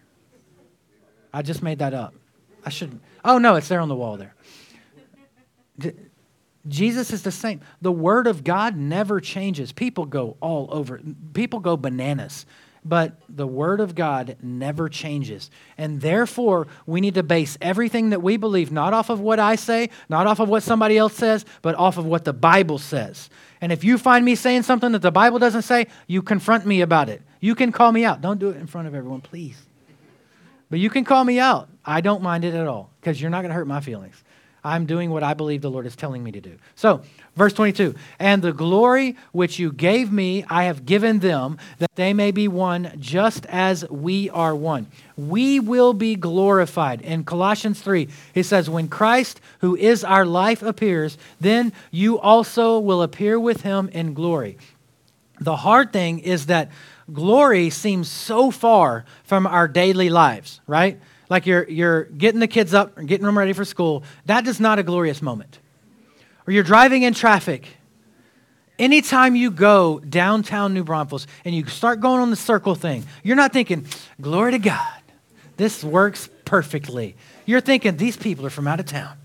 I 1.32 1.44
just 1.44 1.62
made 1.62 1.80
that 1.80 1.94
up. 1.94 2.16
I 2.66 2.70
shouldn't. 2.70 3.02
Oh, 3.24 3.38
no, 3.38 3.56
it's 3.56 3.68
there 3.68 3.80
on 3.80 3.90
the 3.90 3.96
wall 3.96 4.18
there. 4.18 4.34
Jesus 6.68 7.12
is 7.12 7.24
the 7.24 7.32
same. 7.32 7.62
The 7.82 7.92
Word 7.92 8.28
of 8.28 8.44
God 8.44 8.76
never 8.76 9.20
changes. 9.20 9.72
People 9.72 10.06
go 10.06 10.38
all 10.42 10.68
over, 10.72 11.00
people 11.34 11.60
go 11.60 11.78
bananas. 11.78 12.46
But 12.86 13.14
the 13.30 13.48
Word 13.48 13.80
of 13.80 13.96
God 13.96 14.36
never 14.42 14.90
changes. 14.90 15.50
And 15.78 16.02
therefore, 16.02 16.68
we 16.86 17.00
need 17.00 17.14
to 17.14 17.24
base 17.24 17.58
everything 17.62 18.10
that 18.10 18.22
we 18.22 18.36
believe 18.36 18.74
not 18.74 18.94
off 18.94 19.10
of 19.10 19.22
what 19.22 19.40
I 19.40 19.56
say, 19.56 19.90
not 20.10 20.28
off 20.28 20.42
of 20.42 20.50
what 20.50 20.64
somebody 20.64 20.98
else 20.98 21.14
says, 21.14 21.46
but 21.62 21.76
off 21.76 21.98
of 21.98 22.06
what 22.06 22.26
the 22.26 22.34
Bible 22.34 22.78
says. 22.78 23.30
And 23.62 23.72
if 23.72 23.86
you 23.86 23.98
find 23.98 24.26
me 24.26 24.36
saying 24.36 24.64
something 24.64 24.92
that 24.92 25.02
the 25.02 25.12
Bible 25.12 25.40
doesn't 25.40 25.62
say, 25.62 25.88
you 26.08 26.22
confront 26.22 26.66
me 26.66 26.82
about 26.82 27.08
it. 27.08 27.22
You 27.44 27.56
can 27.56 27.74
call 27.74 27.92
me 27.92 28.06
out. 28.06 28.22
Don't 28.22 28.40
do 28.40 28.52
it 28.52 28.56
in 28.56 28.68
front 28.68 28.88
of 28.88 28.96
everyone, 28.96 29.20
please. 29.20 29.62
But 30.70 30.80
you 30.80 30.90
can 30.90 31.04
call 31.04 31.26
me 31.26 31.42
out. 31.42 31.68
I 31.84 32.00
don't 32.00 32.24
mind 32.24 32.46
it 32.46 32.54
at 32.54 32.68
all 32.68 32.90
because 33.02 33.20
you're 33.20 33.30
not 33.30 33.42
going 33.42 33.50
to 33.50 33.54
hurt 33.54 33.68
my 33.68 33.82
feelings. 33.82 34.24
I'm 34.64 34.86
doing 34.86 35.10
what 35.10 35.24
I 35.24 35.34
believe 35.34 35.62
the 35.62 35.70
Lord 35.70 35.86
is 35.86 35.94
telling 35.94 36.24
me 36.24 36.32
to 36.32 36.40
do. 36.40 36.58
So, 36.76 37.02
verse 37.36 37.52
22 37.52 37.96
And 38.18 38.42
the 38.42 38.54
glory 38.54 39.18
which 39.34 39.60
you 39.60 39.74
gave 39.74 40.10
me, 40.10 40.46
I 40.50 40.64
have 40.64 40.86
given 40.86 41.20
them, 41.20 41.58
that 41.80 41.94
they 41.96 42.14
may 42.14 42.32
be 42.32 42.48
one 42.48 42.96
just 42.98 43.46
as 43.48 43.90
we 43.90 44.30
are 44.30 44.56
one. 44.56 44.88
We 45.18 45.60
will 45.60 45.94
be 45.94 46.16
glorified. 46.16 47.02
In 47.02 47.26
Colossians 47.26 47.82
3, 47.82 48.08
he 48.34 48.42
says, 48.42 48.70
When 48.70 48.88
Christ, 48.88 49.42
who 49.60 49.76
is 49.76 50.06
our 50.06 50.26
life, 50.26 50.64
appears, 50.64 51.18
then 51.42 51.74
you 51.92 52.18
also 52.18 52.80
will 52.80 53.02
appear 53.02 53.38
with 53.38 53.64
him 53.64 53.90
in 53.90 54.14
glory. 54.14 54.58
The 55.42 55.58
hard 55.58 55.92
thing 55.92 56.20
is 56.20 56.46
that 56.46 56.72
glory 57.12 57.70
seems 57.70 58.08
so 58.08 58.52
far 58.52 59.06
from 59.24 59.46
our 59.46 59.68
daily 59.68 60.10
lives, 60.10 60.62
right? 60.68 61.00
Like 61.30 61.46
you're, 61.46 61.68
you're 61.70 62.04
getting 62.04 62.40
the 62.40 62.48
kids 62.48 62.74
up, 62.74 62.98
and 62.98 63.08
getting 63.08 63.26
them 63.26 63.38
ready 63.38 63.54
for 63.54 63.66
school. 63.66 64.04
That 64.26 64.48
is 64.48 64.60
not 64.60 64.80
a 64.80 64.84
glorious 64.84 65.22
moment. 65.22 65.60
Or 66.48 66.54
you're 66.54 66.64
driving 66.64 67.04
in 67.04 67.14
traffic. 67.14 67.68
Anytime 68.78 69.36
you 69.36 69.52
go 69.52 70.00
downtown 70.00 70.74
New 70.74 70.84
Braunfels 70.84 71.28
and 71.46 71.56
you 71.56 71.66
start 71.68 72.00
going 72.00 72.22
on 72.22 72.30
the 72.30 72.36
circle 72.36 72.76
thing, 72.76 73.06
you're 73.24 73.36
not 73.36 73.54
thinking, 73.54 73.86
glory 74.20 74.52
to 74.52 74.60
God, 74.60 75.02
this 75.58 75.84
works 75.84 76.30
perfectly. 76.46 77.16
You're 77.46 77.62
thinking, 77.62 77.98
these 77.98 78.18
people 78.18 78.46
are 78.46 78.50
from 78.50 78.68
out 78.68 78.80
of 78.80 78.88
town. 78.88 79.16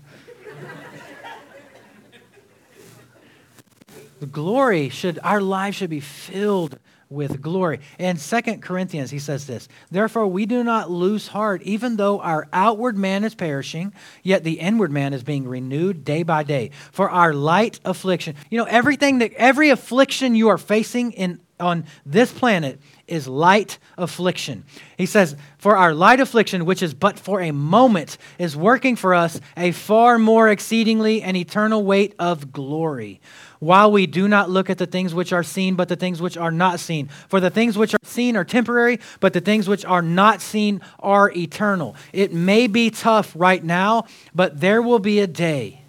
the 4.19 4.27
glory 4.27 4.89
should, 4.89 5.19
our 5.23 5.41
lives 5.41 5.77
should 5.77 5.89
be 5.89 5.99
filled 5.99 6.77
with 7.09 7.41
glory. 7.41 7.79
In 7.97 8.17
Second 8.17 8.61
Corinthians, 8.61 9.09
he 9.09 9.19
says 9.19 9.47
this 9.47 9.67
Therefore, 9.89 10.27
we 10.27 10.45
do 10.45 10.63
not 10.63 10.91
lose 10.91 11.27
heart, 11.27 11.61
even 11.63 11.97
though 11.97 12.19
our 12.19 12.47
outward 12.53 12.97
man 12.97 13.23
is 13.23 13.35
perishing, 13.35 13.93
yet 14.23 14.43
the 14.43 14.59
inward 14.59 14.91
man 14.91 15.13
is 15.13 15.23
being 15.23 15.47
renewed 15.47 16.05
day 16.05 16.23
by 16.23 16.43
day. 16.43 16.71
For 16.91 17.09
our 17.09 17.33
light 17.33 17.79
affliction, 17.83 18.35
you 18.49 18.57
know, 18.57 18.65
everything 18.65 19.19
that, 19.19 19.33
every 19.33 19.69
affliction 19.69 20.35
you 20.35 20.49
are 20.49 20.57
facing 20.57 21.13
in, 21.13 21.39
on 21.59 21.85
this 22.05 22.31
planet 22.31 22.79
is 23.07 23.27
light 23.27 23.79
affliction. 23.97 24.63
He 24.97 25.05
says, 25.05 25.35
For 25.57 25.75
our 25.75 25.93
light 25.93 26.19
affliction, 26.19 26.65
which 26.65 26.83
is 26.83 26.93
but 26.93 27.19
for 27.19 27.41
a 27.41 27.51
moment, 27.51 28.17
is 28.37 28.55
working 28.55 28.95
for 28.95 29.13
us 29.13 29.41
a 29.57 29.71
far 29.71 30.17
more 30.19 30.47
exceedingly 30.47 31.21
and 31.21 31.35
eternal 31.35 31.83
weight 31.83 32.13
of 32.19 32.53
glory 32.53 33.19
while 33.59 33.91
we 33.91 34.07
do 34.07 34.27
not 34.27 34.49
look 34.49 34.69
at 34.69 34.77
the 34.77 34.85
things 34.85 35.13
which 35.13 35.33
are 35.33 35.43
seen, 35.43 35.75
but 35.75 35.89
the 35.89 35.95
things 35.95 36.21
which 36.21 36.37
are 36.37 36.51
not 36.51 36.79
seen. 36.79 37.09
For 37.27 37.39
the 37.39 37.49
things 37.49 37.77
which 37.77 37.93
are 37.93 37.99
seen 38.03 38.35
are 38.35 38.45
temporary, 38.45 38.99
but 39.19 39.33
the 39.33 39.41
things 39.41 39.67
which 39.67 39.85
are 39.85 40.01
not 40.01 40.41
seen 40.41 40.81
are 40.99 41.31
eternal. 41.31 41.95
It 42.13 42.33
may 42.33 42.67
be 42.67 42.89
tough 42.89 43.33
right 43.35 43.63
now, 43.63 44.05
but 44.33 44.59
there 44.59 44.81
will 44.81 44.99
be 44.99 45.19
a 45.19 45.27
day 45.27 45.81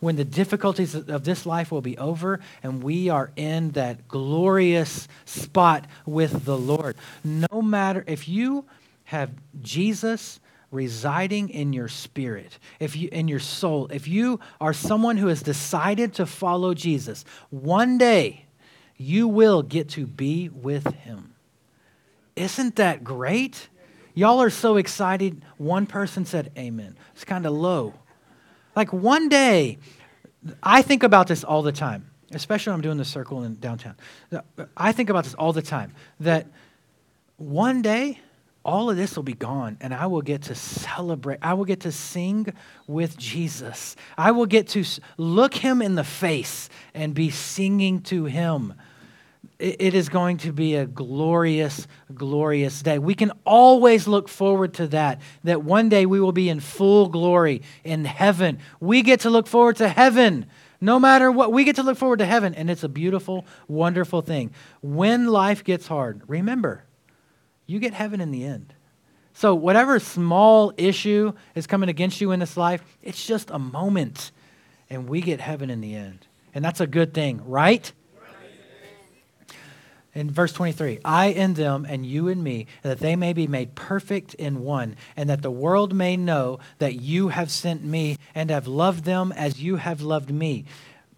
when 0.00 0.16
the 0.16 0.24
difficulties 0.24 0.94
of 0.94 1.24
this 1.24 1.44
life 1.44 1.72
will 1.72 1.80
be 1.80 1.98
over 1.98 2.38
and 2.62 2.82
we 2.82 3.08
are 3.08 3.30
in 3.36 3.70
that 3.72 4.06
glorious 4.06 5.08
spot 5.24 5.86
with 6.06 6.44
the 6.44 6.56
Lord. 6.56 6.96
No 7.24 7.62
matter 7.62 8.04
if 8.06 8.28
you 8.28 8.64
have 9.04 9.30
Jesus 9.60 10.38
residing 10.70 11.48
in 11.48 11.72
your 11.72 11.88
spirit, 11.88 12.58
if 12.78 12.94
you 12.96 13.08
in 13.10 13.28
your 13.28 13.40
soul, 13.40 13.86
if 13.90 14.06
you 14.06 14.40
are 14.60 14.72
someone 14.72 15.16
who 15.16 15.28
has 15.28 15.42
decided 15.42 16.14
to 16.14 16.26
follow 16.26 16.74
Jesus, 16.74 17.24
one 17.50 17.98
day 17.98 18.44
you 18.96 19.28
will 19.28 19.62
get 19.62 19.88
to 19.90 20.06
be 20.06 20.48
with 20.48 20.86
him. 20.94 21.34
Isn't 22.36 22.76
that 22.76 23.02
great? 23.02 23.68
Y'all 24.14 24.40
are 24.42 24.50
so 24.50 24.76
excited. 24.76 25.42
One 25.56 25.86
person 25.86 26.24
said 26.24 26.52
amen. 26.58 26.96
It's 27.14 27.24
kind 27.24 27.46
of 27.46 27.52
low. 27.52 27.94
Like 28.76 28.92
one 28.92 29.28
day, 29.28 29.78
I 30.62 30.82
think 30.82 31.02
about 31.02 31.26
this 31.28 31.44
all 31.44 31.62
the 31.62 31.72
time, 31.72 32.10
especially 32.32 32.72
when 32.72 32.76
I'm 32.76 32.82
doing 32.82 32.98
the 32.98 33.04
circle 33.04 33.42
in 33.44 33.58
downtown. 33.58 33.96
I 34.76 34.92
think 34.92 35.10
about 35.10 35.24
this 35.24 35.34
all 35.34 35.52
the 35.52 35.62
time 35.62 35.94
that 36.20 36.46
one 37.36 37.82
day 37.82 38.20
all 38.68 38.90
of 38.90 38.98
this 38.98 39.16
will 39.16 39.22
be 39.22 39.32
gone 39.32 39.78
and 39.80 39.94
I 39.94 40.08
will 40.08 40.20
get 40.20 40.42
to 40.42 40.54
celebrate. 40.54 41.38
I 41.40 41.54
will 41.54 41.64
get 41.64 41.80
to 41.80 41.90
sing 41.90 42.52
with 42.86 43.16
Jesus. 43.16 43.96
I 44.18 44.32
will 44.32 44.44
get 44.44 44.68
to 44.68 44.84
look 45.16 45.54
him 45.54 45.80
in 45.80 45.94
the 45.94 46.04
face 46.04 46.68
and 46.92 47.14
be 47.14 47.30
singing 47.30 48.02
to 48.02 48.26
him. 48.26 48.74
it 49.58 49.94
is 49.94 50.10
going 50.10 50.36
to 50.38 50.52
be 50.52 50.74
a 50.74 50.84
glorious, 50.84 51.86
glorious 52.14 52.82
day. 52.82 52.98
We 52.98 53.14
can 53.14 53.32
always 53.46 54.06
look 54.06 54.28
forward 54.28 54.74
to 54.74 54.88
that, 54.88 55.22
that 55.44 55.64
one 55.64 55.88
day 55.88 56.04
we 56.04 56.20
will 56.20 56.32
be 56.32 56.50
in 56.50 56.60
full 56.60 57.08
glory 57.08 57.62
in 57.84 58.04
heaven. 58.04 58.58
We 58.80 59.00
get 59.00 59.20
to 59.20 59.30
look 59.30 59.46
forward 59.46 59.76
to 59.76 59.88
heaven. 59.88 60.44
No 60.78 61.00
matter 61.00 61.32
what, 61.32 61.52
we 61.52 61.64
get 61.64 61.76
to 61.76 61.82
look 61.82 61.96
forward 61.96 62.18
to 62.18 62.26
heaven, 62.26 62.54
and 62.54 62.68
it's 62.68 62.84
a 62.84 62.88
beautiful, 62.88 63.46
wonderful 63.66 64.20
thing. 64.20 64.52
When 64.82 65.26
life 65.26 65.64
gets 65.64 65.88
hard, 65.88 66.20
remember, 66.28 66.84
you 67.68 67.78
get 67.78 67.94
heaven 67.94 68.20
in 68.20 68.32
the 68.32 68.44
end. 68.44 68.74
So, 69.34 69.54
whatever 69.54 70.00
small 70.00 70.72
issue 70.76 71.32
is 71.54 71.68
coming 71.68 71.88
against 71.88 72.20
you 72.20 72.32
in 72.32 72.40
this 72.40 72.56
life, 72.56 72.82
it's 73.02 73.24
just 73.24 73.50
a 73.50 73.58
moment, 73.60 74.32
and 74.90 75.08
we 75.08 75.20
get 75.20 75.40
heaven 75.40 75.70
in 75.70 75.80
the 75.80 75.94
end. 75.94 76.26
And 76.52 76.64
that's 76.64 76.80
a 76.80 76.88
good 76.88 77.14
thing, 77.14 77.40
right? 77.44 77.92
in 80.18 80.30
verse 80.30 80.52
23 80.52 80.98
I 81.04 81.26
in 81.26 81.54
them 81.54 81.86
and 81.88 82.04
you 82.04 82.26
in 82.26 82.42
me, 82.42 82.66
that 82.82 82.98
they 82.98 83.14
may 83.14 83.32
be 83.32 83.46
made 83.46 83.76
perfect 83.76 84.34
in 84.34 84.60
one, 84.62 84.96
and 85.16 85.30
that 85.30 85.42
the 85.42 85.50
world 85.50 85.94
may 85.94 86.16
know 86.16 86.58
that 86.78 87.00
you 87.00 87.28
have 87.28 87.50
sent 87.50 87.84
me 87.84 88.18
and 88.34 88.50
have 88.50 88.66
loved 88.66 89.04
them 89.04 89.30
as 89.32 89.62
you 89.62 89.76
have 89.76 90.00
loved 90.00 90.30
me. 90.30 90.64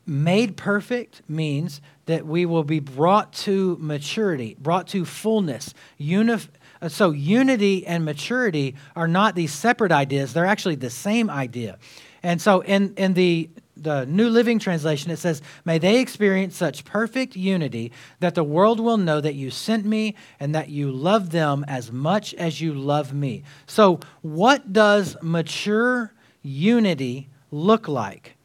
Made 0.06 0.56
perfect 0.56 1.22
means 1.28 1.80
that 2.10 2.26
we 2.26 2.46
will 2.46 2.64
be 2.64 2.80
brought 2.80 3.32
to 3.32 3.76
maturity, 3.80 4.56
brought 4.58 4.88
to 4.88 5.04
fullness. 5.04 5.74
Unif- 6.00 6.48
uh, 6.82 6.88
so, 6.88 7.10
unity 7.10 7.86
and 7.86 8.04
maturity 8.04 8.74
are 8.96 9.08
not 9.08 9.34
these 9.34 9.52
separate 9.52 9.92
ideas, 9.92 10.32
they're 10.32 10.46
actually 10.46 10.76
the 10.76 10.90
same 10.90 11.30
idea. 11.30 11.78
And 12.22 12.40
so, 12.40 12.60
in, 12.60 12.94
in 12.96 13.14
the 13.14 13.50
the 13.76 14.04
New 14.04 14.28
Living 14.28 14.58
Translation, 14.58 15.10
it 15.10 15.18
says, 15.18 15.40
May 15.64 15.78
they 15.78 16.00
experience 16.00 16.54
such 16.54 16.84
perfect 16.84 17.34
unity 17.34 17.92
that 18.20 18.34
the 18.34 18.44
world 18.44 18.78
will 18.78 18.98
know 18.98 19.20
that 19.22 19.34
you 19.34 19.50
sent 19.50 19.86
me 19.86 20.14
and 20.38 20.54
that 20.54 20.68
you 20.68 20.90
love 20.90 21.30
them 21.30 21.64
as 21.66 21.90
much 21.90 22.34
as 22.34 22.60
you 22.60 22.74
love 22.74 23.14
me. 23.14 23.42
So, 23.66 24.00
what 24.20 24.72
does 24.72 25.16
mature 25.22 26.12
unity 26.42 27.30
look 27.50 27.88
like? 27.88 28.36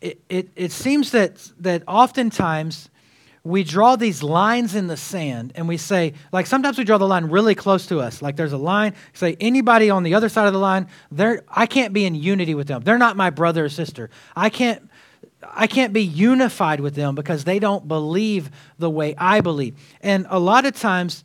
It, 0.00 0.20
it, 0.28 0.50
it 0.56 0.72
seems 0.72 1.12
that, 1.12 1.50
that 1.60 1.82
oftentimes 1.86 2.90
we 3.44 3.62
draw 3.62 3.94
these 3.94 4.22
lines 4.22 4.74
in 4.74 4.86
the 4.86 4.96
sand 4.96 5.52
and 5.54 5.68
we 5.68 5.76
say, 5.76 6.14
like 6.32 6.46
sometimes 6.46 6.78
we 6.78 6.84
draw 6.84 6.96
the 6.96 7.06
line 7.06 7.26
really 7.26 7.54
close 7.54 7.86
to 7.86 8.00
us. 8.00 8.22
Like 8.22 8.36
there's 8.36 8.54
a 8.54 8.58
line, 8.58 8.94
say 9.12 9.36
anybody 9.38 9.90
on 9.90 10.02
the 10.02 10.14
other 10.14 10.30
side 10.30 10.46
of 10.46 10.54
the 10.54 10.58
line, 10.58 10.88
I 11.48 11.66
can't 11.66 11.92
be 11.92 12.06
in 12.06 12.14
unity 12.14 12.54
with 12.54 12.68
them. 12.68 12.82
They're 12.82 12.96
not 12.96 13.18
my 13.18 13.28
brother 13.28 13.66
or 13.66 13.68
sister. 13.68 14.08
I 14.34 14.48
can't, 14.48 14.90
I 15.52 15.66
can't 15.66 15.92
be 15.92 16.02
unified 16.02 16.80
with 16.80 16.94
them 16.94 17.14
because 17.14 17.44
they 17.44 17.58
don't 17.58 17.86
believe 17.86 18.50
the 18.78 18.88
way 18.88 19.14
I 19.18 19.42
believe. 19.42 19.76
And 20.00 20.26
a 20.30 20.38
lot 20.38 20.64
of 20.64 20.74
times, 20.74 21.22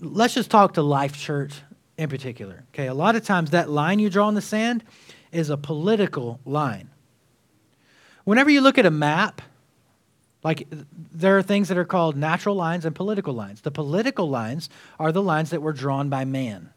let's 0.00 0.34
just 0.34 0.52
talk 0.52 0.74
to 0.74 0.82
Life 0.82 1.18
Church 1.18 1.62
in 1.98 2.08
particular. 2.08 2.62
Okay, 2.72 2.86
a 2.86 2.94
lot 2.94 3.16
of 3.16 3.24
times 3.24 3.50
that 3.50 3.68
line 3.68 3.98
you 3.98 4.08
draw 4.08 4.28
in 4.28 4.36
the 4.36 4.40
sand 4.40 4.84
is 5.32 5.50
a 5.50 5.56
political 5.56 6.38
line. 6.44 6.90
Whenever 8.22 8.50
you 8.50 8.60
look 8.60 8.78
at 8.78 8.86
a 8.86 8.90
map, 8.90 9.42
like, 10.44 10.66
there 11.12 11.38
are 11.38 11.42
things 11.42 11.68
that 11.68 11.78
are 11.78 11.84
called 11.84 12.16
natural 12.16 12.56
lines 12.56 12.84
and 12.84 12.94
political 12.94 13.32
lines. 13.32 13.60
The 13.60 13.70
political 13.70 14.28
lines 14.28 14.68
are 14.98 15.12
the 15.12 15.22
lines 15.22 15.50
that 15.50 15.62
were 15.62 15.72
drawn 15.72 16.08
by 16.08 16.24
man, 16.24 16.70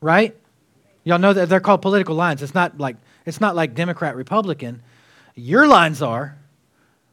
right? 0.00 0.36
Y'all 1.02 1.18
know 1.18 1.32
that 1.32 1.48
they're 1.48 1.60
called 1.60 1.82
political 1.82 2.14
lines. 2.14 2.42
It's 2.42 2.54
not 2.54 2.78
like, 2.78 2.96
it's 3.24 3.40
not 3.40 3.56
like 3.56 3.74
Democrat, 3.74 4.16
Republican. 4.16 4.82
Your 5.34 5.66
lines 5.66 6.02
are, 6.02 6.36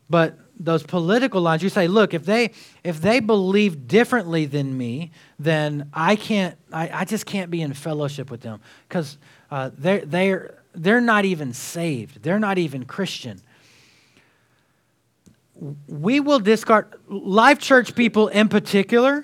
but 0.09 0.37
those 0.59 0.83
political 0.83 1.41
lines, 1.41 1.63
you 1.63 1.69
say, 1.69 1.87
look, 1.87 2.13
if 2.13 2.25
they, 2.25 2.51
if 2.83 3.01
they 3.01 3.19
believe 3.19 3.87
differently 3.87 4.45
than 4.45 4.77
me, 4.77 5.11
then 5.39 5.89
I 5.93 6.17
can't, 6.17 6.57
I, 6.71 6.89
I 7.01 7.05
just 7.05 7.25
can't 7.25 7.49
be 7.49 7.61
in 7.61 7.73
fellowship 7.73 8.29
with 8.29 8.41
them 8.41 8.59
because 8.87 9.17
uh, 9.49 9.71
they're, 9.77 10.05
they're, 10.05 10.57
they're 10.75 11.01
not 11.01 11.25
even 11.25 11.53
saved. 11.53 12.23
They're 12.23 12.39
not 12.39 12.57
even 12.57 12.85
Christian 12.85 13.41
we 15.87 16.19
will 16.19 16.39
discard, 16.39 16.93
life 17.07 17.59
church 17.59 17.95
people 17.95 18.27
in 18.29 18.49
particular 18.49 19.23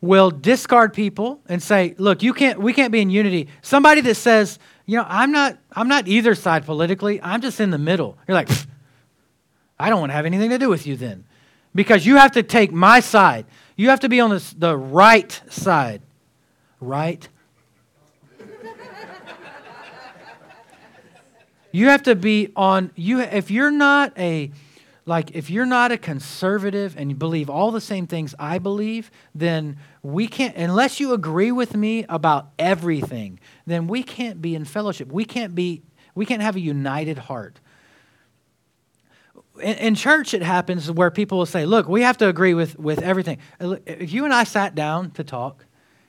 will 0.00 0.30
discard 0.30 0.92
people 0.92 1.40
and 1.48 1.62
say, 1.62 1.94
look, 1.98 2.22
you 2.22 2.34
can't, 2.34 2.60
we 2.60 2.72
can't 2.72 2.92
be 2.92 3.00
in 3.00 3.08
unity. 3.08 3.48
Somebody 3.62 4.00
that 4.02 4.16
says, 4.16 4.58
you 4.84 4.96
know, 4.96 5.06
I'm 5.08 5.30
not, 5.30 5.58
I'm 5.72 5.88
not 5.88 6.08
either 6.08 6.34
side 6.34 6.66
politically, 6.66 7.20
I'm 7.22 7.40
just 7.40 7.60
in 7.60 7.70
the 7.70 7.78
middle. 7.78 8.18
You're 8.26 8.34
like, 8.34 8.48
I 9.78 9.88
don't 9.88 10.00
want 10.00 10.10
to 10.10 10.14
have 10.14 10.26
anything 10.26 10.50
to 10.50 10.58
do 10.58 10.68
with 10.68 10.86
you 10.86 10.96
then. 10.96 11.24
Because 11.74 12.04
you 12.04 12.16
have 12.16 12.32
to 12.32 12.42
take 12.42 12.72
my 12.72 13.00
side. 13.00 13.46
You 13.76 13.90
have 13.90 14.00
to 14.00 14.08
be 14.08 14.20
on 14.20 14.30
the, 14.30 14.54
the 14.56 14.76
right 14.76 15.40
side. 15.48 16.02
Right? 16.80 17.28
you 21.72 21.88
have 21.88 22.02
to 22.04 22.14
be 22.14 22.52
on 22.56 22.90
you 22.96 23.20
if 23.20 23.50
you're 23.50 23.70
not 23.70 24.18
a 24.18 24.50
like 25.06 25.36
if 25.36 25.48
you're 25.48 25.66
not 25.66 25.92
a 25.92 25.98
conservative 25.98 26.96
and 26.98 27.10
you 27.10 27.16
believe 27.16 27.48
all 27.48 27.70
the 27.70 27.80
same 27.80 28.08
things 28.08 28.34
I 28.40 28.58
believe, 28.58 29.10
then 29.34 29.78
we 30.02 30.26
can't 30.26 30.56
unless 30.56 30.98
you 30.98 31.12
agree 31.12 31.52
with 31.52 31.76
me 31.76 32.04
about 32.08 32.48
everything, 32.58 33.38
then 33.66 33.86
we 33.86 34.02
can't 34.02 34.42
be 34.42 34.56
in 34.56 34.64
fellowship. 34.64 35.10
We 35.12 35.24
can't 35.24 35.54
be 35.54 35.82
we 36.16 36.26
can't 36.26 36.42
have 36.42 36.56
a 36.56 36.60
united 36.60 37.18
heart. 37.18 37.60
In, 39.62 39.76
in 39.76 39.94
church, 39.94 40.34
it 40.34 40.42
happens 40.42 40.90
where 40.90 41.10
people 41.12 41.38
will 41.38 41.46
say, 41.46 41.66
"Look, 41.66 41.88
we 41.88 42.02
have 42.02 42.18
to 42.18 42.28
agree 42.28 42.54
with 42.54 42.76
with 42.76 43.00
everything." 43.00 43.38
Uh, 43.60 43.76
if 43.86 44.12
you 44.12 44.24
and 44.24 44.34
I 44.34 44.42
sat 44.42 44.74
down 44.74 45.12
to 45.12 45.22
talk, 45.22 45.64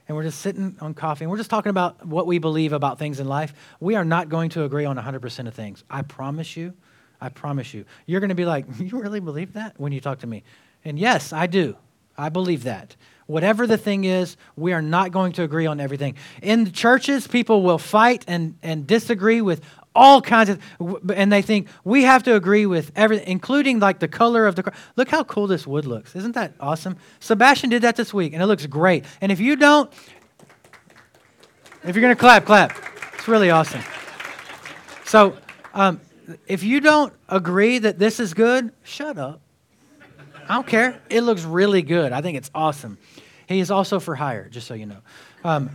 and 0.07 0.17
we're 0.17 0.23
just 0.23 0.41
sitting 0.41 0.75
on 0.81 0.93
coffee 0.95 1.23
and 1.23 1.31
we're 1.31 1.37
just 1.37 1.49
talking 1.49 1.69
about 1.69 2.05
what 2.05 2.25
we 2.25 2.39
believe 2.39 2.73
about 2.73 2.97
things 2.97 3.19
in 3.19 3.27
life, 3.27 3.53
we 3.79 3.95
are 3.95 4.05
not 4.05 4.29
going 4.29 4.49
to 4.51 4.63
agree 4.63 4.85
on 4.85 4.97
100% 4.97 5.47
of 5.47 5.53
things. 5.53 5.83
I 5.89 6.01
promise 6.01 6.57
you. 6.57 6.73
I 7.19 7.29
promise 7.29 7.73
you. 7.73 7.85
You're 8.05 8.19
going 8.19 8.29
to 8.29 8.35
be 8.35 8.45
like, 8.45 8.65
You 8.79 8.99
really 8.99 9.19
believe 9.19 9.53
that 9.53 9.79
when 9.79 9.91
you 9.91 10.01
talk 10.01 10.19
to 10.19 10.27
me? 10.27 10.43
And 10.85 10.97
yes, 10.97 11.33
I 11.33 11.47
do. 11.47 11.75
I 12.17 12.29
believe 12.29 12.63
that. 12.63 12.95
Whatever 13.27 13.67
the 13.67 13.77
thing 13.77 14.05
is, 14.05 14.37
we 14.55 14.73
are 14.73 14.81
not 14.81 15.11
going 15.11 15.33
to 15.33 15.43
agree 15.43 15.65
on 15.65 15.79
everything. 15.79 16.15
In 16.41 16.71
churches, 16.71 17.27
people 17.27 17.61
will 17.61 17.77
fight 17.77 18.23
and, 18.27 18.57
and 18.63 18.87
disagree 18.87 19.41
with 19.41 19.61
all 19.93 20.21
kinds 20.21 20.49
of, 20.49 20.61
and 21.13 21.31
they 21.31 21.41
think 21.41 21.67
we 21.83 22.03
have 22.03 22.23
to 22.23 22.35
agree 22.35 22.65
with 22.65 22.91
everything, 22.95 23.27
including 23.27 23.79
like 23.79 23.99
the 23.99 24.07
color 24.07 24.45
of 24.45 24.55
the. 24.55 24.71
Look 24.95 25.09
how 25.09 25.23
cool 25.23 25.47
this 25.47 25.65
wood 25.67 25.85
looks. 25.85 26.15
Isn't 26.15 26.33
that 26.33 26.53
awesome? 26.59 26.97
Sebastian 27.19 27.71
did 27.71 27.81
that 27.81 27.95
this 27.95 28.13
week, 28.13 28.33
and 28.33 28.41
it 28.41 28.45
looks 28.45 28.65
great. 28.67 29.03
And 29.19 29.31
if 29.31 29.39
you 29.39 29.55
don't, 29.55 29.91
if 31.83 31.95
you're 31.95 32.01
going 32.01 32.15
to 32.15 32.19
clap, 32.19 32.45
clap. 32.45 32.77
It's 33.15 33.27
really 33.27 33.49
awesome. 33.49 33.81
So, 35.05 35.37
um, 35.73 35.99
if 36.47 36.63
you 36.63 36.79
don't 36.79 37.13
agree 37.29 37.79
that 37.79 37.99
this 37.99 38.19
is 38.19 38.33
good, 38.33 38.71
shut 38.83 39.17
up. 39.17 39.41
I 40.49 40.55
don't 40.55 40.67
care. 40.67 41.01
It 41.09 41.21
looks 41.21 41.43
really 41.43 41.81
good. 41.81 42.11
I 42.11 42.21
think 42.21 42.37
it's 42.37 42.51
awesome. 42.55 42.97
He 43.47 43.59
is 43.59 43.71
also 43.71 43.99
for 43.99 44.15
hire, 44.15 44.47
just 44.49 44.67
so 44.67 44.73
you 44.73 44.85
know. 44.85 44.99
Um, 45.43 45.69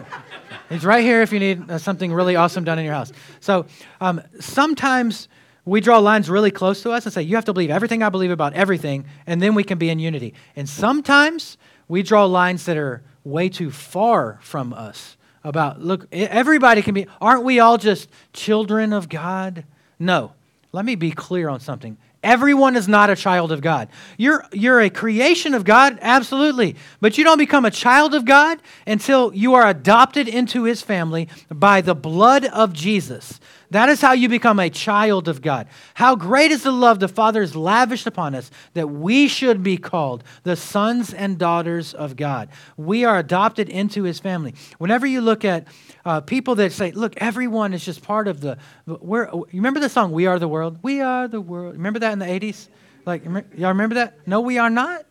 he's 0.68 0.84
right 0.84 1.02
here 1.02 1.22
if 1.22 1.32
you 1.32 1.38
need 1.38 1.70
uh, 1.70 1.78
something 1.78 2.12
really 2.12 2.36
awesome 2.36 2.64
done 2.64 2.78
in 2.78 2.84
your 2.84 2.94
house. 2.94 3.12
So 3.40 3.66
um, 4.00 4.20
sometimes 4.40 5.28
we 5.64 5.80
draw 5.80 5.98
lines 5.98 6.28
really 6.28 6.50
close 6.50 6.82
to 6.82 6.90
us 6.90 7.06
and 7.06 7.12
say, 7.12 7.22
you 7.22 7.36
have 7.36 7.44
to 7.44 7.52
believe 7.52 7.70
everything 7.70 8.02
I 8.02 8.08
believe 8.08 8.30
about 8.30 8.54
everything, 8.54 9.04
and 9.26 9.40
then 9.40 9.54
we 9.54 9.62
can 9.62 9.78
be 9.78 9.90
in 9.90 9.98
unity. 9.98 10.34
And 10.56 10.68
sometimes 10.68 11.56
we 11.88 12.02
draw 12.02 12.24
lines 12.24 12.64
that 12.66 12.76
are 12.76 13.02
way 13.24 13.48
too 13.48 13.70
far 13.70 14.38
from 14.42 14.72
us 14.72 15.16
about, 15.44 15.80
look, 15.80 16.06
everybody 16.12 16.82
can 16.82 16.94
be, 16.94 17.06
aren't 17.20 17.44
we 17.44 17.60
all 17.60 17.78
just 17.78 18.08
children 18.32 18.92
of 18.92 19.08
God? 19.08 19.64
No. 20.02 20.32
Let 20.72 20.84
me 20.84 20.96
be 20.96 21.12
clear 21.12 21.48
on 21.48 21.60
something. 21.60 21.96
Everyone 22.22 22.76
is 22.76 22.86
not 22.86 23.10
a 23.10 23.16
child 23.16 23.50
of 23.50 23.60
God. 23.60 23.88
You're, 24.16 24.44
you're 24.52 24.80
a 24.80 24.90
creation 24.90 25.54
of 25.54 25.64
God, 25.64 25.98
absolutely. 26.00 26.76
But 27.00 27.18
you 27.18 27.24
don't 27.24 27.38
become 27.38 27.64
a 27.64 27.70
child 27.70 28.14
of 28.14 28.24
God 28.24 28.60
until 28.86 29.34
you 29.34 29.54
are 29.54 29.66
adopted 29.66 30.28
into 30.28 30.64
his 30.64 30.82
family 30.82 31.28
by 31.50 31.80
the 31.80 31.96
blood 31.96 32.44
of 32.46 32.72
Jesus. 32.72 33.40
That 33.70 33.88
is 33.88 34.00
how 34.00 34.12
you 34.12 34.28
become 34.28 34.60
a 34.60 34.70
child 34.70 35.28
of 35.28 35.42
God. 35.42 35.66
How 35.94 36.14
great 36.14 36.52
is 36.52 36.62
the 36.62 36.70
love 36.70 37.00
the 37.00 37.08
Father 37.08 37.40
has 37.40 37.56
lavished 37.56 38.06
upon 38.06 38.34
us 38.34 38.50
that 38.74 38.88
we 38.88 39.28
should 39.28 39.62
be 39.62 39.76
called 39.76 40.22
the 40.42 40.56
sons 40.56 41.12
and 41.12 41.38
daughters 41.38 41.92
of 41.92 42.14
God. 42.14 42.50
We 42.76 43.04
are 43.04 43.18
adopted 43.18 43.68
into 43.68 44.04
his 44.04 44.20
family. 44.20 44.54
Whenever 44.78 45.06
you 45.06 45.22
look 45.22 45.44
at 45.44 45.66
uh, 46.04 46.20
people 46.20 46.56
that 46.56 46.72
say, 46.72 46.90
look, 46.92 47.14
everyone 47.18 47.72
is 47.74 47.84
just 47.84 48.02
part 48.02 48.28
of 48.28 48.40
the, 48.40 48.58
we're, 48.86 49.28
you 49.32 49.46
remember 49.52 49.80
the 49.80 49.88
song, 49.88 50.12
We 50.12 50.26
Are 50.26 50.38
the 50.38 50.48
World? 50.48 50.78
We 50.82 51.00
are 51.00 51.28
the 51.28 51.40
world. 51.40 51.74
Remember 51.74 52.00
that 52.00 52.12
in 52.12 52.18
the 52.18 52.26
80s? 52.26 52.68
Like, 53.04 53.24
y'all 53.24 53.68
remember 53.68 53.96
that? 53.96 54.26
No, 54.26 54.40
we 54.40 54.58
are 54.58 54.70
not. 54.70 55.04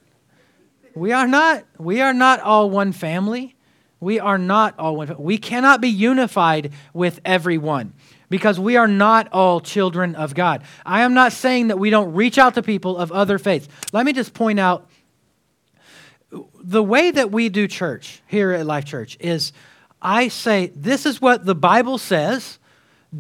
We 0.96 1.12
are 1.12 1.28
not. 1.28 1.64
We 1.78 2.02
are 2.02 2.14
not 2.14 2.40
all 2.42 2.70
one 2.70 2.92
family. 2.92 3.56
We 4.00 4.20
are 4.20 4.38
not 4.38 4.78
all 4.80 4.96
one. 4.96 5.16
We 5.18 5.38
cannot 5.38 5.80
be 5.80 5.90
unified 5.90 6.72
with 6.94 7.20
everyone 7.24 7.94
because 8.30 8.60
we 8.60 8.78
are 8.78 8.88
not 8.88 9.28
all 9.32 9.60
children 9.60 10.16
of 10.16 10.34
God. 10.34 10.64
I 10.86 11.02
am 11.02 11.14
not 11.14 11.34
saying 11.34 11.68
that 11.68 11.78
we 11.78 11.90
don't 11.90 12.14
reach 12.14 12.38
out 12.38 12.56
to 12.56 12.64
people 12.64 12.98
of 12.98 13.12
other 13.12 13.38
faiths. 13.38 13.68
Let 13.94 14.06
me 14.06 14.14
just 14.14 14.34
point 14.34 14.60
out 14.60 14.90
the 16.64 16.84
way 16.84 17.12
that 17.12 17.32
we 17.32 17.50
do 17.50 17.68
church 17.68 18.22
here 18.28 18.52
at 18.52 18.66
Life 18.66 18.86
Church 18.86 19.18
is 19.20 19.52
I 20.02 20.30
say, 20.30 20.72
this 20.76 21.06
is 21.06 21.22
what 21.22 21.46
the 21.46 21.56
Bible 21.56 21.98
says, 21.98 22.60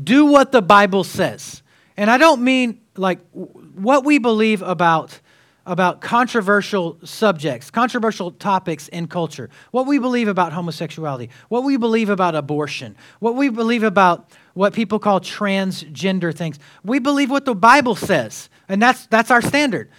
do 0.03 0.25
what 0.25 0.51
the 0.51 0.61
Bible 0.61 1.03
says. 1.03 1.61
And 1.97 2.09
I 2.09 2.17
don't 2.17 2.41
mean 2.41 2.81
like 2.95 3.19
what 3.31 4.03
we 4.05 4.17
believe 4.17 4.61
about 4.61 5.19
about 5.65 6.01
controversial 6.01 6.97
subjects, 7.03 7.69
controversial 7.69 8.31
topics 8.31 8.87
in 8.87 9.07
culture, 9.07 9.49
what 9.69 9.85
we 9.85 9.99
believe 9.99 10.27
about 10.27 10.51
homosexuality, 10.51 11.29
what 11.49 11.63
we 11.63 11.77
believe 11.77 12.09
about 12.09 12.33
abortion, 12.33 12.95
what 13.19 13.35
we 13.35 13.47
believe 13.47 13.83
about 13.83 14.31
what 14.55 14.73
people 14.73 14.97
call 14.97 15.19
transgender 15.19 16.35
things. 16.35 16.57
We 16.83 16.97
believe 16.97 17.29
what 17.29 17.45
the 17.45 17.53
Bible 17.53 17.95
says, 17.95 18.49
and 18.67 18.81
that's, 18.81 19.05
that's 19.07 19.29
our 19.29 19.41
standard. 19.41 19.91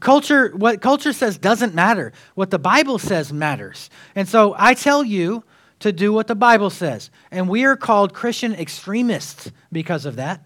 Culture, 0.00 0.50
what 0.56 0.80
culture 0.80 1.12
says 1.12 1.38
doesn't 1.38 1.74
matter. 1.74 2.12
What 2.34 2.50
the 2.50 2.58
Bible 2.58 2.98
says 2.98 3.32
matters. 3.32 3.90
And 4.16 4.28
so 4.28 4.54
I 4.58 4.74
tell 4.74 5.04
you 5.04 5.44
to 5.84 5.92
do 5.92 6.14
what 6.14 6.26
the 6.28 6.34
Bible 6.34 6.70
says. 6.70 7.10
And 7.30 7.46
we 7.46 7.64
are 7.64 7.76
called 7.76 8.14
Christian 8.14 8.54
extremists 8.54 9.52
because 9.70 10.06
of 10.06 10.16
that. 10.16 10.42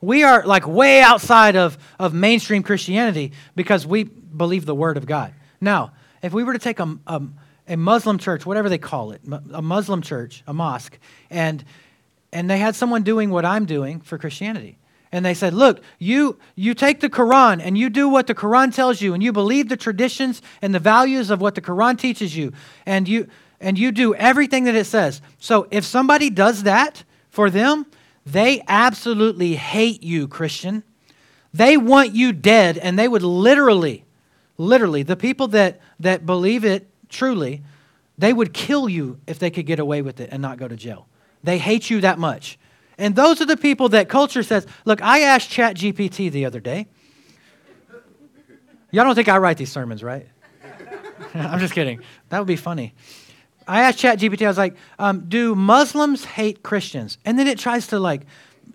We 0.00 0.22
are 0.22 0.46
like 0.46 0.68
way 0.68 1.00
outside 1.00 1.56
of, 1.56 1.76
of 1.98 2.14
mainstream 2.14 2.62
Christianity 2.62 3.32
because 3.56 3.84
we 3.84 4.04
believe 4.04 4.66
the 4.66 4.76
Word 4.76 4.96
of 4.96 5.04
God. 5.04 5.34
Now, 5.60 5.90
if 6.22 6.32
we 6.32 6.44
were 6.44 6.52
to 6.52 6.60
take 6.60 6.78
a, 6.78 6.96
a, 7.08 7.22
a 7.66 7.76
Muslim 7.76 8.18
church, 8.18 8.46
whatever 8.46 8.68
they 8.68 8.78
call 8.78 9.10
it, 9.10 9.20
a 9.52 9.60
Muslim 9.60 10.00
church, 10.00 10.44
a 10.46 10.54
mosque, 10.54 10.96
and, 11.28 11.64
and 12.32 12.48
they 12.48 12.58
had 12.58 12.76
someone 12.76 13.02
doing 13.02 13.30
what 13.30 13.44
I'm 13.44 13.66
doing 13.66 13.98
for 13.98 14.16
Christianity, 14.16 14.78
and 15.10 15.24
they 15.24 15.34
said, 15.34 15.54
Look, 15.54 15.82
you, 15.98 16.38
you 16.54 16.72
take 16.74 17.00
the 17.00 17.10
Quran 17.10 17.60
and 17.60 17.76
you 17.76 17.90
do 17.90 18.08
what 18.08 18.28
the 18.28 18.34
Quran 18.34 18.72
tells 18.72 19.00
you, 19.00 19.12
and 19.12 19.24
you 19.24 19.32
believe 19.32 19.68
the 19.68 19.76
traditions 19.76 20.40
and 20.62 20.72
the 20.72 20.78
values 20.78 21.30
of 21.30 21.40
what 21.40 21.56
the 21.56 21.60
Quran 21.60 21.98
teaches 21.98 22.36
you, 22.36 22.52
and 22.86 23.08
you, 23.08 23.26
and 23.60 23.78
you 23.78 23.92
do 23.92 24.14
everything 24.14 24.64
that 24.64 24.74
it 24.74 24.84
says. 24.84 25.20
So 25.38 25.66
if 25.70 25.84
somebody 25.84 26.30
does 26.30 26.62
that 26.62 27.04
for 27.30 27.50
them, 27.50 27.86
they 28.24 28.62
absolutely 28.68 29.54
hate 29.54 30.02
you, 30.02 30.28
Christian. 30.28 30.82
They 31.54 31.76
want 31.76 32.14
you 32.14 32.32
dead, 32.32 32.78
and 32.78 32.98
they 32.98 33.08
would 33.08 33.22
literally, 33.22 34.04
literally, 34.58 35.02
the 35.02 35.16
people 35.16 35.48
that, 35.48 35.80
that 35.98 36.26
believe 36.26 36.64
it 36.64 36.88
truly, 37.08 37.62
they 38.18 38.32
would 38.32 38.52
kill 38.52 38.88
you 38.88 39.18
if 39.26 39.38
they 39.38 39.50
could 39.50 39.66
get 39.66 39.78
away 39.78 40.02
with 40.02 40.20
it 40.20 40.28
and 40.30 40.42
not 40.42 40.58
go 40.58 40.68
to 40.68 40.76
jail. 40.76 41.08
They 41.42 41.58
hate 41.58 41.88
you 41.88 42.00
that 42.02 42.18
much. 42.18 42.58
And 42.98 43.14
those 43.14 43.40
are 43.40 43.46
the 43.46 43.56
people 43.56 43.88
that 43.90 44.08
culture 44.08 44.42
says, 44.42 44.66
look, 44.84 45.00
I 45.00 45.20
asked 45.20 45.50
ChatGPT 45.50 46.30
the 46.30 46.44
other 46.44 46.60
day. 46.60 46.88
Y'all 48.90 49.04
don't 49.04 49.14
think 49.14 49.28
I 49.28 49.38
write 49.38 49.56
these 49.56 49.70
sermons, 49.70 50.02
right? 50.02 50.26
I'm 51.34 51.60
just 51.60 51.74
kidding. 51.74 52.00
That 52.30 52.38
would 52.38 52.48
be 52.48 52.56
funny. 52.56 52.94
I 53.68 53.82
asked 53.82 53.98
ChatGPT, 53.98 54.44
I 54.44 54.48
was 54.48 54.58
like, 54.58 54.76
um, 54.98 55.26
do 55.28 55.54
Muslims 55.54 56.24
hate 56.24 56.62
Christians? 56.62 57.18
And 57.24 57.38
then 57.38 57.46
it 57.46 57.58
tries 57.58 57.88
to 57.88 58.00
like, 58.00 58.22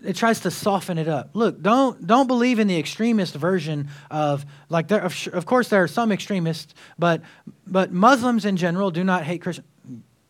it 0.04 0.16
tries 0.16 0.41
to 0.41 0.52
soften 0.52 0.98
it 0.98 1.08
up. 1.08 1.32
Look, 1.34 1.62
don't 1.62 2.06
don't 2.06 2.28
believe 2.28 2.60
in 2.60 2.68
the 2.68 2.78
extremist 2.78 3.34
version 3.36 3.89
of 4.12 4.46
like 4.70 4.88
there. 4.89 5.02
Of, 5.02 5.28
of 5.34 5.46
course, 5.46 5.70
there 5.70 5.82
are 5.82 5.88
some 5.88 6.12
extremists, 6.12 6.74
but 7.00 7.22
but 7.66 7.91
Muslims 7.91 8.46
in 8.46 8.56
general 8.56 8.91
do 8.91 9.04
not 9.04 9.24
hate 9.24 9.41
Christians. 9.41 9.68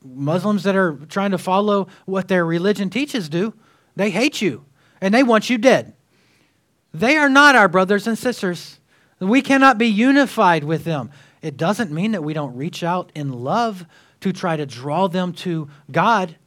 Muslims 0.05 0.64
that 0.64 0.76
are 0.76 0.97
trying 1.07 1.32
to 1.32 1.38
follow 1.38 1.88
what 2.05 2.28
their 2.28 2.45
religion 2.45 2.89
teaches 2.89 3.30
do, 3.30 3.53
they 3.95 4.09
hate 4.09 4.41
you 4.41 4.66
and 5.01 5.14
they 5.14 5.24
want 5.24 5.49
you 5.49 5.57
dead. 5.57 5.93
They 6.93 7.18
are 7.18 7.30
not 7.30 7.55
our 7.55 7.68
brothers 7.68 8.05
and 8.05 8.18
sisters. 8.18 8.80
We 9.20 9.41
cannot 9.41 9.78
be 9.78 9.88
unified 9.88 10.64
with 10.64 10.84
them. 10.84 11.09
It 11.41 11.57
doesn't 11.57 11.91
mean 11.91 12.11
that 12.11 12.24
we 12.24 12.34
don't 12.34 12.55
reach 12.55 12.84
out 12.84 13.11
in 13.16 13.32
love 13.32 13.86
to 14.24 14.32
try 14.32 14.55
to 14.55 14.65
draw 14.65 15.07
them 15.07 15.34
to 15.34 15.67
God, 15.91 16.38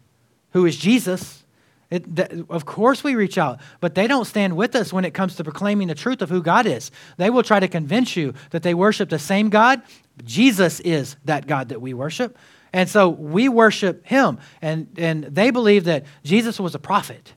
who 0.53 0.65
is 0.65 0.79
Jesus. 0.79 1.45
It, 1.91 2.17
th- 2.17 2.47
of 2.49 2.65
course, 2.65 3.05
we 3.05 3.15
reach 3.15 3.37
out, 3.37 3.61
but 3.81 3.95
they 3.95 4.07
don't 4.07 4.25
stand 4.25 4.57
with 4.57 4.75
us 4.75 4.95
when 4.95 5.05
it 5.05 5.13
comes 5.13 5.37
to 5.37 5.45
proclaiming 5.45 5.89
the 5.89 5.95
truth 5.95 6.23
of 6.23 6.31
who 6.31 6.43
God 6.43 6.65
is. 6.65 6.91
They 7.19 7.29
will 7.29 7.43
try 7.43 7.61
to 7.61 7.69
convince 7.69 8.17
you 8.17 8.33
that 8.51 8.63
they 8.63 8.73
worship 8.73 9.11
the 9.11 9.19
same 9.19 9.51
God. 9.51 9.83
Jesus 10.25 10.81
is 10.81 11.17
that 11.27 11.47
God 11.47 11.69
that 11.69 11.83
we 11.83 11.93
worship. 11.93 12.39
And 12.73 12.89
so 12.89 13.11
we 13.11 13.51
worship 13.51 14.07
him. 14.07 14.39
And, 14.63 14.89
and 14.97 15.25
they 15.25 15.51
believe 15.51 15.85
that 15.85 16.07
Jesus 16.25 16.59
was 16.59 16.75
a 16.75 16.79
prophet. 16.79 17.35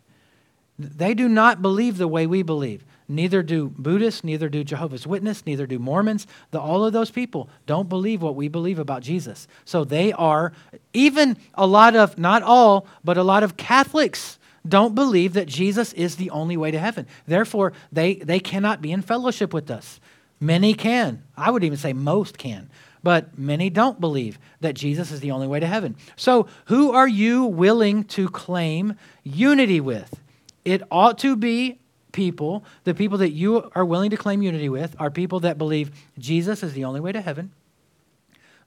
They 0.80 1.14
do 1.14 1.28
not 1.28 1.62
believe 1.62 1.98
the 1.98 2.08
way 2.08 2.26
we 2.26 2.44
believe. 2.44 2.86
Neither 3.12 3.42
do 3.42 3.70
Buddhists, 3.70 4.24
neither 4.24 4.50
do 4.50 4.64
Jehovah's 4.64 5.08
Witnesses, 5.08 5.48
neither 5.48 5.66
do 5.66 5.80
Mormons. 5.80 6.28
The, 6.52 6.60
all 6.60 6.86
of 6.86 6.94
those 6.94 7.10
people 7.10 7.50
don't 7.66 7.90
believe 7.90 8.22
what 8.22 8.36
we 8.36 8.48
believe 8.48 8.78
about 8.78 9.02
Jesus. 9.02 9.48
So 9.66 9.84
they 9.84 10.14
are, 10.14 10.54
even 10.94 11.36
a 11.56 11.66
lot 11.66 11.96
of, 11.96 12.20
not 12.20 12.44
all, 12.44 12.86
but 13.04 13.18
a 13.18 13.24
lot 13.24 13.42
of 13.42 13.58
Catholics 13.58 14.38
don't 14.68 14.94
believe 14.94 15.34
that 15.34 15.48
Jesus 15.48 15.92
is 15.94 16.18
the 16.18 16.30
only 16.30 16.56
way 16.56 16.70
to 16.70 16.78
heaven. 16.78 17.08
Therefore, 17.26 17.74
they, 17.92 18.16
they 18.16 18.40
cannot 18.40 18.80
be 18.80 18.92
in 18.92 19.02
fellowship 19.02 19.56
with 19.56 19.72
us. 19.72 20.00
Many 20.40 20.76
can. 20.76 21.24
I 21.36 21.50
would 21.50 21.64
even 21.64 21.80
say 21.80 21.94
most 21.94 22.38
can. 22.38 22.70
But 23.02 23.40
many 23.40 23.72
don't 23.72 24.00
believe 24.00 24.38
that 24.62 24.76
Jesus 24.76 25.12
is 25.12 25.20
the 25.20 25.32
only 25.32 25.48
way 25.48 25.60
to 25.60 25.66
heaven. 25.68 25.96
So, 26.16 26.48
who 26.66 26.92
are 26.92 27.08
you 27.08 27.46
willing 27.46 28.04
to 28.06 28.30
claim 28.30 28.96
unity 29.24 29.80
with? 29.80 30.20
It 30.64 30.84
ought 30.92 31.18
to 31.20 31.36
be 31.36 31.80
people, 32.12 32.64
the 32.84 32.94
people 32.94 33.18
that 33.20 33.32
you 33.32 33.70
are 33.76 33.86
willing 33.86 34.10
to 34.10 34.18
claim 34.18 34.42
unity 34.42 34.70
with, 34.70 34.96
are 35.00 35.12
people 35.12 35.40
that 35.42 35.58
believe 35.58 35.92
Jesus 36.18 36.64
is 36.64 36.74
the 36.74 36.86
only 36.86 37.00
way 37.00 37.12
to 37.12 37.22
heaven, 37.22 37.52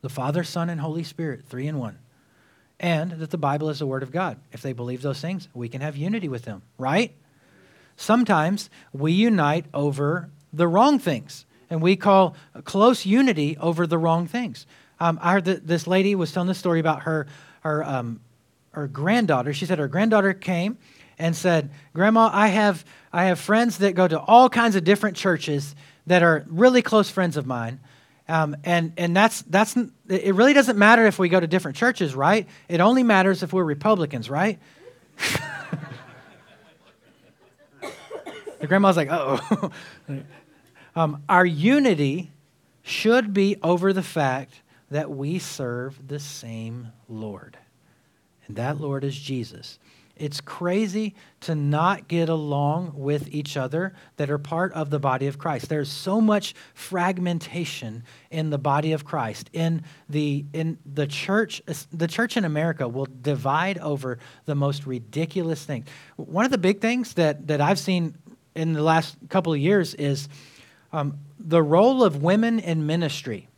the 0.00 0.08
Father, 0.08 0.44
Son, 0.44 0.70
and 0.70 0.80
Holy 0.80 1.02
Spirit, 1.02 1.44
three 1.48 1.66
in 1.66 1.78
one, 1.78 1.98
and 2.80 3.12
that 3.12 3.30
the 3.30 3.38
Bible 3.38 3.70
is 3.70 3.78
the 3.78 3.86
Word 3.86 4.02
of 4.02 4.12
God. 4.12 4.38
If 4.52 4.62
they 4.62 4.72
believe 4.72 5.02
those 5.02 5.20
things, 5.20 5.48
we 5.54 5.68
can 5.68 5.80
have 5.80 5.96
unity 5.96 6.28
with 6.28 6.42
them, 6.42 6.62
right? 6.78 7.12
Sometimes 7.96 8.70
we 8.92 9.12
unite 9.12 9.66
over 9.72 10.30
the 10.52 10.66
wrong 10.66 10.98
things, 10.98 11.44
and 11.70 11.80
we 11.80 11.96
call 11.96 12.34
close 12.64 13.06
unity 13.06 13.56
over 13.58 13.86
the 13.86 13.98
wrong 13.98 14.26
things. 14.26 14.66
Um, 15.00 15.18
I 15.22 15.32
heard 15.32 15.44
that 15.46 15.66
this 15.66 15.86
lady 15.86 16.14
was 16.14 16.32
telling 16.32 16.48
this 16.48 16.58
story 16.58 16.80
about 16.80 17.02
her, 17.02 17.26
her, 17.60 17.84
um, 17.84 18.20
her 18.72 18.86
granddaughter. 18.86 19.52
She 19.52 19.66
said 19.66 19.78
her 19.78 19.88
granddaughter 19.88 20.32
came 20.32 20.78
and 21.22 21.36
said, 21.36 21.70
Grandma, 21.94 22.28
I 22.32 22.48
have, 22.48 22.84
I 23.12 23.26
have 23.26 23.38
friends 23.38 23.78
that 23.78 23.94
go 23.94 24.08
to 24.08 24.18
all 24.18 24.50
kinds 24.50 24.74
of 24.74 24.82
different 24.82 25.16
churches 25.16 25.76
that 26.08 26.24
are 26.24 26.44
really 26.48 26.82
close 26.82 27.08
friends 27.10 27.36
of 27.36 27.46
mine. 27.46 27.78
Um, 28.28 28.56
and 28.64 28.92
and 28.96 29.14
that's, 29.14 29.42
that's, 29.42 29.76
it 30.08 30.34
really 30.34 30.52
doesn't 30.52 30.76
matter 30.76 31.06
if 31.06 31.20
we 31.20 31.28
go 31.28 31.38
to 31.38 31.46
different 31.46 31.76
churches, 31.76 32.16
right? 32.16 32.48
It 32.68 32.80
only 32.80 33.04
matters 33.04 33.44
if 33.44 33.52
we're 33.52 33.62
Republicans, 33.62 34.28
right? 34.28 34.58
the 38.60 38.66
grandma's 38.66 38.96
like, 38.96 39.08
oh. 39.10 39.70
um, 40.96 41.22
our 41.28 41.46
unity 41.46 42.32
should 42.82 43.32
be 43.32 43.58
over 43.62 43.92
the 43.92 44.02
fact 44.02 44.54
that 44.90 45.08
we 45.08 45.38
serve 45.38 46.08
the 46.08 46.18
same 46.18 46.88
Lord. 47.08 47.58
And 48.48 48.56
that 48.56 48.80
Lord 48.80 49.04
is 49.04 49.16
Jesus. 49.16 49.78
It's 50.22 50.40
crazy 50.40 51.16
to 51.40 51.56
not 51.56 52.06
get 52.06 52.28
along 52.28 52.92
with 52.94 53.26
each 53.34 53.56
other 53.56 53.92
that 54.18 54.30
are 54.30 54.38
part 54.38 54.72
of 54.72 54.88
the 54.88 55.00
body 55.00 55.26
of 55.26 55.36
Christ. 55.36 55.68
There's 55.68 55.90
so 55.90 56.20
much 56.20 56.54
fragmentation 56.74 58.04
in 58.30 58.50
the 58.50 58.56
body 58.56 58.92
of 58.92 59.04
Christ. 59.04 59.50
In 59.52 59.82
the 60.08 60.44
in 60.52 60.78
the 60.86 61.08
church 61.08 61.60
the 61.92 62.06
church 62.06 62.36
in 62.36 62.44
America 62.44 62.86
will 62.86 63.08
divide 63.20 63.78
over 63.78 64.20
the 64.44 64.54
most 64.54 64.86
ridiculous 64.86 65.64
things. 65.64 65.88
One 66.14 66.44
of 66.44 66.52
the 66.52 66.58
big 66.58 66.80
things 66.80 67.14
that 67.14 67.48
that 67.48 67.60
I've 67.60 67.80
seen 67.80 68.14
in 68.54 68.74
the 68.74 68.82
last 68.84 69.16
couple 69.28 69.52
of 69.52 69.58
years 69.58 69.92
is 69.94 70.28
um, 70.92 71.18
the 71.40 71.64
role 71.64 72.04
of 72.04 72.22
women 72.22 72.60
in 72.60 72.86
ministry. 72.86 73.48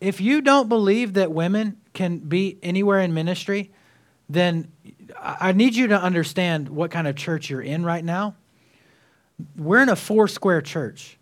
If 0.00 0.20
you 0.20 0.40
don't 0.40 0.68
believe 0.68 1.14
that 1.14 1.32
women 1.32 1.78
can 1.94 2.18
be 2.18 2.58
anywhere 2.62 3.00
in 3.00 3.12
ministry, 3.12 3.72
then 4.30 4.70
I 5.18 5.52
need 5.52 5.74
you 5.74 5.88
to 5.88 6.00
understand 6.00 6.68
what 6.68 6.92
kind 6.92 7.08
of 7.08 7.16
church 7.16 7.50
you're 7.50 7.60
in 7.60 7.84
right 7.84 8.04
now. 8.04 8.36
We're 9.56 9.82
in 9.82 9.88
a 9.88 9.96
four 9.96 10.28
square 10.28 10.62
church. 10.62 11.18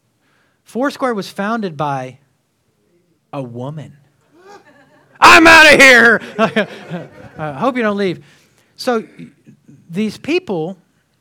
Four 0.62 0.90
square 0.90 1.14
was 1.14 1.30
founded 1.30 1.76
by 1.76 2.18
a 3.32 3.42
woman. 3.42 3.96
I'm 5.20 5.46
out 5.46 5.72
of 5.72 5.80
here. 5.80 6.20
I 6.38 7.08
uh, 7.38 7.58
hope 7.58 7.76
you 7.76 7.82
don't 7.82 7.96
leave. 7.96 8.24
So 8.76 9.08
these 9.88 10.18
people 10.18 10.76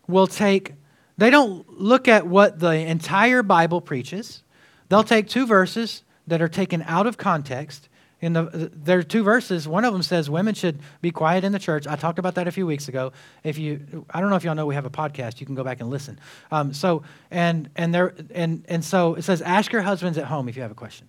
will 0.07 0.27
take, 0.27 0.73
they 1.17 1.29
don't 1.29 1.67
look 1.79 2.09
at 2.09 2.27
what 2.27 2.59
the 2.59 2.71
entire 2.71 3.43
Bible 3.43 3.79
preaches. 3.79 4.43
They'll 4.89 5.03
take 5.03 5.29
two 5.29 5.47
verses 5.47 6.03
that 6.27 6.41
are 6.41 6.49
taken 6.49 6.81
out 6.83 7.07
of 7.07 7.17
context 7.17 7.87
In 8.19 8.33
the 8.33 8.71
there 8.73 8.97
are 8.97 9.03
two 9.03 9.21
verses. 9.21 9.67
One 9.67 9.85
of 9.85 9.93
them 9.93 10.01
says 10.01 10.27
women 10.27 10.55
should 10.55 10.79
be 11.01 11.11
quiet 11.11 11.43
in 11.43 11.51
the 11.51 11.59
church. 11.59 11.85
I 11.85 11.95
talked 11.95 12.17
about 12.17 12.33
that 12.35 12.47
a 12.47 12.51
few 12.51 12.65
weeks 12.65 12.87
ago. 12.87 13.11
If 13.43 13.59
you, 13.59 14.05
I 14.09 14.19
don't 14.19 14.31
know 14.31 14.35
if 14.35 14.43
y'all 14.43 14.55
know 14.55 14.65
we 14.65 14.73
have 14.73 14.85
a 14.85 14.89
podcast. 14.89 15.39
You 15.39 15.45
can 15.45 15.53
go 15.53 15.63
back 15.63 15.81
and 15.81 15.89
listen. 15.89 16.19
Um, 16.51 16.73
so 16.73 17.03
and 17.29 17.69
and 17.75 17.93
there 17.93 18.15
and 18.33 18.65
and 18.67 18.83
so 18.83 19.13
it 19.13 19.21
says 19.21 19.43
ask 19.43 19.71
your 19.71 19.83
husbands 19.83 20.17
at 20.17 20.25
home 20.25 20.49
if 20.49 20.55
you 20.55 20.63
have 20.63 20.71
a 20.71 20.75
question. 20.75 21.07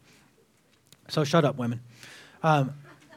So 1.09 1.25
shut 1.25 1.47
up, 1.47 1.57
women. 1.57 1.81
Um, 2.43 2.75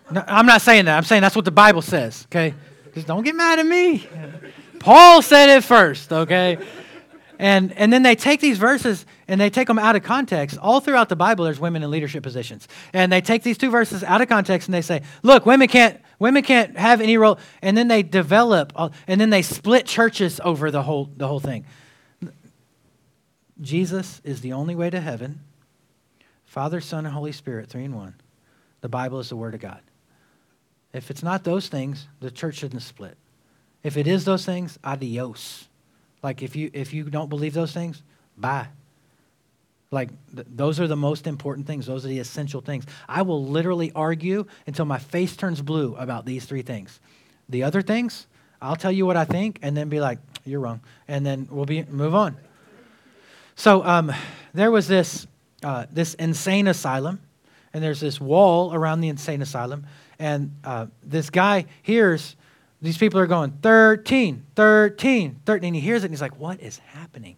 no, 0.09 0.23
I'm 0.25 0.45
not 0.45 0.61
saying 0.61 0.85
that. 0.85 0.95
I'm 0.95 1.03
saying 1.03 1.21
that's 1.21 1.35
what 1.35 1.45
the 1.45 1.51
Bible 1.51 1.81
says. 1.81 2.25
Okay, 2.31 2.53
just 2.93 3.07
don't 3.07 3.23
get 3.23 3.35
mad 3.35 3.59
at 3.59 3.65
me. 3.65 4.07
Paul 4.79 5.21
said 5.21 5.57
it 5.57 5.65
first. 5.65 6.13
Okay. 6.13 6.57
And, 7.41 7.73
and 7.73 7.91
then 7.91 8.03
they 8.03 8.15
take 8.15 8.39
these 8.39 8.59
verses 8.59 9.03
and 9.27 9.41
they 9.41 9.49
take 9.49 9.67
them 9.67 9.79
out 9.79 9.95
of 9.95 10.03
context. 10.03 10.59
All 10.59 10.79
throughout 10.79 11.09
the 11.09 11.15
Bible, 11.15 11.45
there's 11.45 11.59
women 11.59 11.81
in 11.81 11.89
leadership 11.89 12.21
positions. 12.21 12.67
And 12.93 13.11
they 13.11 13.19
take 13.19 13.41
these 13.41 13.57
two 13.57 13.71
verses 13.71 14.03
out 14.03 14.21
of 14.21 14.29
context 14.29 14.67
and 14.67 14.75
they 14.75 14.83
say, 14.83 15.01
look, 15.23 15.43
women 15.43 15.67
can't, 15.67 15.99
women 16.19 16.43
can't 16.43 16.77
have 16.77 17.01
any 17.01 17.17
role. 17.17 17.39
And 17.63 17.75
then 17.75 17.87
they 17.87 18.03
develop, 18.03 18.73
and 19.07 19.19
then 19.19 19.31
they 19.31 19.41
split 19.41 19.87
churches 19.87 20.39
over 20.43 20.69
the 20.69 20.83
whole, 20.83 21.09
the 21.17 21.27
whole 21.27 21.39
thing. 21.39 21.65
Jesus 23.59 24.21
is 24.23 24.41
the 24.41 24.53
only 24.53 24.75
way 24.75 24.91
to 24.91 24.99
heaven. 24.99 25.39
Father, 26.45 26.79
Son, 26.79 27.07
and 27.07 27.13
Holy 27.15 27.31
Spirit, 27.31 27.69
three 27.69 27.85
in 27.85 27.95
one. 27.95 28.13
The 28.81 28.89
Bible 28.89 29.19
is 29.19 29.29
the 29.29 29.35
Word 29.35 29.55
of 29.55 29.61
God. 29.61 29.81
If 30.93 31.09
it's 31.09 31.23
not 31.23 31.43
those 31.43 31.69
things, 31.69 32.07
the 32.19 32.29
church 32.29 32.57
shouldn't 32.57 32.83
split. 32.83 33.17
If 33.81 33.97
it 33.97 34.05
is 34.05 34.25
those 34.25 34.45
things, 34.45 34.77
adios. 34.83 35.69
Like 36.23 36.41
if 36.41 36.55
you 36.55 36.69
if 36.73 36.93
you 36.93 37.03
don't 37.05 37.29
believe 37.29 37.53
those 37.53 37.71
things, 37.71 38.03
bye. 38.37 38.67
Like 39.89 40.09
th- 40.33 40.47
those 40.55 40.79
are 40.79 40.87
the 40.87 40.95
most 40.95 41.27
important 41.27 41.67
things. 41.67 41.85
Those 41.85 42.05
are 42.05 42.07
the 42.07 42.19
essential 42.19 42.61
things. 42.61 42.85
I 43.09 43.23
will 43.23 43.45
literally 43.45 43.91
argue 43.93 44.45
until 44.67 44.85
my 44.85 44.99
face 44.99 45.35
turns 45.35 45.61
blue 45.61 45.95
about 45.95 46.25
these 46.25 46.45
three 46.45 46.61
things. 46.61 46.99
The 47.49 47.63
other 47.63 47.81
things, 47.81 48.27
I'll 48.61 48.77
tell 48.77 48.91
you 48.91 49.05
what 49.05 49.17
I 49.17 49.25
think, 49.25 49.59
and 49.61 49.75
then 49.75 49.89
be 49.89 49.99
like, 49.99 50.19
"You're 50.45 50.61
wrong," 50.61 50.79
and 51.07 51.25
then 51.25 51.47
we'll 51.51 51.65
be 51.65 51.83
move 51.83 52.15
on. 52.15 52.37
So 53.55 53.83
um, 53.83 54.13
there 54.53 54.71
was 54.71 54.87
this 54.87 55.27
uh, 55.63 55.85
this 55.91 56.13
insane 56.13 56.67
asylum, 56.67 57.19
and 57.73 57.83
there's 57.83 57.99
this 57.99 58.21
wall 58.21 58.73
around 58.73 59.01
the 59.01 59.09
insane 59.09 59.41
asylum, 59.41 59.85
and 60.19 60.55
uh, 60.63 60.85
this 61.03 61.29
guy 61.29 61.65
hears 61.81 62.35
these 62.81 62.97
people 62.97 63.19
are 63.19 63.27
going 63.27 63.51
13, 63.61 64.45
13, 64.55 65.41
13. 65.45 65.67
And 65.67 65.75
he 65.75 65.81
hears 65.81 66.03
it 66.03 66.07
and 66.07 66.13
he's 66.13 66.21
like, 66.21 66.39
what 66.39 66.59
is 66.59 66.79
happening? 66.79 67.37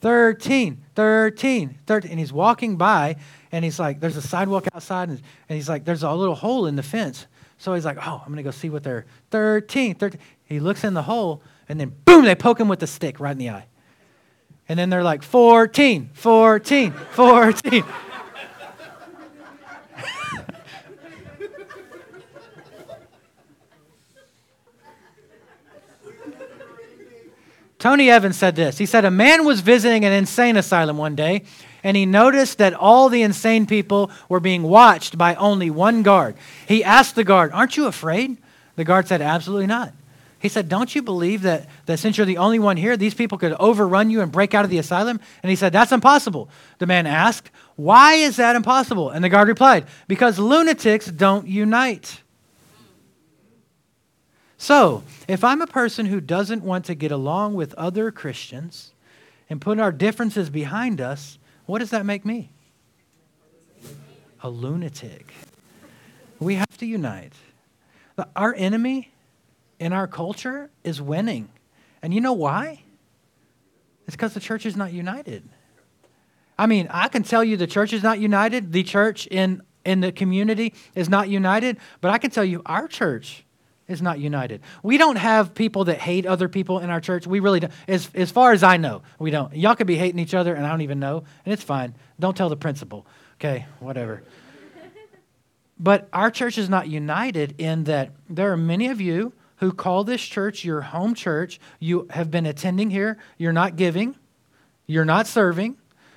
13, 0.00 0.84
13, 0.94 1.78
13. 1.86 2.10
And 2.10 2.20
he's 2.20 2.32
walking 2.32 2.76
by 2.76 3.16
and 3.50 3.64
he's 3.64 3.80
like, 3.80 4.00
there's 4.00 4.16
a 4.16 4.22
sidewalk 4.22 4.68
outside. 4.72 5.08
And, 5.08 5.20
and 5.48 5.56
he's 5.56 5.68
like, 5.68 5.84
there's 5.84 6.04
a 6.04 6.12
little 6.12 6.36
hole 6.36 6.66
in 6.66 6.76
the 6.76 6.82
fence. 6.82 7.26
So 7.58 7.74
he's 7.74 7.84
like, 7.84 7.98
oh, 7.98 8.20
I'm 8.20 8.26
going 8.26 8.36
to 8.36 8.42
go 8.44 8.52
see 8.52 8.70
what 8.70 8.84
they're 8.84 9.06
13, 9.30 9.96
13. 9.96 10.20
He 10.44 10.60
looks 10.60 10.84
in 10.84 10.94
the 10.94 11.02
hole 11.02 11.42
and 11.68 11.80
then 11.80 11.94
boom, 12.04 12.24
they 12.24 12.36
poke 12.36 12.60
him 12.60 12.68
with 12.68 12.82
a 12.82 12.86
stick 12.86 13.18
right 13.18 13.32
in 13.32 13.38
the 13.38 13.50
eye. 13.50 13.66
And 14.68 14.78
then 14.78 14.90
they're 14.90 15.02
like, 15.02 15.22
14, 15.22 16.10
14, 16.12 16.92
14. 16.92 17.84
Tony 27.78 28.10
Evans 28.10 28.36
said 28.36 28.56
this. 28.56 28.78
He 28.78 28.86
said, 28.86 29.04
A 29.04 29.10
man 29.10 29.44
was 29.44 29.60
visiting 29.60 30.04
an 30.04 30.12
insane 30.12 30.56
asylum 30.56 30.96
one 30.96 31.14
day, 31.14 31.44
and 31.84 31.96
he 31.96 32.06
noticed 32.06 32.58
that 32.58 32.74
all 32.74 33.08
the 33.08 33.22
insane 33.22 33.66
people 33.66 34.10
were 34.28 34.40
being 34.40 34.64
watched 34.64 35.16
by 35.16 35.36
only 35.36 35.70
one 35.70 36.02
guard. 36.02 36.36
He 36.66 36.82
asked 36.82 37.14
the 37.14 37.24
guard, 37.24 37.52
Aren't 37.52 37.76
you 37.76 37.86
afraid? 37.86 38.36
The 38.76 38.84
guard 38.84 39.06
said, 39.06 39.22
Absolutely 39.22 39.66
not. 39.66 39.92
He 40.40 40.48
said, 40.48 40.68
Don't 40.68 40.92
you 40.92 41.02
believe 41.02 41.42
that, 41.42 41.68
that 41.86 41.98
since 41.98 42.16
you're 42.16 42.26
the 42.26 42.38
only 42.38 42.58
one 42.58 42.76
here, 42.76 42.96
these 42.96 43.14
people 43.14 43.38
could 43.38 43.52
overrun 43.54 44.10
you 44.10 44.20
and 44.22 44.32
break 44.32 44.54
out 44.54 44.64
of 44.64 44.70
the 44.70 44.78
asylum? 44.78 45.20
And 45.42 45.50
he 45.50 45.56
said, 45.56 45.72
That's 45.72 45.92
impossible. 45.92 46.48
The 46.78 46.86
man 46.86 47.06
asked, 47.06 47.50
Why 47.76 48.14
is 48.14 48.36
that 48.36 48.56
impossible? 48.56 49.10
And 49.10 49.22
the 49.22 49.28
guard 49.28 49.46
replied, 49.46 49.86
Because 50.08 50.38
lunatics 50.38 51.06
don't 51.06 51.46
unite. 51.46 52.22
So, 54.60 55.04
if 55.28 55.44
I'm 55.44 55.62
a 55.62 55.68
person 55.68 56.06
who 56.06 56.20
doesn't 56.20 56.64
want 56.64 56.84
to 56.86 56.96
get 56.96 57.12
along 57.12 57.54
with 57.54 57.72
other 57.74 58.10
Christians 58.10 58.92
and 59.48 59.60
put 59.60 59.78
our 59.78 59.92
differences 59.92 60.50
behind 60.50 61.00
us, 61.00 61.38
what 61.66 61.78
does 61.78 61.90
that 61.90 62.04
make 62.04 62.24
me? 62.24 62.50
A 64.42 64.50
lunatic. 64.50 65.32
We 66.40 66.56
have 66.56 66.76
to 66.78 66.86
unite. 66.86 67.34
Our 68.34 68.52
enemy 68.56 69.12
in 69.78 69.92
our 69.92 70.08
culture 70.08 70.70
is 70.82 71.00
winning. 71.00 71.48
And 72.02 72.12
you 72.12 72.20
know 72.20 72.32
why? 72.32 72.82
It's 74.08 74.16
because 74.16 74.34
the 74.34 74.40
church 74.40 74.66
is 74.66 74.76
not 74.76 74.92
united. 74.92 75.48
I 76.58 76.66
mean, 76.66 76.88
I 76.90 77.06
can 77.06 77.22
tell 77.22 77.44
you 77.44 77.56
the 77.56 77.68
church 77.68 77.92
is 77.92 78.02
not 78.02 78.18
united, 78.18 78.72
the 78.72 78.82
church 78.82 79.28
in, 79.28 79.62
in 79.84 80.00
the 80.00 80.10
community 80.10 80.74
is 80.96 81.08
not 81.08 81.28
united, 81.28 81.78
but 82.00 82.10
I 82.10 82.18
can 82.18 82.32
tell 82.32 82.44
you 82.44 82.60
our 82.66 82.88
church 82.88 83.44
is 83.88 84.02
not 84.02 84.20
united. 84.20 84.60
We 84.82 84.98
don't 84.98 85.16
have 85.16 85.54
people 85.54 85.84
that 85.84 85.98
hate 85.98 86.26
other 86.26 86.48
people 86.48 86.78
in 86.78 86.90
our 86.90 87.00
church. 87.00 87.26
We 87.26 87.40
really 87.40 87.60
don't. 87.60 87.72
As, 87.88 88.08
as 88.14 88.30
far 88.30 88.52
as 88.52 88.62
I 88.62 88.76
know, 88.76 89.02
we 89.18 89.30
don't. 89.30 89.54
Y'all 89.56 89.74
could 89.74 89.86
be 89.86 89.96
hating 89.96 90.20
each 90.20 90.34
other, 90.34 90.54
and 90.54 90.66
I 90.66 90.70
don't 90.70 90.82
even 90.82 91.00
know, 91.00 91.24
and 91.44 91.52
it's 91.52 91.62
fine. 91.62 91.94
Don't 92.20 92.36
tell 92.36 92.50
the 92.50 92.56
principal. 92.56 93.06
Okay, 93.36 93.66
whatever. 93.80 94.22
but 95.80 96.08
our 96.12 96.30
church 96.30 96.58
is 96.58 96.68
not 96.68 96.88
united 96.88 97.54
in 97.58 97.84
that 97.84 98.10
there 98.28 98.52
are 98.52 98.56
many 98.56 98.88
of 98.88 99.00
you 99.00 99.32
who 99.56 99.72
call 99.72 100.04
this 100.04 100.20
church 100.20 100.64
your 100.64 100.82
home 100.82 101.14
church. 101.14 101.58
You 101.80 102.06
have 102.10 102.30
been 102.30 102.46
attending 102.46 102.90
here. 102.90 103.18
You're 103.38 103.52
not 103.52 103.76
giving. 103.76 104.16
You're 104.86 105.04
not 105.04 105.26
serving. 105.26 105.76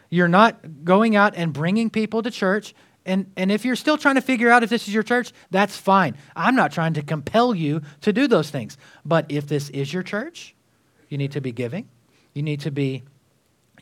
You're 0.09 0.27
not 0.27 0.83
going 0.83 1.15
out 1.15 1.35
and 1.35 1.53
bringing 1.53 1.89
people 1.89 2.21
to 2.21 2.29
church. 2.29 2.75
And, 3.05 3.31
and 3.35 3.51
if 3.51 3.65
you're 3.65 3.75
still 3.75 3.97
trying 3.97 4.15
to 4.15 4.21
figure 4.21 4.49
out 4.49 4.63
if 4.63 4.69
this 4.69 4.87
is 4.87 4.93
your 4.93 5.03
church, 5.03 5.31
that's 5.49 5.75
fine. 5.75 6.15
I'm 6.35 6.55
not 6.55 6.71
trying 6.71 6.93
to 6.93 7.01
compel 7.01 7.55
you 7.55 7.81
to 8.01 8.13
do 8.13 8.27
those 8.27 8.51
things. 8.51 8.77
But 9.03 9.25
if 9.29 9.47
this 9.47 9.69
is 9.69 9.91
your 9.91 10.03
church, 10.03 10.55
you 11.09 11.17
need 11.17 11.31
to 11.31 11.41
be 11.41 11.51
giving. 11.51 11.89
You 12.33 12.43
need 12.43 12.59
to 12.61 12.71
be, 12.71 13.03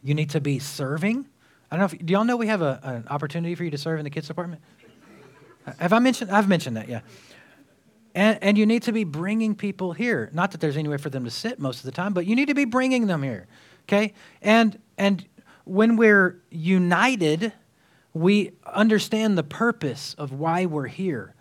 you 0.02 0.14
need 0.14 0.30
to 0.32 0.42
be 0.42 0.58
serving. 0.60 1.28
I 1.70 1.76
don't 1.76 1.80
know 1.80 1.98
if, 1.98 2.06
do 2.06 2.14
y'all 2.14 2.24
know 2.24 2.38
we 2.38 2.48
have 2.48 2.62
a, 2.62 2.80
an 2.82 3.08
opportunity 3.10 3.56
for 3.56 3.64
you 3.64 3.72
to 3.72 3.78
serve 3.78 4.00
in 4.00 4.04
the 4.06 4.10
kids 4.10 4.28
department? 4.28 4.62
Have 5.78 5.94
I 5.94 6.00
mentioned, 6.00 6.32
I've 6.32 6.48
mentioned 6.48 6.78
that, 6.78 6.88
yeah. 6.88 7.02
And, 8.16 8.40
and 8.42 8.58
you 8.58 8.66
need 8.66 8.84
to 8.84 8.92
be 8.92 9.04
bringing 9.04 9.54
people 9.54 9.94
here. 9.94 10.30
Not 10.34 10.52
that 10.52 10.62
there's 10.62 10.78
anywhere 10.78 10.98
for 10.98 11.10
them 11.10 11.26
to 11.26 11.32
sit 11.32 11.60
most 11.60 11.80
of 11.80 11.84
the 11.84 11.92
time, 11.92 12.14
but 12.14 12.26
you 12.26 12.36
need 12.36 12.48
to 12.48 12.56
be 12.56 12.66
bringing 12.66 13.06
them 13.06 13.22
here, 13.22 13.48
okay? 13.84 14.14
And, 14.42 14.80
and 14.98 15.28
when 15.66 15.96
we're 15.96 16.42
united, 16.50 17.54
we 18.14 18.51
understand 18.66 19.38
the 19.38 19.43
purpose 19.43 20.16
of 20.18 20.32
why 20.32 20.66
we're 20.66 20.88
here. 20.88 21.36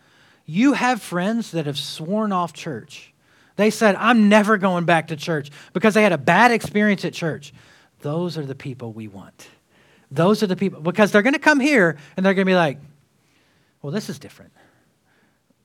You 0.45 0.75
have 0.75 1.03
friends 1.03 1.51
that 1.53 1.67
have 1.67 1.79
sworn 1.79 2.33
off 2.33 2.53
church. 2.53 3.13
They 3.57 3.71
said, 3.71 3.97
I'm 3.97 4.29
never 4.29 4.57
going 4.57 4.85
back 4.85 5.09
to 5.09 5.17
church 5.17 5.51
because 5.73 5.95
they 5.95 6.03
had 6.03 6.13
a 6.13 6.19
bad 6.19 6.53
experience 6.53 7.05
at 7.05 7.13
church. 7.13 7.53
Those 8.01 8.39
are 8.39 8.47
the 8.47 8.55
people 8.55 8.93
we 8.93 9.09
want. 9.09 9.49
Those 10.11 10.43
are 10.43 10.47
the 10.47 10.57
people, 10.57 10.81
because 10.81 11.13
they're 11.13 11.23
going 11.23 11.35
to 11.35 11.39
come 11.39 11.61
here 11.61 11.97
and 12.17 12.25
they're 12.25 12.35
going 12.35 12.47
to 12.47 12.51
be 12.51 12.57
like, 12.57 12.79
well, 13.83 13.93
this 13.93 14.09
is 14.09 14.19
different. 14.19 14.53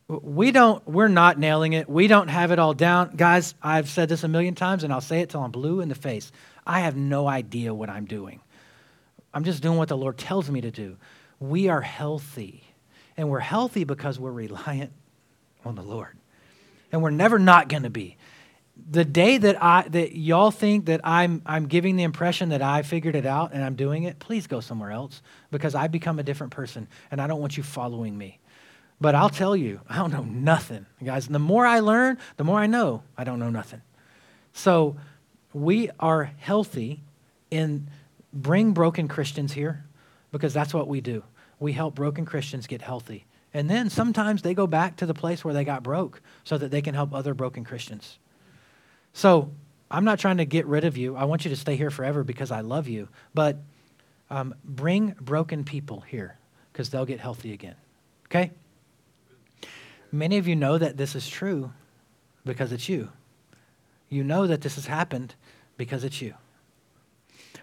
We 0.08 0.52
don't, 0.52 0.86
we're 0.88 1.08
not 1.08 1.40
nailing 1.40 1.74
it. 1.74 1.90
We 1.90 2.08
don't 2.08 2.28
have 2.28 2.52
it 2.52 2.60
all 2.60 2.74
down. 2.74 3.16
Guys, 3.16 3.56
I've 3.62 3.90
said 3.90 4.10
this 4.10 4.24
a 4.24 4.28
million 4.28 4.54
times 4.54 4.84
and 4.84 4.92
I'll 4.92 5.02
say 5.02 5.22
it 5.22 5.30
till 5.30 5.42
I'm 5.42 5.52
blue 5.52 5.80
in 5.80 5.88
the 5.88 5.96
face. 5.96 6.32
I 6.66 6.82
have 6.82 6.96
no 6.96 7.28
idea 7.28 7.74
what 7.74 7.90
I'm 7.90 8.06
doing. 8.06 8.42
I'm 9.34 9.44
just 9.44 9.62
doing 9.62 9.78
what 9.78 9.90
the 9.90 9.98
Lord 9.98 10.18
tells 10.18 10.50
me 10.50 10.62
to 10.62 10.72
do. 10.72 10.98
We 11.40 11.68
are 11.68 11.82
healthy. 11.82 12.64
And 13.18 13.30
we're 13.30 13.40
healthy 13.40 13.84
because 13.84 14.20
we're 14.20 14.32
reliant 14.32 14.92
on 15.66 15.76
the 15.76 15.82
Lord. 15.82 16.18
And 16.92 17.02
we're 17.02 17.12
never 17.12 17.40
not 17.40 17.70
going 17.70 17.84
to 17.84 17.90
be. 17.90 18.18
The 18.90 19.06
day 19.06 19.38
that 19.38 19.62
I 19.62 19.88
that 19.90 20.18
y'all 20.18 20.50
think 20.50 20.86
that 20.86 21.02
I'm 21.04 21.44
I'm 21.46 21.68
giving 21.68 21.96
the 21.96 22.04
impression 22.04 22.50
that 22.50 22.64
I 22.64 22.82
figured 22.82 23.16
it 23.16 23.26
out 23.26 23.54
and 23.54 23.64
I'm 23.64 23.76
doing 23.76 24.04
it, 24.04 24.18
please 24.18 24.48
go 24.48 24.62
somewhere 24.62 24.92
else 24.92 25.22
because 25.52 25.76
I 25.76 25.88
become 25.88 26.18
a 26.18 26.24
different 26.24 26.54
person 26.54 26.88
and 27.12 27.22
I 27.22 27.28
don't 27.28 27.40
want 27.40 27.56
you 27.56 27.62
following 27.62 28.18
me. 28.18 28.40
But 29.00 29.14
I'll 29.14 29.30
tell 29.30 29.56
you, 29.56 29.82
I 29.88 29.98
don't 29.98 30.12
know 30.12 30.24
nothing. 30.24 30.88
Guys, 31.04 31.28
the 31.28 31.38
more 31.38 31.68
I 31.68 31.82
learn, 31.82 32.18
the 32.38 32.44
more 32.44 32.60
I 32.60 32.66
know 32.66 33.04
I 33.16 33.24
don't 33.24 33.38
know 33.38 33.52
nothing. 33.52 33.82
So 34.54 34.96
we 35.54 35.92
are 36.00 36.32
healthy 36.38 37.02
in 37.52 37.90
bring 38.34 38.72
broken 38.72 39.08
Christians 39.08 39.54
here 39.54 39.86
because 40.32 40.54
that's 40.54 40.74
what 40.74 40.88
we 40.88 41.02
do. 41.02 41.24
We 41.60 41.74
help 41.74 41.96
broken 41.96 42.26
Christians 42.26 42.68
get 42.68 42.82
healthy. 42.82 43.26
And 43.54 43.70
then 43.70 43.90
sometimes 43.90 44.42
they 44.42 44.56
go 44.56 44.66
back 44.66 44.98
to 44.98 45.06
the 45.06 45.14
place 45.14 45.46
where 45.46 45.54
they 45.54 45.64
got 45.64 45.84
broke 45.84 46.22
so 46.44 46.58
that 46.58 46.72
they 46.72 46.82
can 46.82 46.96
help 46.96 47.14
other 47.14 47.34
broken 47.34 47.64
Christians. 47.64 48.18
So 49.14 49.52
I'm 49.92 50.04
not 50.04 50.18
trying 50.18 50.38
to 50.38 50.46
get 50.46 50.66
rid 50.66 50.86
of 50.86 50.98
you. 50.98 51.16
I 51.16 51.26
want 51.26 51.46
you 51.46 51.50
to 51.50 51.56
stay 51.56 51.76
here 51.76 51.92
forever 51.92 52.24
because 52.24 52.50
I 52.50 52.62
love 52.62 52.88
you. 52.88 53.10
But 53.36 53.58
um, 54.32 54.56
bring 54.66 55.16
broken 55.22 55.64
people 55.64 56.02
here 56.02 56.38
because 56.72 56.90
they'll 56.90 57.06
get 57.06 57.20
healthy 57.20 57.54
again. 57.54 57.76
Okay? 58.26 58.52
Many 60.12 60.40
of 60.40 60.48
you 60.48 60.56
know 60.56 60.80
that 60.80 60.98
this 60.98 61.16
is 61.16 61.28
true 61.30 61.72
because 62.44 62.72
it's 62.72 62.90
you. 62.90 63.10
You 64.10 64.24
know 64.24 64.48
that 64.48 64.62
this 64.62 64.76
has 64.76 64.88
happened 64.88 65.36
because 65.78 66.04
it's 66.04 66.22
you. 66.22 66.34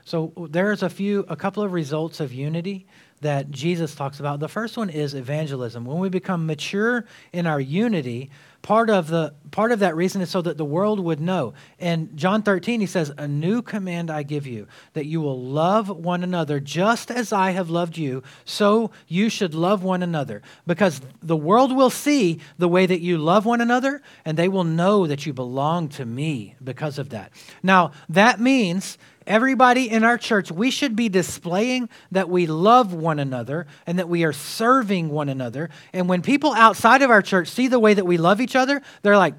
So 0.04 0.32
there's 0.50 0.82
a 0.82 0.90
few, 0.90 1.24
a 1.28 1.36
couple 1.36 1.62
of 1.62 1.72
results 1.72 2.20
of 2.20 2.32
unity 2.32 2.86
that 3.20 3.50
Jesus 3.50 3.94
talks 3.94 4.18
about. 4.18 4.40
The 4.40 4.48
first 4.48 4.78
one 4.78 4.88
is 4.88 5.12
evangelism. 5.12 5.84
When 5.84 5.98
we 5.98 6.08
become 6.08 6.46
mature 6.46 7.04
in 7.34 7.46
our 7.46 7.60
unity, 7.60 8.30
part 8.62 8.88
of 8.88 9.08
the 9.08 9.34
part 9.50 9.72
of 9.72 9.80
that 9.80 9.94
reason 9.94 10.22
is 10.22 10.30
so 10.30 10.40
that 10.40 10.56
the 10.56 10.64
world 10.64 11.00
would 11.00 11.20
know. 11.20 11.52
In 11.78 12.16
John 12.16 12.42
13 12.42 12.80
he 12.80 12.86
says, 12.86 13.12
"A 13.18 13.28
new 13.28 13.60
command 13.60 14.10
I 14.10 14.22
give 14.22 14.46
you, 14.46 14.66
that 14.94 15.04
you 15.04 15.20
will 15.20 15.38
love 15.38 15.90
one 15.90 16.24
another 16.24 16.60
just 16.60 17.10
as 17.10 17.30
I 17.30 17.50
have 17.50 17.68
loved 17.68 17.98
you, 17.98 18.22
so 18.46 18.90
you 19.06 19.28
should 19.28 19.54
love 19.54 19.82
one 19.82 20.02
another, 20.02 20.40
because 20.66 21.02
the 21.22 21.36
world 21.36 21.76
will 21.76 21.90
see 21.90 22.40
the 22.56 22.68
way 22.68 22.86
that 22.86 23.00
you 23.02 23.18
love 23.18 23.44
one 23.44 23.60
another 23.60 24.00
and 24.24 24.38
they 24.38 24.48
will 24.48 24.64
know 24.64 25.06
that 25.06 25.26
you 25.26 25.34
belong 25.34 25.88
to 25.90 26.06
me 26.06 26.54
because 26.64 26.98
of 26.98 27.10
that." 27.10 27.32
Now, 27.62 27.90
that 28.08 28.40
means 28.40 28.96
everybody 29.30 29.88
in 29.88 30.02
our 30.04 30.18
church, 30.18 30.50
we 30.50 30.70
should 30.70 30.96
be 30.96 31.08
displaying 31.08 31.88
that 32.10 32.28
we 32.28 32.46
love 32.46 32.92
one 32.92 33.18
another 33.18 33.66
and 33.86 33.98
that 33.98 34.08
we 34.08 34.24
are 34.24 34.32
serving 34.32 35.08
one 35.08 35.28
another. 35.28 35.70
And 35.92 36.08
when 36.08 36.20
people 36.20 36.52
outside 36.52 37.00
of 37.02 37.10
our 37.10 37.22
church 37.22 37.48
see 37.48 37.68
the 37.68 37.78
way 37.78 37.94
that 37.94 38.04
we 38.04 38.18
love 38.18 38.40
each 38.40 38.56
other, 38.56 38.82
they're 39.02 39.16
like, 39.16 39.34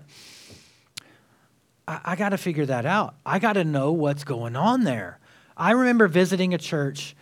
I, 1.87 1.99
I 2.05 2.15
got 2.15 2.29
to 2.29 2.37
figure 2.37 2.65
that 2.65 2.85
out. 2.85 3.15
I 3.25 3.39
got 3.39 3.53
to 3.53 3.65
know 3.65 3.91
what's 3.91 4.23
going 4.23 4.55
on 4.55 4.85
there. 4.85 5.19
I 5.57 5.71
remember 5.71 6.07
visiting 6.07 6.53
a 6.53 6.57
church 6.57 7.15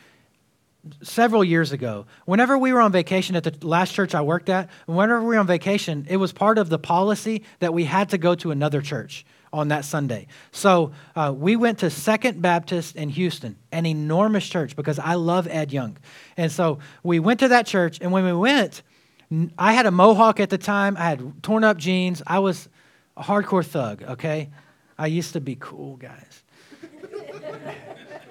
several 1.01 1.43
years 1.43 1.71
ago. 1.71 2.05
Whenever 2.25 2.57
we 2.57 2.71
were 2.71 2.79
on 2.79 2.91
vacation 2.91 3.35
at 3.35 3.43
the 3.43 3.67
last 3.67 3.93
church 3.93 4.13
I 4.13 4.21
worked 4.21 4.47
at, 4.47 4.69
whenever 4.85 5.21
we 5.21 5.35
were 5.35 5.39
on 5.39 5.47
vacation, 5.47 6.05
it 6.07 6.17
was 6.17 6.31
part 6.31 6.57
of 6.57 6.69
the 6.69 6.79
policy 6.79 7.43
that 7.59 7.73
we 7.73 7.85
had 7.85 8.09
to 8.09 8.17
go 8.17 8.35
to 8.35 8.51
another 8.51 8.81
church 8.81 9.25
on 9.51 9.69
that 9.69 9.85
Sunday. 9.85 10.27
So 10.51 10.91
uh, 11.15 11.33
we 11.35 11.55
went 11.55 11.79
to 11.79 11.89
Second 11.89 12.41
Baptist 12.41 12.95
in 12.95 13.09
Houston, 13.09 13.57
an 13.71 13.85
enormous 13.85 14.47
church 14.47 14.75
because 14.75 14.99
I 14.99 15.15
love 15.15 15.47
Ed 15.47 15.71
Young. 15.71 15.97
And 16.37 16.51
so 16.51 16.79
we 17.03 17.19
went 17.19 17.39
to 17.41 17.47
that 17.49 17.65
church, 17.65 17.99
and 18.01 18.11
when 18.11 18.25
we 18.25 18.33
went, 18.33 18.83
I 19.57 19.73
had 19.73 19.85
a 19.85 19.91
mohawk 19.91 20.39
at 20.39 20.49
the 20.49 20.57
time, 20.57 20.97
I 20.97 21.09
had 21.09 21.43
torn 21.43 21.63
up 21.63 21.77
jeans, 21.77 22.21
I 22.25 22.39
was 22.39 22.69
a 23.15 23.23
hardcore 23.23 23.65
thug, 23.65 24.03
okay? 24.03 24.49
I 24.97 25.07
used 25.07 25.33
to 25.33 25.41
be 25.41 25.55
cool, 25.59 25.97
guys. 25.97 26.43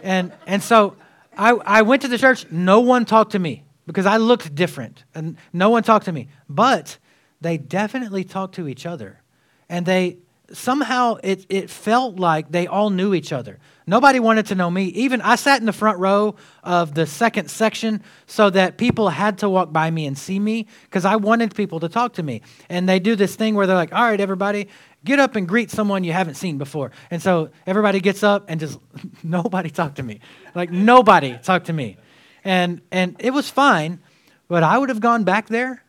and, 0.02 0.32
and 0.46 0.62
so 0.62 0.96
I, 1.36 1.50
I 1.50 1.82
went 1.82 2.02
to 2.02 2.08
the 2.08 2.18
church, 2.18 2.46
no 2.50 2.80
one 2.80 3.04
talked 3.04 3.32
to 3.32 3.38
me 3.38 3.64
because 3.86 4.06
I 4.06 4.18
looked 4.18 4.54
different, 4.54 5.04
and 5.14 5.36
no 5.52 5.70
one 5.70 5.82
talked 5.82 6.04
to 6.06 6.12
me. 6.12 6.28
But 6.48 6.98
they 7.40 7.56
definitely 7.56 8.24
talked 8.24 8.54
to 8.56 8.68
each 8.68 8.84
other. 8.84 9.22
And 9.68 9.86
they 9.86 10.18
somehow 10.52 11.18
it, 11.22 11.46
it 11.48 11.70
felt 11.70 12.16
like 12.18 12.50
they 12.50 12.66
all 12.66 12.90
knew 12.90 13.14
each 13.14 13.32
other. 13.32 13.58
Nobody 13.86 14.20
wanted 14.20 14.46
to 14.46 14.54
know 14.54 14.70
me. 14.70 14.84
Even 14.86 15.22
I 15.22 15.36
sat 15.36 15.60
in 15.60 15.66
the 15.66 15.72
front 15.72 15.98
row 15.98 16.36
of 16.62 16.94
the 16.94 17.06
second 17.06 17.50
section 17.50 18.02
so 18.26 18.50
that 18.50 18.76
people 18.76 19.08
had 19.08 19.38
to 19.38 19.48
walk 19.48 19.72
by 19.72 19.90
me 19.90 20.06
and 20.06 20.16
see 20.16 20.38
me 20.38 20.66
because 20.82 21.04
I 21.04 21.16
wanted 21.16 21.54
people 21.54 21.80
to 21.80 21.88
talk 21.88 22.14
to 22.14 22.22
me. 22.22 22.42
And 22.68 22.88
they 22.88 22.98
do 22.98 23.16
this 23.16 23.34
thing 23.34 23.54
where 23.54 23.66
they're 23.66 23.76
like, 23.76 23.94
all 23.94 24.02
right, 24.02 24.20
everybody, 24.20 24.68
get 25.04 25.18
up 25.18 25.36
and 25.36 25.48
greet 25.48 25.70
someone 25.70 26.04
you 26.04 26.12
haven't 26.12 26.34
seen 26.34 26.58
before. 26.58 26.92
And 27.10 27.22
so 27.22 27.50
everybody 27.66 28.00
gets 28.00 28.22
up 28.22 28.44
and 28.48 28.60
just 28.60 28.78
nobody 29.22 29.70
talked 29.70 29.96
to 29.96 30.02
me. 30.02 30.20
Like 30.54 30.70
nobody 30.70 31.38
talked 31.38 31.66
to 31.66 31.72
me. 31.72 31.96
And 32.44 32.82
and 32.90 33.16
it 33.18 33.30
was 33.32 33.50
fine, 33.50 34.00
but 34.48 34.62
I 34.62 34.78
would 34.78 34.90
have 34.90 35.00
gone 35.00 35.24
back 35.24 35.48
there 35.48 35.82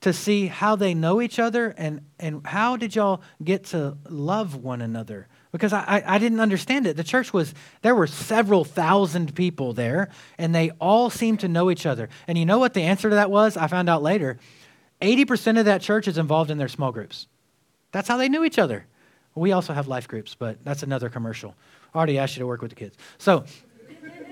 to 0.00 0.12
see 0.12 0.46
how 0.46 0.76
they 0.76 0.94
know 0.94 1.20
each 1.20 1.38
other 1.38 1.74
and, 1.76 2.00
and 2.18 2.46
how 2.46 2.76
did 2.76 2.94
y'all 2.94 3.20
get 3.44 3.64
to 3.64 3.96
love 4.08 4.56
one 4.56 4.80
another? 4.80 5.28
Because 5.52 5.72
I, 5.72 5.80
I, 5.80 6.14
I, 6.14 6.18
didn't 6.18 6.40
understand 6.40 6.86
it. 6.86 6.96
The 6.96 7.04
church 7.04 7.34
was 7.34 7.52
there 7.82 7.94
were 7.94 8.06
several 8.06 8.64
thousand 8.64 9.34
people 9.34 9.74
there 9.74 10.08
and 10.38 10.54
they 10.54 10.70
all 10.80 11.10
seemed 11.10 11.40
to 11.40 11.48
know 11.48 11.70
each 11.70 11.84
other. 11.84 12.08
And 12.26 12.38
you 12.38 12.46
know 12.46 12.58
what 12.58 12.72
the 12.72 12.82
answer 12.82 13.10
to 13.10 13.16
that 13.16 13.30
was? 13.30 13.56
I 13.56 13.66
found 13.66 13.90
out 13.90 14.02
later. 14.02 14.38
80% 15.02 15.58
of 15.58 15.66
that 15.66 15.82
church 15.82 16.08
is 16.08 16.18
involved 16.18 16.50
in 16.50 16.58
their 16.58 16.68
small 16.68 16.92
groups. 16.92 17.26
That's 17.92 18.08
how 18.08 18.16
they 18.16 18.28
knew 18.28 18.44
each 18.44 18.58
other. 18.58 18.86
We 19.34 19.52
also 19.52 19.74
have 19.74 19.86
life 19.86 20.08
groups 20.08 20.34
but 20.34 20.64
that's 20.64 20.82
another 20.82 21.10
commercial. 21.10 21.54
I 21.94 21.98
already 21.98 22.18
asked 22.18 22.36
you 22.36 22.40
to 22.40 22.46
work 22.46 22.62
with 22.62 22.70
the 22.70 22.76
kids. 22.76 22.96
So 23.18 23.44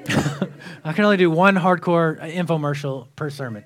i 0.84 0.92
can 0.94 1.04
only 1.04 1.18
do 1.18 1.30
one 1.30 1.56
hardcore 1.56 2.18
infomercial 2.32 3.08
per 3.16 3.28
sermon 3.28 3.64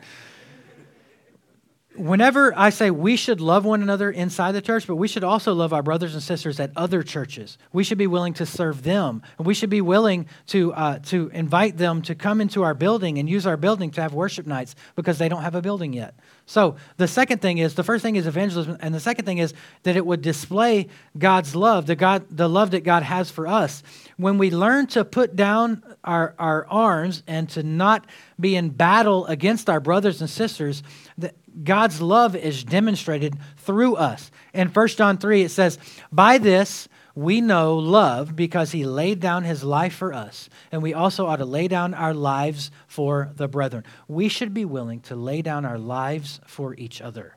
whenever 1.97 2.53
I 2.57 2.71
say 2.71 2.91
we 2.91 3.17
should 3.17 3.41
love 3.41 3.65
one 3.65 3.83
another 3.83 4.11
inside 4.11 4.53
the 4.53 4.63
church, 4.63 4.87
but 4.87 4.97
we 4.97 5.09
should 5.09 5.25
also 5.25 5.53
love 5.53 5.73
our 5.73 5.83
brothers 5.83 6.15
and 6.15 6.23
sisters 6.23 6.59
at 6.59 6.71
other 6.77 7.03
churches. 7.03 7.59
We 7.73 7.85
should 7.85 7.99
be 7.99 8.07
willing 8.07 8.35
to 8.35 8.47
serve 8.47 8.83
them. 8.83 9.23
And 9.39 9.47
we 9.47 9.55
should 9.55 9.71
be 9.71 9.81
willing 9.81 10.27
to, 10.49 10.73
uh, 10.73 10.99
to 11.07 11.31
invite 11.33 11.77
them 11.77 12.03
to 12.03 12.15
come 12.15 12.41
into 12.41 12.63
our 12.63 12.75
building 12.75 13.19
and 13.19 13.29
use 13.29 13.47
our 13.47 13.57
building 13.57 13.91
to 13.93 14.03
have 14.03 14.15
worship 14.15 14.47
nights 14.47 14.75
because 14.97 15.19
they 15.19 15.29
don't 15.29 15.43
have 15.43 15.55
a 15.55 15.63
building 15.63 15.93
yet. 15.93 16.15
So 16.47 16.77
the 16.97 17.09
second 17.09 17.41
thing 17.41 17.59
is 17.59 17.75
the 17.75 17.85
first 17.85 18.03
thing 18.03 18.17
is 18.17 18.27
evangelism, 18.27 18.77
and 18.81 18.95
the 18.95 19.01
second 19.01 19.25
thing 19.25 19.39
is 19.39 19.55
that 19.85 19.97
it 19.97 20.05
would 20.05 20.23
display 20.23 20.89
God's 21.17 21.55
love, 21.55 21.87
the 21.87 21.95
God, 21.95 22.25
the 22.31 22.49
love 22.49 22.73
that 22.73 22.85
God 22.85 23.03
has 23.03 23.31
for 23.31 23.47
us. 23.47 23.83
When 24.17 24.39
we 24.39 24.51
learn 24.51 24.87
to 24.89 25.05
put 25.05 25.37
down 25.37 25.83
our, 26.05 26.35
our 26.39 26.67
arms 26.69 27.23
and 27.27 27.49
to 27.51 27.63
not 27.63 28.07
be 28.41 28.57
in 28.57 28.71
battle 28.71 29.27
against 29.27 29.71
our 29.71 29.81
brothers 29.81 30.21
and 30.21 30.29
sisters, 30.29 30.83
that 31.19 31.35
God's 31.63 32.01
love 32.01 32.35
is 32.35 32.65
demonstrated 32.65 33.37
through 33.59 33.97
us. 33.97 34.31
In 34.55 34.69
1 34.69 34.89
John 34.89 35.19
3, 35.19 35.43
it 35.43 35.51
says, 35.51 35.79
By 36.11 36.39
this 36.39 36.89
we 37.15 37.41
know 37.41 37.77
love 37.77 38.35
because 38.35 38.73
he 38.73 38.85
laid 38.85 39.21
down 39.21 39.45
his 39.45 39.63
life 39.63 39.95
for 39.95 40.15
us, 40.15 40.49
and 40.71 40.83
we 40.83 40.95
also 40.95 41.27
ought 41.27 41.37
to 41.37 41.45
lay 41.45 41.69
down 41.69 41.93
our 41.95 42.15
lives 42.15 42.71
for 42.87 43.31
the 43.37 43.49
brethren. 43.49 43.85
We 44.09 44.29
should 44.29 44.55
be 44.55 44.65
willing 44.65 45.01
to 45.03 45.17
lay 45.17 45.43
down 45.43 45.65
our 45.65 45.79
lives 45.79 46.41
for 46.47 46.75
each 46.75 47.03
other. 47.03 47.37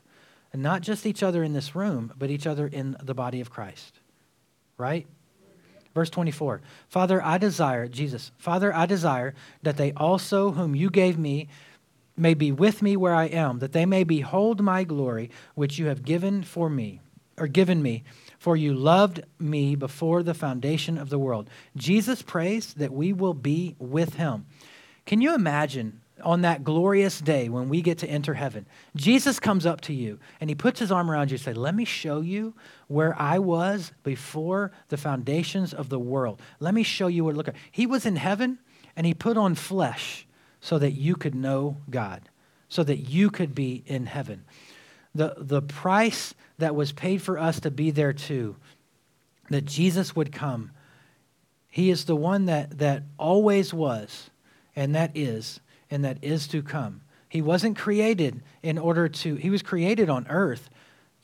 And 0.52 0.62
not 0.62 0.80
just 0.80 1.04
each 1.04 1.22
other 1.22 1.42
in 1.42 1.52
this 1.52 1.74
room, 1.74 2.12
but 2.16 2.30
each 2.30 2.46
other 2.46 2.66
in 2.66 2.96
the 3.02 3.14
body 3.14 3.40
of 3.40 3.50
Christ. 3.50 4.00
Right? 4.78 5.06
Verse 5.94 6.10
24 6.10 6.60
Father, 6.88 7.22
I 7.22 7.38
desire, 7.38 7.88
Jesus, 7.88 8.30
Father, 8.36 8.74
I 8.74 8.86
desire 8.86 9.34
that 9.62 9.76
they 9.76 9.92
also, 9.92 10.52
whom 10.52 10.74
you 10.74 10.90
gave 10.90 11.18
me, 11.18 11.48
may 12.16 12.34
be 12.34 12.50
with 12.52 12.82
me 12.82 12.96
where 12.96 13.14
I 13.14 13.26
am, 13.26 13.58
that 13.58 13.72
they 13.72 13.86
may 13.86 14.04
behold 14.04 14.62
my 14.62 14.84
glory, 14.84 15.30
which 15.54 15.78
you 15.78 15.86
have 15.86 16.04
given 16.04 16.42
for 16.42 16.70
me, 16.70 17.00
or 17.38 17.46
given 17.46 17.82
me, 17.82 18.04
for 18.38 18.56
you 18.56 18.74
loved 18.74 19.22
me 19.38 19.74
before 19.74 20.22
the 20.22 20.34
foundation 20.34 20.98
of 20.98 21.10
the 21.10 21.18
world. 21.18 21.50
Jesus 21.76 22.22
prays 22.22 22.74
that 22.74 22.92
we 22.92 23.12
will 23.12 23.34
be 23.34 23.76
with 23.78 24.14
him. 24.14 24.46
Can 25.04 25.20
you 25.20 25.34
imagine 25.34 26.00
on 26.22 26.40
that 26.42 26.64
glorious 26.64 27.20
day 27.20 27.48
when 27.48 27.68
we 27.68 27.82
get 27.82 27.98
to 27.98 28.08
enter 28.08 28.34
heaven? 28.34 28.66
Jesus 28.96 29.38
comes 29.38 29.66
up 29.66 29.80
to 29.82 29.92
you 29.92 30.18
and 30.40 30.50
he 30.50 30.56
puts 30.56 30.80
his 30.80 30.90
arm 30.90 31.10
around 31.10 31.30
you 31.30 31.34
and 31.34 31.42
says, 31.42 31.56
Let 31.56 31.74
me 31.74 31.84
show 31.84 32.20
you 32.20 32.54
where 32.88 33.14
I 33.20 33.38
was 33.38 33.92
before 34.02 34.72
the 34.88 34.96
foundations 34.96 35.72
of 35.74 35.88
the 35.90 35.98
world. 35.98 36.40
Let 36.58 36.74
me 36.74 36.82
show 36.82 37.06
you 37.06 37.24
what 37.24 37.36
look 37.36 37.46
like. 37.48 37.56
He 37.70 37.86
was 37.86 38.06
in 38.06 38.16
heaven 38.16 38.58
and 38.96 39.06
he 39.06 39.14
put 39.14 39.36
on 39.36 39.54
flesh 39.54 40.25
so 40.60 40.78
that 40.78 40.92
you 40.92 41.14
could 41.14 41.34
know 41.34 41.76
God, 41.90 42.28
so 42.68 42.82
that 42.84 43.08
you 43.08 43.30
could 43.30 43.54
be 43.54 43.82
in 43.86 44.06
heaven. 44.06 44.44
The, 45.14 45.34
the 45.38 45.62
price 45.62 46.34
that 46.58 46.74
was 46.74 46.92
paid 46.92 47.22
for 47.22 47.38
us 47.38 47.60
to 47.60 47.70
be 47.70 47.90
there 47.90 48.12
too, 48.12 48.56
that 49.50 49.64
Jesus 49.64 50.16
would 50.16 50.32
come. 50.32 50.70
He 51.68 51.90
is 51.90 52.04
the 52.04 52.16
one 52.16 52.46
that, 52.46 52.78
that 52.78 53.02
always 53.18 53.72
was, 53.72 54.30
and 54.74 54.94
that 54.94 55.12
is, 55.14 55.60
and 55.90 56.04
that 56.04 56.18
is 56.22 56.48
to 56.48 56.62
come. 56.62 57.02
He 57.28 57.42
wasn't 57.42 57.76
created 57.76 58.42
in 58.62 58.78
order 58.78 59.08
to, 59.08 59.34
he 59.34 59.50
was 59.50 59.62
created 59.62 60.08
on 60.08 60.26
earth 60.28 60.70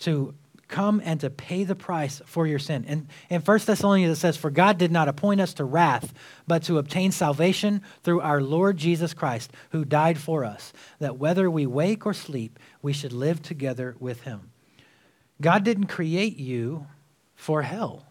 to 0.01 0.35
come 0.73 1.01
and 1.05 1.21
to 1.21 1.31
pay 1.31 1.63
the 1.63 1.77
price 1.77 2.21
for 2.27 2.47
your 2.47 2.59
sin. 2.59 2.85
And 2.89 3.07
in 3.31 3.41
1 3.43 3.59
Thessalonians 3.65 4.17
it 4.17 4.21
says, 4.21 4.37
For 4.37 4.51
God 4.51 4.79
did 4.79 4.91
not 4.91 5.07
appoint 5.07 5.41
us 5.41 5.55
to 5.55 5.65
wrath, 5.65 6.13
but 6.49 6.65
to 6.65 6.79
obtain 6.79 7.13
salvation 7.13 7.83
through 8.03 8.23
our 8.23 8.41
Lord 8.41 8.79
Jesus 8.79 9.15
Christ, 9.15 9.53
who 9.71 9.85
died 9.85 10.19
for 10.19 10.45
us, 10.45 10.73
that 10.99 11.19
whether 11.19 11.49
we 11.51 11.67
wake 11.67 12.05
or 12.05 12.15
sleep, 12.15 12.59
we 12.81 12.93
should 12.93 13.13
live 13.13 13.43
together 13.43 13.95
with 14.01 14.23
him. 14.23 14.51
God 15.41 15.63
didn't 15.63 15.87
create 15.87 16.39
you 16.39 16.87
for 17.35 17.63
hell. 17.63 18.07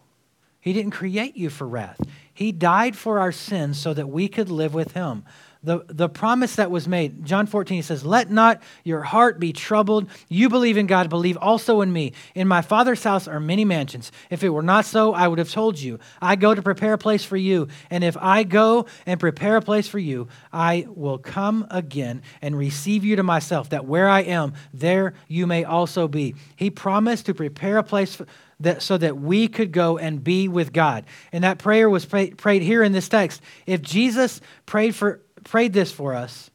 He 0.60 0.72
didn't 0.72 0.92
create 0.92 1.36
you 1.36 1.50
for 1.50 1.66
wrath. 1.66 2.00
He 2.32 2.52
died 2.52 2.96
for 2.96 3.18
our 3.18 3.32
sins 3.32 3.78
so 3.78 3.92
that 3.92 4.08
we 4.08 4.28
could 4.28 4.48
live 4.48 4.72
with 4.72 4.92
him. 4.92 5.24
The, 5.64 5.84
the 5.88 6.08
promise 6.08 6.56
that 6.56 6.70
was 6.70 6.88
made. 6.88 7.24
John 7.24 7.46
14, 7.46 7.76
he 7.76 7.82
says, 7.82 8.04
Let 8.04 8.30
not 8.30 8.62
your 8.84 9.02
heart 9.02 9.38
be 9.38 9.52
troubled. 9.52 10.08
You 10.28 10.48
believe 10.48 10.76
in 10.76 10.86
God, 10.86 11.08
believe 11.08 11.36
also 11.36 11.80
in 11.82 11.92
me. 11.92 12.12
In 12.34 12.48
my 12.48 12.62
Father's 12.62 13.04
house 13.04 13.28
are 13.28 13.38
many 13.38 13.64
mansions. 13.64 14.10
If 14.30 14.42
it 14.42 14.48
were 14.48 14.62
not 14.62 14.84
so, 14.84 15.14
I 15.14 15.28
would 15.28 15.38
have 15.38 15.50
told 15.50 15.78
you. 15.78 16.00
I 16.20 16.36
go 16.36 16.54
to 16.54 16.62
prepare 16.62 16.94
a 16.94 16.98
place 16.98 17.24
for 17.24 17.36
you. 17.36 17.68
And 17.90 18.02
if 18.02 18.16
I 18.16 18.42
go 18.42 18.86
and 19.06 19.20
prepare 19.20 19.56
a 19.56 19.62
place 19.62 19.86
for 19.86 20.00
you, 20.00 20.28
I 20.52 20.86
will 20.88 21.18
come 21.18 21.66
again 21.70 22.22
and 22.40 22.56
receive 22.58 23.04
you 23.04 23.16
to 23.16 23.22
myself, 23.22 23.70
that 23.70 23.86
where 23.86 24.08
I 24.08 24.22
am, 24.22 24.54
there 24.74 25.14
you 25.28 25.46
may 25.46 25.64
also 25.64 26.08
be. 26.08 26.34
He 26.56 26.70
promised 26.70 27.26
to 27.26 27.34
prepare 27.34 27.78
a 27.78 27.84
place 27.84 28.16
for, 28.16 28.26
that, 28.62 28.82
so 28.82 28.96
that 28.96 29.18
we 29.18 29.48
could 29.48 29.72
go 29.72 29.98
and 29.98 30.22
be 30.22 30.48
with 30.48 30.72
God. 30.72 31.04
And 31.32 31.44
that 31.44 31.58
prayer 31.58 31.90
was 31.90 32.04
pray, 32.04 32.30
prayed 32.30 32.62
here 32.62 32.82
in 32.82 32.92
this 32.92 33.08
text. 33.08 33.42
If 33.66 33.82
Jesus 33.82 34.40
prayed 34.66 34.94
for 34.94 35.20
prayed 35.44 35.72
this 35.72 35.92
for 35.92 36.14
us, 36.14 36.50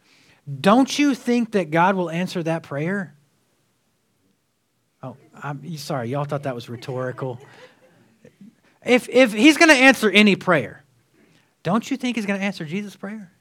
don't 0.60 0.98
you 0.98 1.14
think 1.14 1.52
that 1.52 1.72
God 1.72 1.96
will 1.96 2.10
answer 2.10 2.42
that 2.44 2.64
prayer? 2.64 3.16
Oh, 5.04 5.18
I'm 5.42 5.78
sorry. 5.78 6.10
Y'all 6.10 6.26
thought 6.26 6.44
that 6.44 6.56
was 6.56 6.70
rhetorical. 6.70 7.40
If, 8.86 9.10
if 9.10 9.34
he's 9.34 9.58
going 9.58 9.70
to 9.70 9.76
answer 9.76 10.10
any 10.10 10.36
prayer, 10.36 10.84
don't 11.64 11.90
you 11.92 11.98
think 11.98 12.16
he's 12.16 12.26
going 12.26 12.40
to 12.40 12.46
answer 12.46 12.64
Jesus' 12.64 12.96
prayer? 12.96 13.32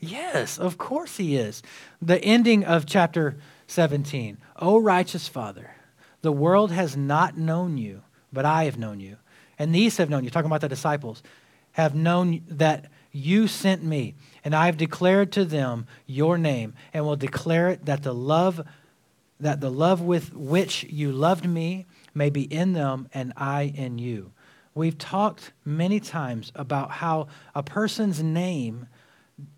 Yes, 0.00 0.58
of 0.58 0.76
course 0.76 1.16
he 1.16 1.36
is. 1.36 1.62
The 2.02 2.22
ending 2.22 2.64
of 2.64 2.84
chapter 2.84 3.36
17. 3.68 4.36
O 4.56 4.78
righteous 4.78 5.28
Father, 5.28 5.74
the 6.20 6.32
world 6.32 6.70
has 6.72 6.96
not 6.96 7.38
known 7.38 7.78
you, 7.78 8.02
but 8.32 8.44
I 8.44 8.64
have 8.64 8.78
known 8.78 9.00
you. 9.00 9.16
And 9.58 9.74
these 9.74 9.96
have 9.96 10.10
known 10.10 10.24
you, 10.24 10.30
talking 10.30 10.50
about 10.50 10.60
the 10.60 10.68
disciples, 10.68 11.22
have 11.72 11.94
known 11.94 12.42
that 12.48 12.90
you 13.14 13.46
sent 13.46 13.82
me. 13.82 14.14
And 14.44 14.54
I 14.54 14.66
have 14.66 14.76
declared 14.76 15.32
to 15.32 15.44
them 15.44 15.86
your 16.06 16.36
name, 16.36 16.74
and 16.92 17.06
will 17.06 17.16
declare 17.16 17.70
it 17.70 17.86
that 17.86 18.02
the 18.02 18.14
love 18.14 18.60
that 19.40 19.60
the 19.60 19.70
love 19.70 20.00
with 20.00 20.32
which 20.32 20.84
you 20.84 21.10
loved 21.12 21.46
me 21.46 21.86
may 22.14 22.30
be 22.30 22.42
in 22.42 22.72
them 22.72 23.08
and 23.12 23.32
I 23.36 23.62
in 23.74 23.98
you. 23.98 24.32
We've 24.74 24.96
talked 24.96 25.52
many 25.64 26.00
times 26.00 26.52
about 26.54 26.90
how 26.90 27.26
a 27.54 27.62
person's 27.62 28.22
name 28.22 28.86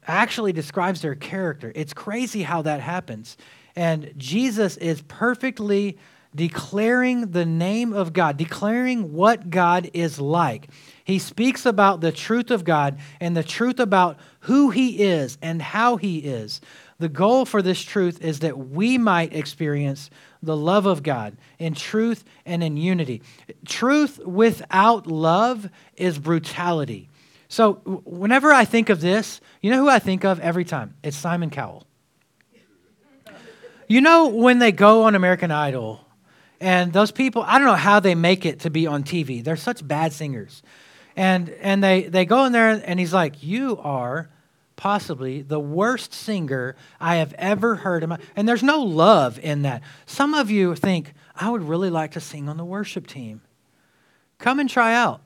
actually 0.07 0.53
describes 0.53 1.03
their 1.03 1.15
character. 1.15 1.73
It's 1.75 1.93
crazy 1.93 2.43
how 2.43 2.63
that 2.63 2.81
happens. 2.81 3.37
And 3.77 4.13
Jesus 4.17 4.77
is 4.79 5.03
perfectly 5.03 5.99
declaring 6.35 7.31
the 7.31 7.47
name 7.47 7.93
of 7.93 8.13
God, 8.13 8.37
declaring 8.37 9.13
what 9.13 9.51
God 9.51 9.91
is 9.95 10.19
like. 10.19 10.69
He 11.07 11.21
speaks 11.21 11.65
about 11.65 12.01
the 12.01 12.11
truth 12.11 12.51
of 12.51 12.65
God 12.65 12.99
and 13.21 13.37
the 13.37 13.45
truth 13.45 13.79
about 13.79 14.19
who 14.41 14.71
He 14.71 15.05
is 15.05 15.39
and 15.41 15.63
how 15.63 15.99
He 15.99 16.19
is. 16.19 16.61
The 16.99 17.09
goal 17.09 17.45
for 17.45 17.63
this 17.63 17.81
truth 17.81 18.21
is 18.25 18.41
that 18.41 18.59
we 18.59 18.99
might 18.99 19.33
experience 19.33 20.11
the 20.43 20.57
love 20.57 20.85
of 20.85 21.05
God 21.05 21.37
in 21.61 21.75
truth 21.75 22.25
and 22.45 22.61
in 22.61 22.77
unity. 22.77 23.23
Truth 23.65 24.19
without 24.19 25.07
love 25.07 25.71
is 25.95 26.19
brutality. 26.19 27.09
So, 27.47 27.75
whenever 28.05 28.53
I 28.53 28.65
think 28.65 28.89
of 28.89 29.01
this, 29.01 29.41
you 29.61 29.71
know 29.71 29.79
who 29.79 29.89
I 29.89 30.01
think 30.01 30.25
of 30.25 30.41
every 30.41 30.65
time? 30.65 30.95
It's 31.05 31.17
Simon 31.17 31.51
Cowell. 31.51 31.87
You 33.87 34.01
know, 34.01 34.27
when 34.27 34.59
they 34.59 34.73
go 34.73 35.05
on 35.05 35.15
American 35.15 35.53
Idol, 35.53 36.01
and 36.61 36.93
those 36.93 37.13
people, 37.13 37.45
I 37.47 37.59
don't 37.59 37.69
know 37.69 37.75
how 37.75 38.01
they 38.01 38.17
make 38.17 38.45
it 38.45 38.61
to 38.61 38.71
be 38.71 38.89
on 38.89 39.05
TV. 39.05 39.45
They're 39.45 39.55
such 39.55 39.87
bad 39.87 40.13
singers. 40.13 40.65
And, 41.17 41.49
and 41.49 41.83
they, 41.83 42.03
they 42.05 42.27
go 42.27 42.45
in 42.45 42.53
there, 42.53 42.81
and 42.85 43.01
he's 43.01 43.15
like, 43.15 43.43
You 43.43 43.79
are 43.79 44.29
possibly 44.77 45.41
the 45.41 45.59
worst 45.59 46.13
singer 46.13 46.77
I 47.01 47.17
have 47.17 47.33
ever 47.35 47.77
heard. 47.77 48.03
In 48.03 48.11
my, 48.11 48.19
and 48.37 48.49
there's 48.49 48.63
no 48.63 48.83
love 48.83 49.39
in 49.39 49.63
that. 49.63 49.83
Some 50.05 50.35
of 50.35 50.51
you 50.51 50.75
think, 50.77 51.15
I 51.35 51.49
would 51.49 51.63
really 51.63 51.91
like 51.91 52.13
to 52.13 52.21
sing 52.21 52.49
on 52.49 52.57
the 52.57 52.65
worship 52.65 53.07
team. 53.07 53.41
Come 54.39 54.61
and 54.61 54.69
try 54.69 54.95
out. 54.95 55.23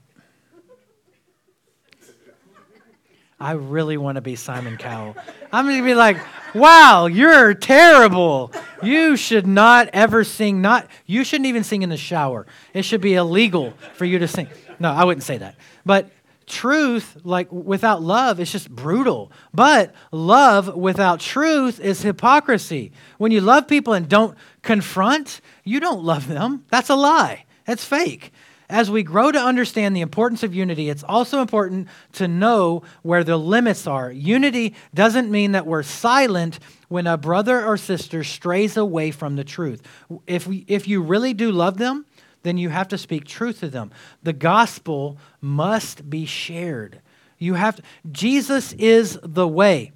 I 3.43 3.53
really 3.53 3.97
want 3.97 4.17
to 4.17 4.21
be 4.21 4.37
Simon 4.37 4.77
Cowell. 4.77 5.17
I'm 5.51 5.65
going 5.65 5.79
to 5.79 5.85
be 5.85 5.95
like, 5.95 6.19
wow, 6.55 7.07
you're 7.07 7.55
terrible. 7.55 8.53
You 8.83 9.17
should 9.17 9.47
not 9.47 9.89
ever 9.95 10.25
sing, 10.25 10.61
not, 10.61 10.89
you 11.07 11.25
shouldn't 11.25 11.47
even 11.47 11.65
sing 11.65 11.81
in 11.81 11.89
the 11.89 11.97
shower. 11.97 12.47
It 12.75 12.83
should 12.83 13.01
be 13.01 13.15
illegal 13.15 13.73
for 13.95 14.05
you 14.05 14.19
to 14.19 14.29
sing. 14.29 14.47
No, 14.81 14.91
I 14.91 15.05
wouldn't 15.05 15.23
say 15.23 15.39
that. 15.39 15.57
But 15.85 16.11
truth, 16.47 17.19
like 17.23 17.53
without 17.53 18.03
love, 18.03 18.41
is 18.41 18.51
just 18.51 18.69
brutal. 18.69 19.31
But 19.55 19.95
love 20.11 20.75
without 20.75 21.21
truth 21.21 21.79
is 21.79 22.03
hypocrisy. 22.03 22.93
When 23.19 23.31
you 23.31 23.41
love 23.41 23.69
people 23.69 23.93
and 23.93 24.09
don't 24.09 24.37
confront, 24.63 25.43
you 25.63 25.79
don't 25.79 26.03
love 26.03 26.27
them. 26.27 26.65
That's 26.71 26.89
a 26.89 26.97
lie. 26.97 27.45
That's 27.67 27.85
fake. 27.85 28.33
As 28.71 28.89
we 28.89 29.03
grow 29.03 29.33
to 29.33 29.39
understand 29.39 29.97
the 29.97 30.01
importance 30.01 30.45
of 30.45 30.55
unity, 30.55 30.91
it's 30.91 31.03
also 31.03 31.41
important 31.41 31.89
to 32.13 32.29
know 32.29 32.83
where 33.03 33.25
the 33.25 33.37
limits 33.37 33.87
are. 33.89 34.13
Unity 34.13 34.75
doesn't 34.95 35.29
mean 35.29 35.53
that 35.53 35.67
we're 35.67 35.83
silent 35.83 36.61
when 36.89 37.09
a 37.09 37.17
brother 37.17 37.67
or 37.67 37.77
sister 37.77 38.23
strays 38.23 38.77
away 38.77 39.11
from 39.11 39.35
the 39.35 39.43
truth. 39.43 39.83
If, 40.27 40.47
we, 40.47 40.65
if 40.69 40.87
you 40.87 41.03
really 41.03 41.35
do 41.35 41.51
love 41.51 41.79
them, 41.79 42.07
then 42.43 42.59
you 42.59 42.69
have 42.69 42.89
to 42.89 42.99
speak 42.99 43.25
truth 43.25 43.61
to 43.61 43.69
them. 43.69 43.91
The 44.23 44.33
gospel 44.33 45.19
must 45.41 46.09
be 46.09 46.25
shared. 46.27 47.01
You 47.39 47.55
have 47.55 47.77
to, 47.77 47.83
Jesus 48.11 48.73
is 48.75 49.19
the 49.23 49.49
way. 49.49 49.93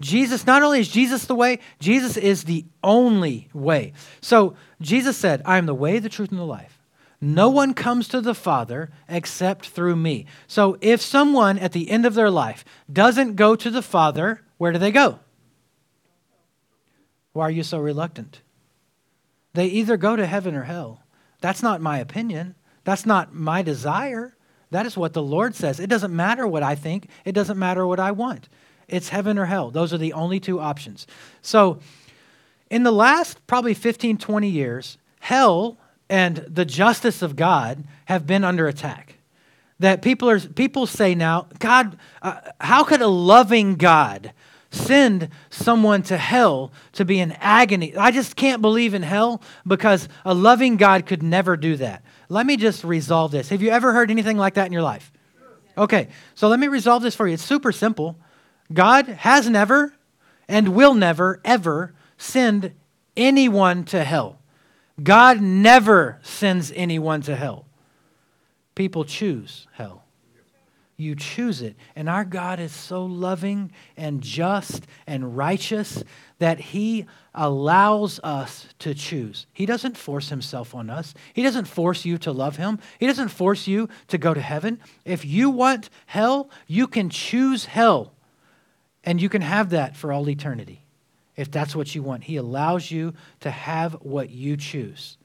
Jesus, 0.00 0.46
not 0.46 0.62
only 0.62 0.80
is 0.80 0.88
Jesus 0.88 1.26
the 1.26 1.34
way, 1.34 1.58
Jesus 1.78 2.16
is 2.16 2.44
the 2.44 2.64
only 2.82 3.48
way. 3.52 3.92
So 4.20 4.54
Jesus 4.80 5.16
said, 5.16 5.42
I 5.44 5.58
am 5.58 5.66
the 5.66 5.74
way, 5.74 5.98
the 5.98 6.08
truth, 6.08 6.30
and 6.30 6.38
the 6.38 6.44
life. 6.44 6.78
No 7.20 7.50
one 7.50 7.74
comes 7.74 8.08
to 8.08 8.22
the 8.22 8.34
Father 8.34 8.90
except 9.08 9.68
through 9.68 9.96
me. 9.96 10.24
So 10.46 10.78
if 10.80 11.02
someone 11.02 11.58
at 11.58 11.72
the 11.72 11.90
end 11.90 12.06
of 12.06 12.14
their 12.14 12.30
life 12.30 12.64
doesn't 12.90 13.36
go 13.36 13.54
to 13.56 13.70
the 13.70 13.82
Father, 13.82 14.42
where 14.56 14.72
do 14.72 14.78
they 14.78 14.90
go? 14.90 15.18
Why 17.32 17.44
are 17.44 17.50
you 17.50 17.62
so 17.62 17.78
reluctant? 17.78 18.40
They 19.52 19.66
either 19.66 19.98
go 19.98 20.16
to 20.16 20.26
heaven 20.26 20.54
or 20.54 20.64
hell. 20.64 21.02
That's 21.40 21.62
not 21.62 21.80
my 21.80 21.98
opinion. 21.98 22.54
That's 22.84 23.06
not 23.06 23.34
my 23.34 23.62
desire. 23.62 24.34
That 24.70 24.86
is 24.86 24.96
what 24.96 25.12
the 25.12 25.22
Lord 25.22 25.54
says. 25.54 25.80
It 25.80 25.88
doesn't 25.88 26.14
matter 26.14 26.46
what 26.46 26.62
I 26.62 26.74
think, 26.74 27.08
it 27.24 27.32
doesn't 27.32 27.58
matter 27.58 27.86
what 27.86 28.00
I 28.00 28.12
want. 28.12 28.48
It's 28.88 29.10
heaven 29.10 29.38
or 29.38 29.46
hell. 29.46 29.70
Those 29.70 29.92
are 29.92 29.98
the 29.98 30.12
only 30.12 30.40
two 30.40 30.60
options. 30.60 31.06
So, 31.42 31.78
in 32.70 32.82
the 32.82 32.92
last 32.92 33.44
probably 33.46 33.74
15, 33.74 34.18
20 34.18 34.48
years, 34.48 34.98
hell 35.20 35.78
and 36.08 36.38
the 36.48 36.64
justice 36.64 37.22
of 37.22 37.36
God 37.36 37.84
have 38.06 38.26
been 38.26 38.44
under 38.44 38.66
attack. 38.66 39.14
That 39.78 40.02
people 40.02 40.28
are 40.28 40.40
people 40.40 40.86
say 40.86 41.14
now, 41.14 41.46
God, 41.58 41.96
uh, 42.20 42.40
how 42.60 42.84
could 42.84 43.00
a 43.00 43.06
loving 43.06 43.76
God 43.76 44.32
send 44.70 45.28
someone 45.50 46.02
to 46.04 46.16
hell 46.16 46.72
to 46.92 47.04
be 47.04 47.18
in 47.18 47.32
agony. 47.32 47.96
I 47.96 48.10
just 48.10 48.36
can't 48.36 48.62
believe 48.62 48.94
in 48.94 49.02
hell 49.02 49.42
because 49.66 50.08
a 50.24 50.32
loving 50.32 50.76
God 50.76 51.06
could 51.06 51.22
never 51.22 51.56
do 51.56 51.76
that. 51.76 52.04
Let 52.28 52.46
me 52.46 52.56
just 52.56 52.84
resolve 52.84 53.32
this. 53.32 53.48
Have 53.48 53.62
you 53.62 53.70
ever 53.70 53.92
heard 53.92 54.10
anything 54.10 54.36
like 54.36 54.54
that 54.54 54.66
in 54.66 54.72
your 54.72 54.82
life? 54.82 55.12
Okay, 55.76 56.08
so 56.34 56.48
let 56.48 56.60
me 56.60 56.68
resolve 56.68 57.02
this 57.02 57.14
for 57.14 57.26
you. 57.26 57.34
It's 57.34 57.44
super 57.44 57.72
simple. 57.72 58.16
God 58.72 59.06
has 59.06 59.48
never 59.48 59.94
and 60.48 60.68
will 60.74 60.94
never, 60.94 61.40
ever 61.44 61.94
send 62.16 62.72
anyone 63.16 63.84
to 63.84 64.04
hell. 64.04 64.40
God 65.02 65.40
never 65.40 66.18
sends 66.22 66.70
anyone 66.72 67.22
to 67.22 67.34
hell. 67.34 67.66
People 68.74 69.04
choose 69.04 69.66
hell 69.72 69.99
you 71.00 71.14
choose 71.14 71.62
it. 71.62 71.76
And 71.96 72.08
our 72.08 72.24
God 72.24 72.60
is 72.60 72.72
so 72.72 73.04
loving 73.04 73.72
and 73.96 74.20
just 74.20 74.86
and 75.06 75.36
righteous 75.36 76.04
that 76.38 76.60
He 76.60 77.06
allows 77.34 78.20
us 78.22 78.68
to 78.80 78.94
choose. 78.94 79.46
He 79.52 79.66
doesn't 79.66 79.96
force 79.96 80.28
Himself 80.28 80.74
on 80.74 80.90
us, 80.90 81.14
He 81.32 81.42
doesn't 81.42 81.66
force 81.66 82.04
you 82.04 82.18
to 82.18 82.32
love 82.32 82.56
Him, 82.56 82.78
He 82.98 83.06
doesn't 83.06 83.28
force 83.28 83.66
you 83.66 83.88
to 84.08 84.18
go 84.18 84.34
to 84.34 84.40
heaven. 84.40 84.80
If 85.04 85.24
you 85.24 85.50
want 85.50 85.90
hell, 86.06 86.50
you 86.66 86.86
can 86.86 87.10
choose 87.10 87.64
hell, 87.64 88.12
and 89.02 89.20
you 89.20 89.28
can 89.28 89.42
have 89.42 89.70
that 89.70 89.96
for 89.96 90.12
all 90.12 90.28
eternity. 90.28 90.84
If 91.36 91.50
that's 91.50 91.74
what 91.74 91.94
you 91.94 92.02
want, 92.02 92.24
He 92.24 92.36
allows 92.36 92.90
you 92.90 93.14
to 93.40 93.50
have 93.50 93.94
what 94.02 94.30
you 94.30 94.56
choose. 94.56 95.16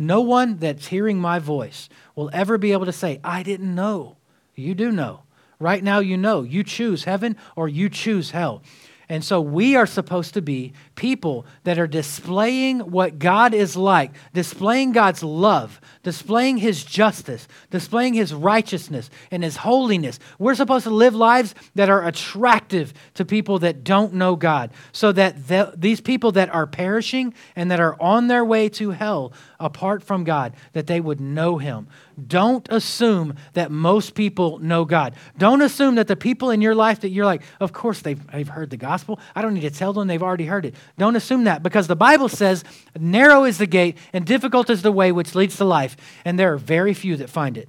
No 0.00 0.22
one 0.22 0.56
that's 0.56 0.86
hearing 0.86 1.18
my 1.18 1.38
voice 1.38 1.90
will 2.16 2.30
ever 2.32 2.56
be 2.56 2.72
able 2.72 2.86
to 2.86 2.92
say, 2.92 3.20
I 3.22 3.42
didn't 3.42 3.74
know. 3.74 4.16
You 4.54 4.74
do 4.74 4.90
know. 4.90 5.22
Right 5.58 5.82
now, 5.82 5.98
you 5.98 6.16
know. 6.16 6.42
You 6.42 6.64
choose 6.64 7.04
heaven 7.04 7.36
or 7.56 7.68
you 7.68 7.88
choose 7.88 8.30
hell. 8.30 8.62
And 9.10 9.24
so 9.24 9.40
we 9.40 9.74
are 9.74 9.86
supposed 9.86 10.34
to 10.34 10.40
be 10.40 10.72
people 10.94 11.44
that 11.64 11.80
are 11.80 11.88
displaying 11.88 12.78
what 12.78 13.18
God 13.18 13.54
is 13.54 13.76
like, 13.76 14.12
displaying 14.32 14.92
God's 14.92 15.24
love, 15.24 15.80
displaying 16.04 16.58
His 16.58 16.84
justice, 16.84 17.48
displaying 17.70 18.14
His 18.14 18.32
righteousness 18.32 19.10
and 19.32 19.42
His 19.42 19.56
holiness. 19.56 20.20
We're 20.38 20.54
supposed 20.54 20.84
to 20.84 20.90
live 20.90 21.16
lives 21.16 21.56
that 21.74 21.90
are 21.90 22.06
attractive 22.06 22.94
to 23.14 23.24
people 23.24 23.58
that 23.58 23.82
don't 23.82 24.14
know 24.14 24.36
God, 24.36 24.70
so 24.92 25.10
that 25.10 25.48
the, 25.48 25.74
these 25.76 26.00
people 26.00 26.30
that 26.32 26.54
are 26.54 26.68
perishing 26.68 27.34
and 27.56 27.68
that 27.72 27.80
are 27.80 28.00
on 28.00 28.28
their 28.28 28.44
way 28.44 28.68
to 28.68 28.90
hell 28.90 29.32
apart 29.58 30.04
from 30.04 30.22
God, 30.22 30.54
that 30.72 30.86
they 30.86 31.00
would 31.00 31.20
know 31.20 31.58
Him. 31.58 31.88
Don't 32.26 32.66
assume 32.70 33.36
that 33.54 33.70
most 33.70 34.14
people 34.14 34.58
know 34.58 34.84
God. 34.84 35.14
Don't 35.38 35.62
assume 35.62 35.94
that 35.94 36.08
the 36.08 36.16
people 36.16 36.50
in 36.50 36.60
your 36.60 36.74
life 36.74 37.00
that 37.00 37.10
you're 37.10 37.24
like, 37.24 37.42
of 37.60 37.72
course 37.72 38.00
they've, 38.02 38.24
they've 38.32 38.48
heard 38.48 38.70
the 38.70 38.76
gospel. 38.76 39.20
I 39.34 39.42
don't 39.42 39.54
need 39.54 39.60
to 39.62 39.70
tell 39.70 39.92
them 39.92 40.08
they've 40.08 40.22
already 40.22 40.46
heard 40.46 40.66
it. 40.66 40.74
Don't 40.98 41.16
assume 41.16 41.44
that 41.44 41.62
because 41.62 41.86
the 41.86 41.96
Bible 41.96 42.28
says, 42.28 42.64
narrow 42.98 43.44
is 43.44 43.58
the 43.58 43.66
gate 43.66 43.96
and 44.12 44.26
difficult 44.26 44.70
is 44.70 44.82
the 44.82 44.92
way 44.92 45.12
which 45.12 45.34
leads 45.34 45.56
to 45.56 45.64
life, 45.64 45.96
and 46.24 46.38
there 46.38 46.52
are 46.52 46.58
very 46.58 46.94
few 46.94 47.16
that 47.16 47.30
find 47.30 47.56
it. 47.56 47.68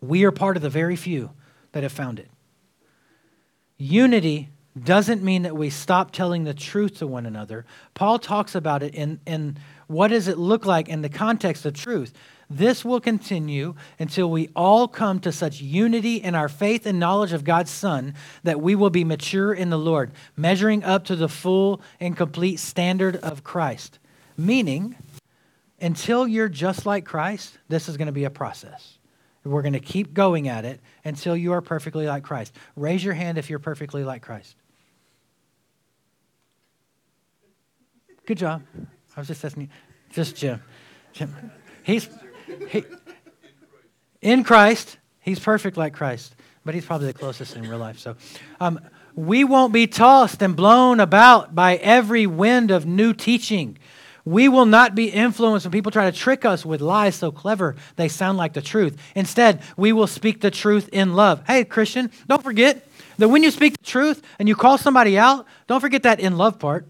We 0.00 0.24
are 0.24 0.32
part 0.32 0.56
of 0.56 0.62
the 0.62 0.70
very 0.70 0.96
few 0.96 1.30
that 1.72 1.82
have 1.82 1.92
found 1.92 2.18
it. 2.18 2.28
Unity 3.76 4.50
doesn't 4.80 5.22
mean 5.22 5.42
that 5.42 5.56
we 5.56 5.68
stop 5.68 6.12
telling 6.12 6.44
the 6.44 6.54
truth 6.54 6.98
to 6.98 7.06
one 7.06 7.26
another. 7.26 7.66
Paul 7.94 8.18
talks 8.18 8.54
about 8.54 8.82
it 8.82 8.94
in, 8.94 9.20
in 9.26 9.58
what 9.88 10.08
does 10.08 10.28
it 10.28 10.38
look 10.38 10.64
like 10.64 10.88
in 10.88 11.02
the 11.02 11.08
context 11.08 11.66
of 11.66 11.74
truth. 11.74 12.12
This 12.52 12.84
will 12.84 13.00
continue 13.00 13.76
until 14.00 14.28
we 14.28 14.50
all 14.56 14.88
come 14.88 15.20
to 15.20 15.30
such 15.30 15.60
unity 15.60 16.16
in 16.16 16.34
our 16.34 16.48
faith 16.48 16.84
and 16.84 16.98
knowledge 16.98 17.32
of 17.32 17.44
God's 17.44 17.70
Son 17.70 18.14
that 18.42 18.60
we 18.60 18.74
will 18.74 18.90
be 18.90 19.04
mature 19.04 19.54
in 19.54 19.70
the 19.70 19.78
Lord, 19.78 20.10
measuring 20.36 20.82
up 20.82 21.04
to 21.04 21.14
the 21.14 21.28
full 21.28 21.80
and 22.00 22.16
complete 22.16 22.58
standard 22.58 23.14
of 23.16 23.44
Christ. 23.44 24.00
Meaning, 24.36 24.96
until 25.80 26.26
you're 26.26 26.48
just 26.48 26.86
like 26.86 27.04
Christ, 27.04 27.56
this 27.68 27.88
is 27.88 27.96
going 27.96 28.06
to 28.06 28.12
be 28.12 28.24
a 28.24 28.30
process. 28.30 28.98
We're 29.44 29.62
going 29.62 29.74
to 29.74 29.80
keep 29.80 30.12
going 30.12 30.48
at 30.48 30.64
it 30.64 30.80
until 31.04 31.36
you 31.36 31.52
are 31.52 31.62
perfectly 31.62 32.06
like 32.06 32.24
Christ. 32.24 32.54
Raise 32.74 33.02
your 33.02 33.14
hand 33.14 33.38
if 33.38 33.48
you're 33.48 33.60
perfectly 33.60 34.02
like 34.02 34.22
Christ. 34.22 34.56
Good 38.26 38.38
job. 38.38 38.62
I 39.16 39.20
was 39.20 39.28
just 39.28 39.44
asking 39.44 39.62
you. 39.62 39.68
Just 40.10 40.36
Jim. 40.36 40.60
Jim. 41.12 41.34
He's 41.82 42.08
in 44.20 44.44
Christ, 44.44 44.98
he's 45.20 45.38
perfect 45.38 45.76
like 45.76 45.94
Christ, 45.94 46.34
but 46.64 46.74
he's 46.74 46.84
probably 46.84 47.06
the 47.06 47.14
closest 47.14 47.56
in 47.56 47.68
real 47.68 47.78
life. 47.78 47.98
So 47.98 48.16
um, 48.60 48.80
we 49.14 49.44
won't 49.44 49.72
be 49.72 49.86
tossed 49.86 50.42
and 50.42 50.54
blown 50.56 51.00
about 51.00 51.54
by 51.54 51.76
every 51.76 52.26
wind 52.26 52.70
of 52.70 52.86
new 52.86 53.12
teaching. 53.12 53.78
We 54.24 54.48
will 54.48 54.66
not 54.66 54.94
be 54.94 55.08
influenced 55.08 55.66
when 55.66 55.72
people 55.72 55.90
try 55.90 56.10
to 56.10 56.16
trick 56.16 56.44
us 56.44 56.64
with 56.64 56.80
lies 56.80 57.16
so 57.16 57.32
clever 57.32 57.76
they 57.96 58.08
sound 58.08 58.38
like 58.38 58.52
the 58.52 58.62
truth. 58.62 59.00
Instead, 59.14 59.62
we 59.76 59.92
will 59.92 60.06
speak 60.06 60.40
the 60.40 60.50
truth 60.50 60.88
in 60.92 61.14
love. 61.14 61.42
Hey, 61.46 61.64
Christian, 61.64 62.10
don't 62.28 62.42
forget 62.42 62.86
that 63.18 63.28
when 63.28 63.42
you 63.42 63.50
speak 63.50 63.78
the 63.78 63.84
truth 63.84 64.22
and 64.38 64.48
you 64.48 64.54
call 64.54 64.78
somebody 64.78 65.18
out, 65.18 65.46
don't 65.66 65.80
forget 65.80 66.02
that 66.02 66.20
in 66.20 66.36
love 66.36 66.58
part 66.58 66.86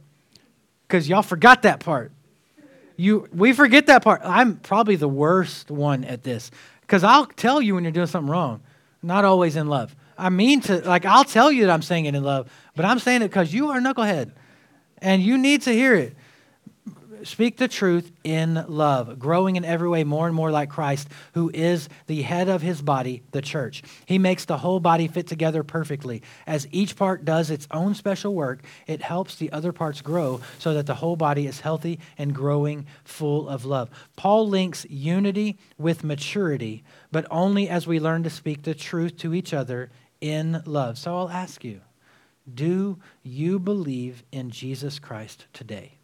because 0.87 1.09
y'all 1.09 1.23
forgot 1.23 1.63
that 1.63 1.81
part. 1.81 2.13
You, 3.01 3.27
we 3.33 3.55
forget 3.55 3.87
that 3.87 4.05
part. 4.05 4.21
I'm 4.25 4.57
probably 4.57 4.97
the 4.97 5.09
worst 5.09 5.71
one 5.71 6.05
at 6.05 6.23
this 6.23 6.51
because 6.83 7.03
I'll 7.03 7.25
tell 7.25 7.63
you 7.63 7.75
when 7.75 7.83
you're 7.83 7.93
doing 7.93 8.07
something 8.07 8.31
wrong, 8.31 8.61
not 9.03 9.25
always 9.25 9.57
in 9.57 9.69
love. 9.69 9.97
I 10.19 10.29
mean 10.29 10.61
to, 10.63 10.87
like, 10.87 11.07
I'll 11.07 11.25
tell 11.25 11.51
you 11.51 11.65
that 11.65 11.73
I'm 11.73 11.81
saying 11.81 12.05
it 12.05 12.15
in 12.15 12.23
love, 12.23 12.53
but 12.77 12.85
I'm 12.85 12.99
saying 12.99 13.23
it 13.23 13.29
because 13.29 13.55
you 13.55 13.71
are 13.71 13.79
a 13.79 13.81
knucklehead 13.81 14.33
and 14.99 15.23
you 15.23 15.39
need 15.39 15.63
to 15.63 15.73
hear 15.73 15.95
it 15.95 16.15
speak 17.25 17.57
the 17.57 17.69
truth 17.69 18.11
in 18.25 18.65
love, 18.69 19.19
growing 19.19 19.57
in 19.57 19.65
every 19.65 19.89
way 19.89 20.05
more 20.05 20.27
and 20.27 20.35
more 20.35 20.51
like 20.51 20.71
Christ, 20.71 21.09
who 21.35 21.51
is 21.53 21.89
the 22.07 22.23
head 22.23 22.49
of 22.49 22.63
his 22.63 22.83
body, 22.83 23.23
the 23.31 23.43
church. 23.43 23.83
He 24.07 24.19
makes 24.19 24.45
the 24.45 24.59
whole 24.59 24.81
body 24.81 25.09
fit 25.09 25.27
together 25.27 25.63
perfectly. 25.63 26.23
As 26.47 26.67
each 26.71 26.97
part 26.97 27.25
does 27.25 27.51
its 27.51 27.69
own 27.71 27.95
special 27.95 28.35
work, 28.35 28.63
it 28.87 29.03
helps 29.03 29.37
the 29.37 29.53
other 29.53 29.73
parts 29.73 30.01
grow 30.01 30.41
so 30.59 30.75
that 30.75 30.87
the 30.87 30.97
whole 30.97 31.17
body 31.17 31.47
is 31.47 31.61
healthy 31.61 31.99
and 32.19 32.35
growing 32.35 32.87
full 33.05 33.49
of 33.49 33.65
love. 33.65 33.91
Paul 34.17 34.49
links 34.49 34.87
unity 34.89 35.59
with 35.79 36.05
maturity, 36.05 36.85
but 37.13 37.27
only 37.31 37.69
as 37.69 37.87
we 37.87 38.01
learn 38.01 38.23
to 38.25 38.31
speak 38.31 38.63
the 38.63 38.75
truth 38.75 39.17
to 39.19 39.35
each 39.35 39.55
other 39.55 39.91
in 40.21 40.63
love. 40.67 40.99
So 40.99 41.17
I'll 41.17 41.31
ask 41.31 41.65
you, 41.65 41.81
do 42.53 42.99
you 43.23 43.59
believe 43.59 44.25
in 44.33 44.51
Jesus 44.51 44.99
Christ 44.99 45.47
today? 45.53 46.00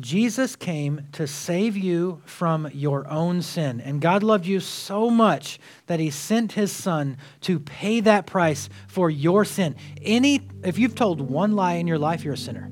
Jesus 0.00 0.56
came 0.56 1.06
to 1.12 1.26
save 1.26 1.76
you 1.76 2.20
from 2.24 2.68
your 2.72 3.08
own 3.08 3.42
sin. 3.42 3.80
And 3.80 4.00
God 4.00 4.24
loved 4.24 4.44
you 4.44 4.58
so 4.58 5.08
much 5.08 5.60
that 5.86 6.00
he 6.00 6.10
sent 6.10 6.52
his 6.52 6.72
son 6.72 7.16
to 7.42 7.60
pay 7.60 8.00
that 8.00 8.26
price 8.26 8.68
for 8.88 9.08
your 9.08 9.44
sin. 9.44 9.76
Any 10.02 10.40
if 10.64 10.78
you've 10.78 10.96
told 10.96 11.20
one 11.20 11.54
lie 11.54 11.74
in 11.74 11.86
your 11.86 11.98
life, 11.98 12.24
you're 12.24 12.34
a 12.34 12.38
sinner. 12.38 12.70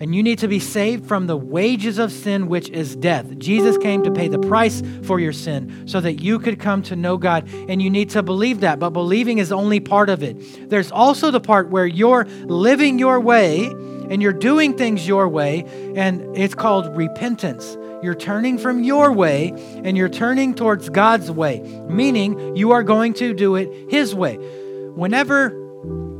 And 0.00 0.14
you 0.14 0.22
need 0.22 0.40
to 0.40 0.48
be 0.48 0.58
saved 0.60 1.06
from 1.06 1.26
the 1.26 1.36
wages 1.36 1.98
of 1.98 2.10
sin, 2.10 2.48
which 2.48 2.68
is 2.70 2.96
death. 2.96 3.38
Jesus 3.38 3.78
came 3.78 4.02
to 4.02 4.10
pay 4.10 4.28
the 4.28 4.38
price 4.38 4.82
for 5.04 5.20
your 5.20 5.32
sin 5.32 5.86
so 5.86 6.00
that 6.00 6.14
you 6.14 6.38
could 6.38 6.58
come 6.58 6.82
to 6.84 6.96
know 6.96 7.16
God. 7.16 7.48
And 7.68 7.80
you 7.80 7.90
need 7.90 8.10
to 8.10 8.22
believe 8.22 8.60
that. 8.60 8.78
But 8.78 8.90
believing 8.90 9.38
is 9.38 9.52
only 9.52 9.80
part 9.80 10.10
of 10.10 10.22
it. 10.22 10.68
There's 10.70 10.90
also 10.90 11.30
the 11.30 11.40
part 11.40 11.70
where 11.70 11.86
you're 11.86 12.24
living 12.44 12.98
your 12.98 13.20
way 13.20 13.66
and 14.10 14.20
you're 14.20 14.32
doing 14.32 14.76
things 14.76 15.08
your 15.08 15.28
way, 15.28 15.64
and 15.96 16.36
it's 16.36 16.54
called 16.54 16.94
repentance. 16.96 17.76
You're 18.02 18.14
turning 18.14 18.58
from 18.58 18.84
your 18.84 19.12
way 19.12 19.48
and 19.82 19.96
you're 19.96 20.10
turning 20.10 20.54
towards 20.54 20.90
God's 20.90 21.30
way, 21.30 21.60
meaning 21.88 22.54
you 22.54 22.72
are 22.72 22.82
going 22.82 23.14
to 23.14 23.32
do 23.32 23.56
it 23.56 23.90
His 23.90 24.14
way. 24.14 24.36
Whenever, 24.36 25.50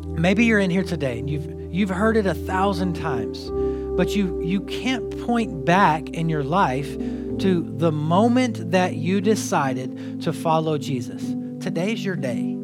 maybe 0.07 0.47
you're 0.47 0.61
in 0.61 0.70
here 0.70 0.83
today 0.83 1.18
and 1.18 1.29
you've, 1.29 1.75
you've 1.75 1.91
heard 1.91 2.16
it 2.16 2.25
a 2.25 2.33
thousand 2.33 2.95
times, 2.95 3.51
but 3.97 4.15
you, 4.15 4.41
you 4.43 4.61
can't 4.63 5.25
point 5.25 5.65
back 5.65 6.11
in 6.11 6.29
your 6.29 6.45
life 6.45 6.97
to 7.39 7.73
the 7.79 7.93
moment 7.93 8.71
that 8.71 8.95
you 8.95 9.21
decided 9.21 10.23
to 10.23 10.33
follow 10.33 10.79
Jesus. 10.79 11.23
Today's 11.63 12.05
your 12.05 12.17
day. 12.17 12.57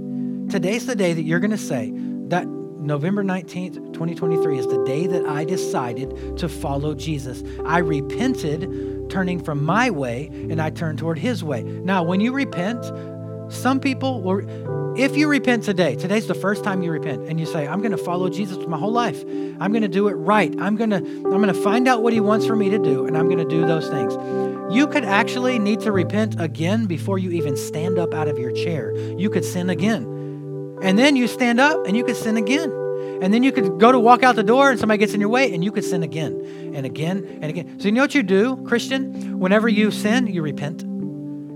Today's 0.49 0.87
the 0.87 0.97
day 0.97 1.13
that 1.13 1.23
you're 1.23 1.41
going 1.41 1.51
to 1.51 1.59
say, 1.59 1.93
that 2.29 2.47
November 2.47 3.23
19th, 3.23 3.93
2023 3.93 4.59
is 4.59 4.67
the 4.67 4.83
day 4.85 5.07
that 5.07 5.27
I 5.27 5.45
decided 5.45 6.39
to 6.39 6.49
follow 6.49 6.95
Jesus. 6.95 7.43
I 7.65 7.79
repented, 7.79 9.11
turning 9.11 9.43
from 9.43 9.65
my 9.65 9.91
way, 9.91 10.27
and 10.27 10.61
I 10.61 10.71
turned 10.71 10.99
toward 10.99 11.19
his 11.19 11.45
way. 11.45 11.63
Now, 11.63 12.03
when 12.03 12.21
you 12.21 12.33
repent, 12.33 12.83
some 13.51 13.81
people 13.81 14.23
will, 14.23 14.97
if 14.97 15.17
you 15.17 15.29
repent 15.29 15.65
today, 15.65 15.97
today's 15.97 16.27
the 16.27 16.35
first 16.35 16.65
time 16.65 16.83
you 16.83 16.91
repent, 16.91 17.29
and 17.29 17.39
you 17.39 17.47
say, 17.47 17.67
I'm 17.67 17.81
going 17.81 17.93
to 17.93 17.99
follow 17.99 18.29
Jesus 18.29 18.59
my 18.67 18.79
whole 18.79 18.93
life. 18.93 19.23
I'm 19.23 19.73
going 19.73 19.83
to 19.83 19.89
do 19.89 20.09
it 20.09 20.15
right. 20.15 20.55
I'm 20.61 20.77
going 20.77 20.91
to, 20.91 20.97
I'm 20.97 21.23
going 21.23 21.47
to 21.47 21.55
find 21.55 21.89
out 21.89 22.03
what 22.03 22.13
he 22.13 22.21
wants 22.21 22.47
for 22.47 22.57
me 22.57 22.71
to 22.71 22.79
do, 22.79 23.07
and 23.07 23.17
I'm 23.17 23.27
going 23.27 23.39
to 23.39 23.49
do 23.49 23.67
those 23.67 23.89
things. 23.89 24.15
You 24.75 24.87
could 24.87 25.05
actually 25.05 25.59
need 25.59 25.81
to 25.81 25.91
repent 25.93 26.41
again 26.41 26.87
before 26.87 27.19
you 27.19 27.31
even 27.33 27.57
stand 27.57 27.99
up 27.99 28.15
out 28.15 28.29
of 28.29 28.39
your 28.39 28.53
chair. 28.53 28.97
You 28.97 29.29
could 29.29 29.45
sin 29.45 29.69
again. 29.69 30.05
And 30.83 30.99
then 30.99 31.17
you 31.17 31.27
stand 31.27 31.61
up 31.61 31.87
and 31.87 31.97
you 31.97 32.05
could 32.05 32.17
sin 32.17 32.37
again. 32.37 32.71
And 33.21 33.35
then 33.35 33.43
you 33.43 33.53
could 33.53 33.79
go 33.79 33.93
to 33.93 33.99
walk 33.99 34.23
out 34.23 34.37
the 34.37 34.43
door 34.43 34.71
and 34.71 34.79
somebody 34.79 34.99
gets 34.99 35.13
in 35.13 35.21
your 35.21 35.29
way 35.29 35.53
and 35.53 35.63
you 35.63 35.73
could 35.73 35.85
sin 35.85 36.03
again 36.03 36.73
and 36.75 36.87
again 36.87 37.39
and 37.43 37.45
again. 37.45 37.81
So, 37.81 37.87
you 37.87 37.93
know 37.93 38.03
what 38.03 38.15
you 38.15 38.23
do, 38.23 38.65
Christian? 38.65 39.39
Whenever 39.41 39.69
you 39.69 39.91
sin, 39.91 40.27
you 40.27 40.41
repent. 40.41 40.85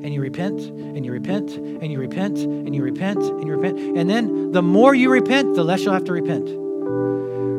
And 0.05 0.12
you 0.12 0.20
repent 0.20 0.61
and 0.61 1.05
you 1.05 1.12
repent 1.12 1.52
and 1.52 1.90
you 1.90 1.98
repent 1.98 2.38
and 2.38 2.74
you 2.74 2.82
repent 2.82 3.22
and 3.22 3.46
you 3.46 3.57
repent. 3.57 3.78
And 3.96 4.11
then 4.11 4.52
the 4.52 4.61
more 4.61 4.94
you 4.94 5.11
repent, 5.11 5.55
the 5.55 5.64
less 5.64 5.82
you'll 5.82 5.94
have 5.94 6.05
to 6.05 6.12
repent. 6.12 6.46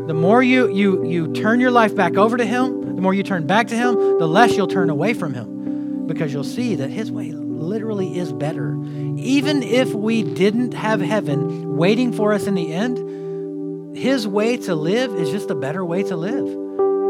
The 0.07 0.13
more 0.13 0.43
you, 0.43 0.71
you, 0.71 1.03
you 1.03 1.33
turn 1.33 1.59
your 1.59 1.71
life 1.71 1.95
back 1.95 2.17
over 2.17 2.37
to 2.37 2.45
Him, 2.45 2.95
the 2.95 3.01
more 3.01 3.15
you 3.15 3.23
turn 3.23 3.47
back 3.47 3.69
to 3.69 3.75
Him, 3.75 3.95
the 3.95 4.27
less 4.27 4.55
you'll 4.55 4.67
turn 4.67 4.91
away 4.91 5.15
from 5.15 5.33
Him 5.33 6.05
because 6.05 6.31
you'll 6.31 6.43
see 6.43 6.75
that 6.75 6.91
His 6.91 7.11
way 7.11 7.31
literally 7.31 8.15
is 8.15 8.31
better. 8.31 8.77
Even 9.17 9.63
if 9.63 9.91
we 9.95 10.21
didn't 10.21 10.75
have 10.75 11.01
heaven 11.01 11.75
waiting 11.77 12.13
for 12.13 12.31
us 12.31 12.45
in 12.45 12.53
the 12.53 12.71
end, 12.71 13.97
His 13.97 14.27
way 14.27 14.57
to 14.57 14.75
live 14.75 15.15
is 15.15 15.31
just 15.31 15.49
a 15.49 15.55
better 15.55 15.83
way 15.83 16.03
to 16.03 16.15
live. 16.15 16.45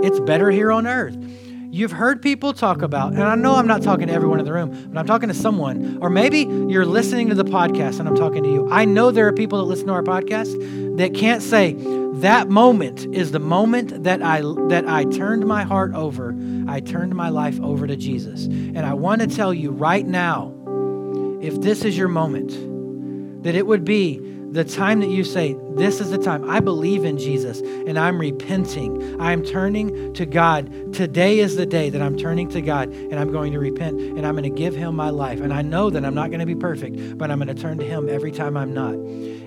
It's 0.05 0.21
better 0.21 0.49
here 0.49 0.71
on 0.71 0.87
earth. 0.87 1.17
You've 1.75 1.91
heard 1.91 2.21
people 2.21 2.53
talk 2.53 2.81
about, 2.81 3.11
and 3.11 3.21
I 3.21 3.35
know 3.35 3.55
I'm 3.55 3.67
not 3.67 3.83
talking 3.83 4.07
to 4.07 4.13
everyone 4.13 4.39
in 4.39 4.45
the 4.45 4.53
room, 4.53 4.87
but 4.93 4.97
I'm 4.97 5.05
talking 5.05 5.27
to 5.27 5.35
someone, 5.35 5.97
or 5.99 6.09
maybe 6.09 6.47
you're 6.69 6.85
listening 6.85 7.27
to 7.27 7.35
the 7.35 7.43
podcast 7.43 7.99
and 7.99 8.07
I'm 8.07 8.15
talking 8.15 8.43
to 8.43 8.49
you. 8.49 8.65
I 8.71 8.85
know 8.85 9.11
there 9.11 9.27
are 9.27 9.33
people 9.33 9.57
that 9.57 9.65
listen 9.65 9.87
to 9.87 9.91
our 9.91 10.01
podcast 10.01 10.95
that 10.95 11.13
can't 11.13 11.43
say, 11.43 11.73
that 12.13 12.47
moment 12.47 13.05
is 13.13 13.33
the 13.33 13.41
moment 13.41 14.05
that 14.05 14.23
I 14.23 14.39
that 14.69 14.87
I 14.87 15.03
turned 15.03 15.45
my 15.45 15.63
heart 15.63 15.93
over. 15.93 16.33
I 16.69 16.79
turned 16.79 17.13
my 17.13 17.27
life 17.27 17.59
over 17.59 17.85
to 17.87 17.97
Jesus. 17.97 18.45
And 18.45 18.79
I 18.79 18.93
want 18.93 19.19
to 19.19 19.27
tell 19.27 19.53
you 19.53 19.71
right 19.71 20.07
now, 20.07 20.53
if 21.41 21.59
this 21.59 21.83
is 21.83 21.97
your 21.97 22.07
moment, 22.07 23.43
that 23.43 23.53
it 23.53 23.67
would 23.67 23.83
be 23.83 24.21
the 24.55 24.63
time 24.63 25.01
that 25.01 25.09
you 25.09 25.23
say, 25.23 25.55
This 25.75 25.99
is 25.99 26.09
the 26.09 26.17
time, 26.17 26.49
I 26.49 26.59
believe 26.61 27.03
in 27.03 27.17
Jesus 27.17 27.59
and 27.59 27.99
I'm 27.99 28.19
repenting. 28.19 29.19
I'm 29.21 29.43
turning 29.43 30.13
to 30.13 30.25
God. 30.25 30.93
Today 30.93 31.39
is 31.39 31.55
the 31.55 31.65
day 31.65 31.89
that 31.89 32.01
I'm 32.01 32.17
turning 32.17 32.47
to 32.49 32.61
God 32.61 32.89
and 32.89 33.19
I'm 33.19 33.31
going 33.31 33.51
to 33.51 33.59
repent 33.59 33.99
and 33.99 34.25
I'm 34.25 34.33
going 34.33 34.43
to 34.43 34.49
give 34.49 34.73
Him 34.73 34.95
my 34.95 35.09
life. 35.09 35.41
And 35.41 35.53
I 35.53 35.61
know 35.61 35.89
that 35.89 36.05
I'm 36.05 36.15
not 36.15 36.29
going 36.29 36.39
to 36.39 36.45
be 36.45 36.55
perfect, 36.55 37.17
but 37.17 37.29
I'm 37.29 37.39
going 37.39 37.53
to 37.53 37.61
turn 37.61 37.77
to 37.79 37.85
Him 37.85 38.09
every 38.09 38.31
time 38.31 38.55
I'm 38.55 38.73
not. 38.73 38.95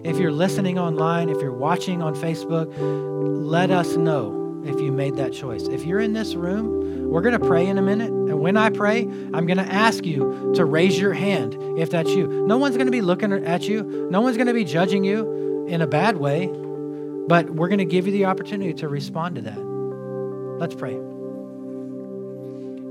If 0.04 0.18
you're 0.18 0.32
listening 0.32 0.78
online, 0.78 1.28
if 1.30 1.40
you're 1.40 1.52
watching 1.52 2.02
on 2.02 2.14
Facebook, 2.14 2.72
let 2.78 3.70
us 3.70 3.96
know 3.96 4.47
if 4.68 4.80
you 4.80 4.92
made 4.92 5.16
that 5.16 5.32
choice. 5.32 5.62
If 5.68 5.84
you're 5.84 6.00
in 6.00 6.12
this 6.12 6.34
room, 6.34 7.10
we're 7.10 7.22
going 7.22 7.38
to 7.38 7.46
pray 7.46 7.66
in 7.66 7.78
a 7.78 7.82
minute. 7.82 8.10
And 8.10 8.40
when 8.40 8.56
I 8.56 8.70
pray, 8.70 9.02
I'm 9.02 9.46
going 9.46 9.56
to 9.58 9.72
ask 9.72 10.04
you 10.04 10.52
to 10.54 10.64
raise 10.64 10.98
your 10.98 11.14
hand 11.14 11.56
if 11.78 11.90
that's 11.90 12.10
you. 12.10 12.26
No 12.46 12.58
one's 12.58 12.76
going 12.76 12.86
to 12.86 12.92
be 12.92 13.00
looking 13.00 13.32
at 13.32 13.66
you, 13.66 14.08
no 14.10 14.20
one's 14.20 14.36
going 14.36 14.46
to 14.46 14.54
be 14.54 14.64
judging 14.64 15.04
you 15.04 15.66
in 15.68 15.80
a 15.80 15.86
bad 15.86 16.16
way, 16.16 16.46
but 16.46 17.50
we're 17.50 17.68
going 17.68 17.78
to 17.78 17.84
give 17.84 18.06
you 18.06 18.12
the 18.12 18.26
opportunity 18.26 18.74
to 18.74 18.88
respond 18.88 19.36
to 19.36 19.42
that. 19.42 19.58
Let's 19.58 20.74
pray. 20.74 20.98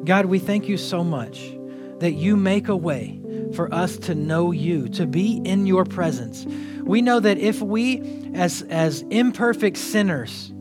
God, 0.03 0.25
we 0.25 0.39
thank 0.39 0.67
you 0.69 0.78
so 0.78 1.03
much 1.03 1.51
that 1.99 2.13
you 2.13 2.38
make 2.38 2.67
a 2.69 2.75
way 2.75 3.19
for 3.53 3.73
us 3.73 3.97
to 3.97 4.15
know 4.15 4.51
you, 4.51 4.88
to 4.89 5.05
be 5.05 5.41
in 5.43 5.65
your 5.65 5.84
presence. 5.84 6.45
We 6.84 7.01
know 7.01 7.19
that 7.19 7.38
if 7.38 7.61
we, 7.61 8.32
as, 8.34 8.61
as 8.63 9.01
imperfect 9.09 9.78
sinners, 9.78 10.53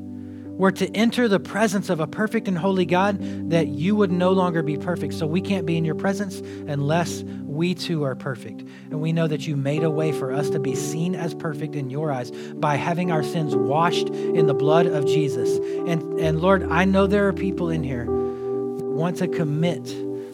were 0.57 0.73
to 0.73 0.91
enter 0.97 1.29
the 1.29 1.39
presence 1.39 1.91
of 1.91 2.01
a 2.01 2.07
perfect 2.07 2.49
and 2.49 2.57
holy 2.57 2.87
God, 2.87 3.19
that 3.51 3.69
you 3.69 3.95
would 3.95 4.11
no 4.11 4.33
longer 4.33 4.63
be 4.63 4.77
perfect. 4.77 5.15
So 5.15 5.27
we 5.27 5.41
can't 5.41 5.67
be 5.67 5.77
in 5.77 5.85
your 5.85 5.95
presence 5.95 6.41
unless 6.67 7.23
we 7.45 7.75
too 7.75 8.05
are 8.05 8.15
perfect. 8.15 8.61
And 8.91 9.01
we 9.01 9.13
know 9.13 9.27
that 9.27 9.47
you 9.47 9.57
made 9.57 9.83
a 9.83 9.91
way 9.91 10.13
for 10.13 10.33
us 10.33 10.51
to 10.51 10.59
be 10.59 10.75
seen 10.75 11.15
as 11.15 11.35
perfect 11.35 11.75
in 11.75 11.91
your 11.91 12.11
eyes 12.11 12.31
by 12.31 12.77
having 12.77 13.13
our 13.13 13.23
sins 13.23 13.55
washed 13.55 14.09
in 14.09 14.47
the 14.47 14.55
blood 14.55 14.87
of 14.87 15.07
Jesus. 15.07 15.59
And, 15.87 16.19
and 16.19 16.41
Lord, 16.41 16.65
I 16.65 16.85
know 16.85 17.07
there 17.07 17.29
are 17.29 17.33
people 17.33 17.69
in 17.71 17.83
here 17.83 18.07
want 18.07 19.19
to 19.19 19.29
commit 19.29 19.85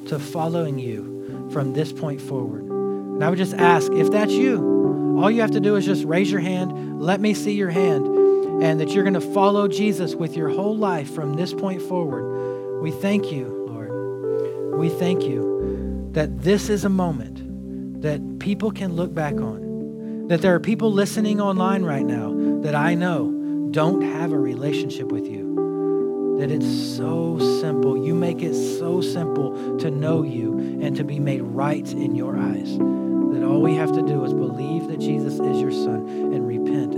to 0.08 0.18
following 0.18 0.78
you 0.78 1.48
from 1.52 1.72
this 1.72 1.92
point 1.92 2.20
forward. 2.20 2.62
And 2.62 3.24
I 3.24 3.28
would 3.28 3.38
just 3.38 3.54
ask 3.54 3.90
if 3.92 4.10
that's 4.10 4.32
you, 4.32 5.18
all 5.20 5.30
you 5.30 5.40
have 5.40 5.50
to 5.52 5.60
do 5.60 5.76
is 5.76 5.84
just 5.84 6.04
raise 6.04 6.30
your 6.30 6.40
hand, 6.40 7.00
let 7.00 7.20
me 7.20 7.34
see 7.34 7.52
your 7.52 7.70
hand 7.70 8.21
and 8.62 8.78
that 8.78 8.90
you're 8.90 9.02
going 9.02 9.12
to 9.12 9.20
follow 9.20 9.66
Jesus 9.66 10.14
with 10.14 10.36
your 10.36 10.48
whole 10.48 10.76
life 10.76 11.12
from 11.12 11.34
this 11.34 11.52
point 11.52 11.82
forward. 11.82 12.80
We 12.80 12.92
thank 12.92 13.32
you, 13.32 13.66
Lord. 13.68 14.78
We 14.78 14.88
thank 14.88 15.24
you 15.24 16.08
that 16.12 16.42
this 16.42 16.68
is 16.68 16.84
a 16.84 16.88
moment 16.88 18.02
that 18.02 18.38
people 18.38 18.70
can 18.70 18.92
look 18.92 19.12
back 19.12 19.34
on. 19.34 20.28
That 20.28 20.42
there 20.42 20.54
are 20.54 20.60
people 20.60 20.92
listening 20.92 21.40
online 21.40 21.82
right 21.82 22.06
now 22.06 22.32
that 22.62 22.76
I 22.76 22.94
know 22.94 23.68
don't 23.72 24.00
have 24.00 24.30
a 24.30 24.38
relationship 24.38 25.10
with 25.10 25.26
you. 25.26 26.36
That 26.38 26.52
it's 26.52 26.96
so 26.96 27.40
simple. 27.60 28.06
You 28.06 28.14
make 28.14 28.42
it 28.42 28.54
so 28.78 29.00
simple 29.00 29.76
to 29.78 29.90
know 29.90 30.22
you 30.22 30.56
and 30.80 30.94
to 30.96 31.02
be 31.02 31.18
made 31.18 31.42
right 31.42 31.90
in 31.92 32.14
your 32.14 32.38
eyes. 32.38 32.78
That 32.78 33.42
all 33.42 33.60
we 33.60 33.74
have 33.74 33.90
to 33.92 34.02
do 34.02 34.24
is 34.24 34.32
believe 34.32 34.86
that 34.86 35.00
Jesus 35.00 35.34
is 35.34 35.60
your 35.60 35.72
son 35.72 36.06
and 36.32 36.46
repent 36.46 36.94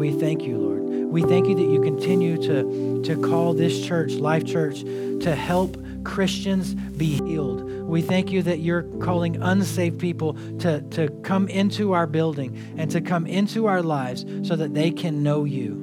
We 0.00 0.12
thank 0.12 0.44
you, 0.44 0.56
Lord. 0.56 0.82
We 1.12 1.20
thank 1.20 1.46
you 1.46 1.54
that 1.56 1.62
you 1.62 1.82
continue 1.82 2.38
to, 2.38 3.02
to 3.02 3.20
call 3.20 3.52
this 3.52 3.84
church, 3.84 4.12
Life 4.14 4.46
Church, 4.46 4.80
to 4.80 5.34
help 5.34 5.76
Christians 6.04 6.74
be 6.74 7.16
healed. 7.16 7.62
We 7.82 8.00
thank 8.00 8.30
you 8.30 8.42
that 8.44 8.60
you're 8.60 8.84
calling 9.02 9.42
unsaved 9.42 9.98
people 9.98 10.38
to, 10.60 10.80
to 10.92 11.10
come 11.22 11.48
into 11.48 11.92
our 11.92 12.06
building 12.06 12.74
and 12.78 12.90
to 12.92 13.02
come 13.02 13.26
into 13.26 13.66
our 13.66 13.82
lives 13.82 14.24
so 14.42 14.56
that 14.56 14.72
they 14.72 14.90
can 14.90 15.22
know 15.22 15.44
you. 15.44 15.74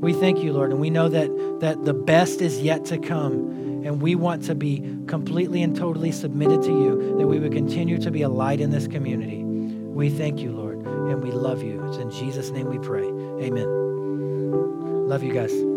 We 0.00 0.14
thank 0.14 0.42
you, 0.42 0.52
Lord, 0.52 0.72
and 0.72 0.80
we 0.80 0.90
know 0.90 1.08
that, 1.08 1.60
that 1.60 1.84
the 1.84 1.94
best 1.94 2.40
is 2.40 2.60
yet 2.60 2.84
to 2.86 2.98
come. 2.98 3.84
And 3.84 4.02
we 4.02 4.16
want 4.16 4.42
to 4.46 4.56
be 4.56 4.80
completely 5.06 5.62
and 5.62 5.76
totally 5.76 6.10
submitted 6.10 6.60
to 6.62 6.70
you, 6.70 7.18
that 7.18 7.28
we 7.28 7.38
would 7.38 7.52
continue 7.52 7.98
to 7.98 8.10
be 8.10 8.22
a 8.22 8.28
light 8.28 8.60
in 8.60 8.72
this 8.72 8.88
community. 8.88 9.44
We 9.44 10.10
thank 10.10 10.40
you, 10.40 10.50
Lord, 10.50 10.63
and 11.10 11.22
we 11.22 11.30
love 11.30 11.62
you. 11.62 11.84
It's 11.86 11.98
in 11.98 12.10
Jesus' 12.10 12.50
name 12.50 12.68
we 12.68 12.78
pray. 12.78 13.04
Amen. 13.04 15.08
Love 15.08 15.22
you 15.22 15.32
guys. 15.32 15.73